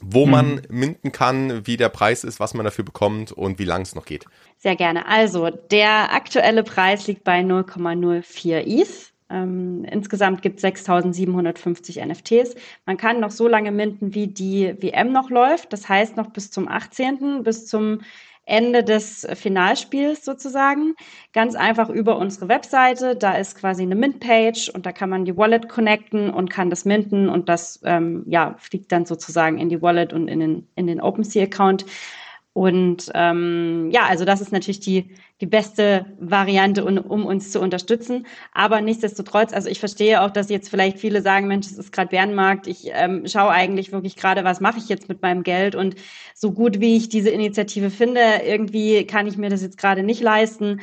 wo 0.00 0.26
mhm. 0.26 0.30
man 0.30 0.62
minden 0.68 1.12
kann, 1.12 1.66
wie 1.66 1.76
der 1.76 1.88
Preis 1.88 2.24
ist, 2.24 2.40
was 2.40 2.54
man 2.54 2.64
dafür 2.64 2.84
bekommt 2.84 3.32
und 3.32 3.58
wie 3.58 3.64
lang 3.64 3.82
es 3.82 3.94
noch 3.94 4.04
geht. 4.04 4.26
Sehr 4.58 4.76
gerne. 4.76 5.06
Also 5.06 5.50
der 5.50 6.12
aktuelle 6.12 6.62
Preis 6.62 7.06
liegt 7.06 7.24
bei 7.24 7.40
0,04 7.40 8.82
ETH. 8.82 9.12
Ähm, 9.30 9.84
insgesamt 9.84 10.40
gibt 10.40 10.62
es 10.62 10.64
6.750 10.64 12.04
NFTs. 12.04 12.54
Man 12.86 12.96
kann 12.96 13.20
noch 13.20 13.30
so 13.30 13.46
lange 13.46 13.72
minden, 13.72 14.14
wie 14.14 14.28
die 14.28 14.74
WM 14.80 15.12
noch 15.12 15.30
läuft. 15.30 15.72
Das 15.72 15.88
heißt 15.88 16.16
noch 16.16 16.30
bis 16.30 16.50
zum 16.50 16.66
18., 16.66 17.42
bis 17.42 17.66
zum 17.66 18.00
Ende 18.48 18.82
des 18.82 19.26
Finalspiels 19.34 20.24
sozusagen. 20.24 20.94
Ganz 21.32 21.54
einfach 21.54 21.90
über 21.90 22.16
unsere 22.16 22.48
Webseite. 22.48 23.14
Da 23.14 23.34
ist 23.36 23.56
quasi 23.56 23.82
eine 23.82 23.94
Mint-Page 23.94 24.70
und 24.70 24.86
da 24.86 24.92
kann 24.92 25.10
man 25.10 25.24
die 25.24 25.36
Wallet 25.36 25.68
connecten 25.68 26.30
und 26.30 26.50
kann 26.50 26.70
das 26.70 26.84
minten 26.84 27.28
und 27.28 27.48
das 27.48 27.80
ähm, 27.84 28.24
ja, 28.26 28.56
fliegt 28.58 28.90
dann 28.90 29.06
sozusagen 29.06 29.58
in 29.58 29.68
die 29.68 29.82
Wallet 29.82 30.12
und 30.12 30.28
in 30.28 30.40
den, 30.40 30.68
in 30.74 30.86
den 30.86 31.00
OpenSea-Account. 31.00 31.84
Und 32.58 33.08
ähm, 33.14 33.88
ja, 33.92 34.06
also 34.08 34.24
das 34.24 34.40
ist 34.40 34.50
natürlich 34.50 34.80
die, 34.80 35.14
die 35.40 35.46
beste 35.46 36.06
Variante, 36.18 36.84
um, 36.84 36.98
um 36.98 37.24
uns 37.24 37.52
zu 37.52 37.60
unterstützen. 37.60 38.26
Aber 38.52 38.80
nichtsdestotrotz, 38.80 39.52
also 39.52 39.68
ich 39.68 39.78
verstehe 39.78 40.20
auch, 40.22 40.30
dass 40.30 40.50
jetzt 40.50 40.68
vielleicht 40.68 40.98
viele 40.98 41.22
sagen, 41.22 41.46
Mensch, 41.46 41.66
es 41.66 41.78
ist 41.78 41.92
gerade 41.92 42.08
Bärenmarkt, 42.08 42.66
ich 42.66 42.90
ähm, 42.92 43.28
schaue 43.28 43.50
eigentlich 43.50 43.92
wirklich 43.92 44.16
gerade, 44.16 44.42
was 44.42 44.60
mache 44.60 44.78
ich 44.78 44.88
jetzt 44.88 45.08
mit 45.08 45.22
meinem 45.22 45.44
Geld. 45.44 45.76
Und 45.76 45.94
so 46.34 46.50
gut 46.50 46.80
wie 46.80 46.96
ich 46.96 47.08
diese 47.08 47.30
Initiative 47.30 47.90
finde, 47.90 48.22
irgendwie 48.44 49.06
kann 49.06 49.28
ich 49.28 49.36
mir 49.36 49.50
das 49.50 49.62
jetzt 49.62 49.78
gerade 49.78 50.02
nicht 50.02 50.20
leisten 50.20 50.80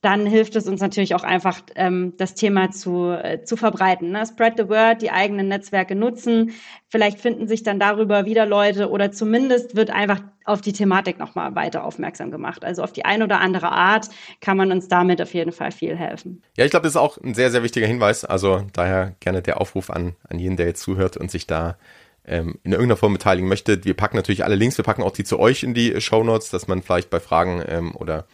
dann 0.00 0.24
hilft 0.26 0.56
es 0.56 0.66
uns 0.66 0.80
natürlich 0.80 1.14
auch 1.14 1.24
einfach, 1.24 1.60
ähm, 1.74 2.14
das 2.16 2.34
Thema 2.34 2.70
zu, 2.70 3.10
äh, 3.10 3.44
zu 3.44 3.56
verbreiten. 3.56 4.10
Ne? 4.10 4.24
Spread 4.26 4.54
the 4.56 4.68
word, 4.68 5.02
die 5.02 5.10
eigenen 5.10 5.48
Netzwerke 5.48 5.94
nutzen. 5.94 6.52
Vielleicht 6.88 7.20
finden 7.20 7.46
sich 7.46 7.62
dann 7.62 7.78
darüber 7.78 8.24
wieder 8.24 8.46
Leute 8.46 8.88
oder 8.88 9.12
zumindest 9.12 9.76
wird 9.76 9.90
einfach 9.90 10.22
auf 10.44 10.62
die 10.62 10.72
Thematik 10.72 11.18
nochmal 11.18 11.54
weiter 11.54 11.84
aufmerksam 11.84 12.30
gemacht. 12.30 12.64
Also 12.64 12.82
auf 12.82 12.92
die 12.92 13.04
eine 13.04 13.24
oder 13.24 13.40
andere 13.40 13.70
Art 13.70 14.08
kann 14.40 14.56
man 14.56 14.72
uns 14.72 14.88
damit 14.88 15.20
auf 15.20 15.34
jeden 15.34 15.52
Fall 15.52 15.70
viel 15.70 15.96
helfen. 15.96 16.42
Ja, 16.56 16.64
ich 16.64 16.70
glaube, 16.70 16.84
das 16.84 16.92
ist 16.92 17.00
auch 17.00 17.18
ein 17.18 17.34
sehr, 17.34 17.50
sehr 17.50 17.62
wichtiger 17.62 17.86
Hinweis. 17.86 18.24
Also 18.24 18.66
daher 18.72 19.14
gerne 19.20 19.42
der 19.42 19.60
Aufruf 19.60 19.90
an, 19.90 20.16
an 20.28 20.38
jeden, 20.38 20.56
der 20.56 20.66
jetzt 20.66 20.82
zuhört 20.82 21.18
und 21.18 21.30
sich 21.30 21.46
da 21.46 21.76
ähm, 22.24 22.58
in 22.62 22.72
irgendeiner 22.72 22.96
Form 22.96 23.12
beteiligen 23.12 23.48
möchte. 23.48 23.84
Wir 23.84 23.94
packen 23.94 24.16
natürlich 24.16 24.44
alle 24.44 24.54
Links, 24.54 24.78
wir 24.78 24.84
packen 24.84 25.02
auch 25.02 25.12
die 25.12 25.24
zu 25.24 25.38
euch 25.38 25.62
in 25.62 25.74
die 25.74 26.00
Show 26.00 26.24
Notes, 26.24 26.48
dass 26.48 26.68
man 26.68 26.82
vielleicht 26.82 27.10
bei 27.10 27.20
Fragen 27.20 27.62
ähm, 27.68 27.94
oder 27.94 28.26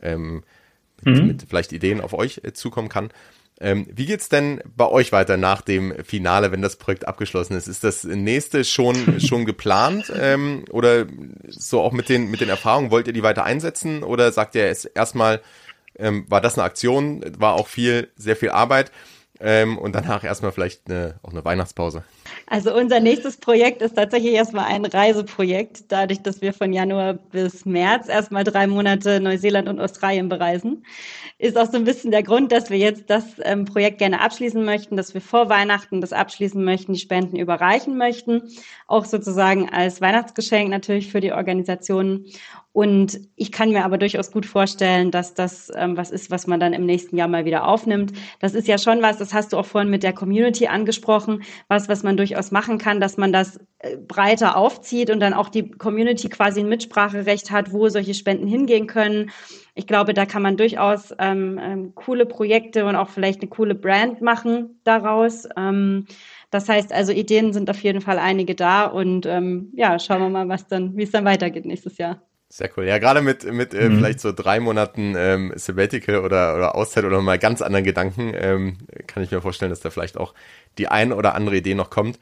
ähm, 0.00 0.44
mit, 1.04 1.16
mhm. 1.16 1.26
mit 1.26 1.46
vielleicht 1.48 1.72
Ideen 1.72 2.00
auf 2.00 2.12
euch 2.12 2.40
äh, 2.44 2.52
zukommen 2.52 2.88
kann. 2.88 3.10
Ähm, 3.60 3.86
wie 3.92 4.06
geht's 4.06 4.28
denn 4.28 4.60
bei 4.76 4.86
euch 4.86 5.10
weiter 5.10 5.36
nach 5.36 5.62
dem 5.62 5.92
Finale, 6.04 6.52
wenn 6.52 6.62
das 6.62 6.76
Projekt 6.76 7.08
abgeschlossen 7.08 7.56
ist? 7.56 7.66
Ist 7.66 7.82
das 7.82 8.04
nächste 8.04 8.64
schon 8.64 9.20
schon 9.26 9.46
geplant 9.46 10.12
ähm, 10.16 10.64
oder 10.70 11.06
so 11.48 11.80
auch 11.80 11.92
mit 11.92 12.08
den 12.08 12.30
mit 12.30 12.40
den 12.40 12.48
Erfahrungen 12.48 12.90
wollt 12.92 13.08
ihr 13.08 13.12
die 13.12 13.24
weiter 13.24 13.44
einsetzen 13.44 14.04
oder 14.04 14.30
sagt 14.30 14.54
ihr 14.54 14.66
es 14.66 14.84
erstmal 14.84 15.40
ähm, 15.98 16.24
war 16.28 16.40
das 16.40 16.56
eine 16.56 16.64
Aktion, 16.64 17.24
war 17.38 17.54
auch 17.54 17.66
viel 17.66 18.08
sehr 18.16 18.36
viel 18.36 18.50
Arbeit 18.50 18.92
ähm, 19.40 19.76
und 19.76 19.94
danach 19.94 20.22
erstmal 20.22 20.52
vielleicht 20.52 20.88
eine, 20.88 21.18
auch 21.22 21.32
eine 21.32 21.44
Weihnachtspause? 21.44 22.04
Also 22.50 22.74
unser 22.74 22.98
nächstes 23.00 23.36
Projekt 23.36 23.82
ist 23.82 23.96
tatsächlich 23.96 24.32
erstmal 24.32 24.64
ein 24.64 24.86
Reiseprojekt, 24.86 25.92
dadurch, 25.92 26.22
dass 26.22 26.40
wir 26.40 26.54
von 26.54 26.72
Januar 26.72 27.12
bis 27.12 27.66
März 27.66 28.08
erstmal 28.08 28.42
drei 28.42 28.66
Monate 28.66 29.20
Neuseeland 29.20 29.68
und 29.68 29.78
Australien 29.78 30.30
bereisen. 30.30 30.82
Ist 31.36 31.58
auch 31.58 31.70
so 31.70 31.76
ein 31.76 31.84
bisschen 31.84 32.10
der 32.10 32.22
Grund, 32.22 32.50
dass 32.50 32.70
wir 32.70 32.78
jetzt 32.78 33.10
das 33.10 33.24
ähm, 33.42 33.66
Projekt 33.66 33.98
gerne 33.98 34.22
abschließen 34.22 34.64
möchten, 34.64 34.96
dass 34.96 35.12
wir 35.12 35.20
vor 35.20 35.50
Weihnachten 35.50 36.00
das 36.00 36.14
abschließen 36.14 36.64
möchten, 36.64 36.94
die 36.94 37.00
Spenden 37.00 37.36
überreichen 37.36 37.98
möchten, 37.98 38.42
auch 38.86 39.04
sozusagen 39.04 39.68
als 39.68 40.00
Weihnachtsgeschenk 40.00 40.70
natürlich 40.70 41.12
für 41.12 41.20
die 41.20 41.32
Organisationen. 41.32 42.24
Und 42.78 43.18
ich 43.34 43.50
kann 43.50 43.70
mir 43.70 43.84
aber 43.84 43.98
durchaus 43.98 44.30
gut 44.30 44.46
vorstellen, 44.46 45.10
dass 45.10 45.34
das 45.34 45.68
ähm, 45.74 45.96
was 45.96 46.12
ist, 46.12 46.30
was 46.30 46.46
man 46.46 46.60
dann 46.60 46.72
im 46.72 46.86
nächsten 46.86 47.16
Jahr 47.16 47.26
mal 47.26 47.44
wieder 47.44 47.66
aufnimmt. 47.66 48.12
Das 48.38 48.54
ist 48.54 48.68
ja 48.68 48.78
schon 48.78 49.02
was, 49.02 49.18
das 49.18 49.34
hast 49.34 49.52
du 49.52 49.56
auch 49.56 49.66
vorhin 49.66 49.90
mit 49.90 50.04
der 50.04 50.12
Community 50.12 50.68
angesprochen, 50.68 51.42
was, 51.66 51.88
was 51.88 52.04
man 52.04 52.16
durchaus 52.16 52.52
machen 52.52 52.78
kann, 52.78 53.00
dass 53.00 53.16
man 53.16 53.32
das 53.32 53.58
äh, 53.80 53.96
breiter 53.96 54.56
aufzieht 54.56 55.10
und 55.10 55.18
dann 55.18 55.34
auch 55.34 55.48
die 55.48 55.68
Community 55.68 56.28
quasi 56.28 56.60
ein 56.60 56.68
Mitspracherecht 56.68 57.50
hat, 57.50 57.72
wo 57.72 57.88
solche 57.88 58.14
Spenden 58.14 58.46
hingehen 58.46 58.86
können. 58.86 59.32
Ich 59.74 59.88
glaube, 59.88 60.14
da 60.14 60.24
kann 60.24 60.42
man 60.42 60.56
durchaus 60.56 61.12
ähm, 61.18 61.58
ähm, 61.60 61.96
coole 61.96 62.26
Projekte 62.26 62.84
und 62.84 62.94
auch 62.94 63.08
vielleicht 63.08 63.40
eine 63.40 63.50
coole 63.50 63.74
Brand 63.74 64.22
machen 64.22 64.78
daraus. 64.84 65.48
Ähm, 65.56 66.06
das 66.52 66.68
heißt 66.68 66.92
also, 66.92 67.10
Ideen 67.10 67.52
sind 67.52 67.70
auf 67.70 67.82
jeden 67.82 68.02
Fall 68.02 68.20
einige 68.20 68.54
da 68.54 68.86
und 68.86 69.26
ähm, 69.26 69.72
ja, 69.74 69.98
schauen 69.98 70.20
wir 70.20 70.28
mal, 70.28 70.48
was 70.48 70.68
dann, 70.68 70.96
wie 70.96 71.02
es 71.02 71.10
dann 71.10 71.24
weitergeht 71.24 71.66
nächstes 71.66 71.98
Jahr. 71.98 72.22
Sehr 72.50 72.70
cool. 72.76 72.86
Ja, 72.86 72.98
gerade 72.98 73.20
mit, 73.20 73.44
mit 73.44 73.74
äh, 73.74 73.88
mhm. 73.88 73.98
vielleicht 73.98 74.20
so 74.20 74.32
drei 74.32 74.58
Monaten 74.58 75.14
ähm, 75.16 75.52
Sabbatical 75.54 76.20
oder, 76.20 76.56
oder 76.56 76.74
Auszeit 76.74 77.04
oder 77.04 77.20
mal 77.20 77.38
ganz 77.38 77.60
anderen 77.60 77.84
Gedanken, 77.84 78.32
ähm, 78.34 78.78
kann 79.06 79.22
ich 79.22 79.30
mir 79.30 79.42
vorstellen, 79.42 79.70
dass 79.70 79.80
da 79.80 79.90
vielleicht 79.90 80.16
auch 80.16 80.32
die 80.78 80.88
ein 80.88 81.12
oder 81.12 81.34
andere 81.34 81.56
Idee 81.56 81.74
noch 81.74 81.90
kommt. 81.90 82.18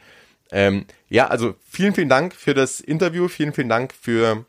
Ähm, 0.51 0.87
ja, 1.09 1.29
also 1.29 1.55
vielen, 1.68 1.95
vielen 1.95 2.09
Dank 2.09 2.35
für 2.35 2.55
das 2.55 2.81
Interview, 2.81 3.29
vielen, 3.29 3.53
vielen 3.53 3.68
Dank 3.68 3.93
für 3.93 4.45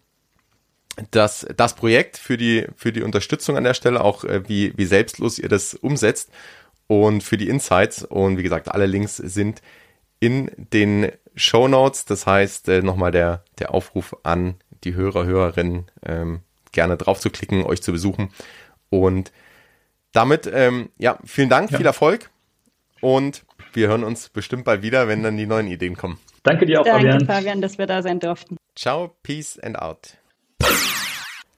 das, 1.11 1.45
das 1.55 1.75
Projekt, 1.75 2.17
für 2.17 2.37
die, 2.37 2.67
für 2.75 2.91
die 2.91 3.03
Unterstützung 3.03 3.55
an 3.55 3.63
der 3.63 3.75
Stelle, 3.75 4.03
auch 4.03 4.23
äh, 4.23 4.47
wie, 4.49 4.73
wie 4.77 4.85
selbstlos 4.85 5.37
ihr 5.37 5.49
das 5.49 5.75
umsetzt 5.75 6.31
und 6.87 7.23
für 7.23 7.37
die 7.37 7.49
Insights. 7.49 8.03
Und 8.03 8.37
wie 8.37 8.43
gesagt, 8.43 8.69
alle 8.69 8.87
Links 8.87 9.17
sind 9.17 9.61
in 10.19 10.49
den 10.57 11.11
Show 11.35 11.67
Notes. 11.67 12.05
Das 12.05 12.25
heißt, 12.25 12.67
äh, 12.69 12.81
nochmal 12.81 13.11
der, 13.11 13.43
der 13.59 13.73
Aufruf 13.73 14.15
an 14.23 14.55
die 14.83 14.95
Hörer, 14.95 15.25
Hörerinnen, 15.25 15.85
ähm, 16.05 16.41
gerne 16.71 16.97
drauf 16.97 17.19
zu 17.19 17.29
klicken, 17.29 17.63
euch 17.63 17.81
zu 17.81 17.91
besuchen. 17.91 18.29
Und 18.89 19.31
damit, 20.11 20.49
ähm, 20.51 20.89
ja, 20.97 21.17
vielen 21.25 21.49
Dank, 21.49 21.71
ja. 21.71 21.77
viel 21.77 21.85
Erfolg 21.85 22.29
und 23.01 23.43
wir 23.73 23.87
hören 23.87 24.03
uns 24.03 24.29
bestimmt 24.29 24.63
bald 24.63 24.81
wieder, 24.81 25.07
wenn 25.07 25.23
dann 25.23 25.37
die 25.37 25.45
neuen 25.45 25.67
Ideen 25.67 25.95
kommen. 25.95 26.19
Danke 26.43 26.65
dir 26.65 26.81
auch, 26.81 26.85
Danke, 26.85 27.11
Fabian. 27.11 27.25
Fabian, 27.25 27.61
dass 27.61 27.77
wir 27.77 27.87
da 27.87 28.01
sein 28.01 28.19
durften. 28.19 28.57
Ciao, 28.75 29.15
peace 29.23 29.59
and 29.59 29.77
out. 29.77 30.17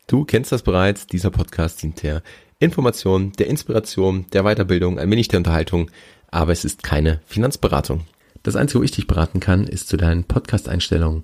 Du 0.08 0.26
kennst 0.26 0.52
das 0.52 0.64
bereits, 0.64 1.06
dieser 1.06 1.30
Podcast 1.30 1.84
dient 1.84 2.02
der 2.02 2.24
Information, 2.58 3.32
der 3.34 3.48
Inspiration, 3.48 4.26
der 4.34 4.44
Weiterbildung, 4.44 5.00
ein 5.00 5.12
wenig 5.12 5.28
der 5.28 5.38
Unterhaltung, 5.38 5.92
aber 6.32 6.52
es 6.52 6.66
ist 6.66 6.84
keine 6.84 7.22
Finanzberatung. 7.26 8.06
Das 8.44 8.56
Einzige, 8.56 8.80
wo 8.80 8.84
ich 8.84 8.92
dich 8.92 9.08
beraten 9.08 9.40
kann, 9.40 9.66
ist 9.66 9.88
zu 9.88 9.98
deinen 9.98 10.24
Podcast-Einstellungen. 10.24 11.24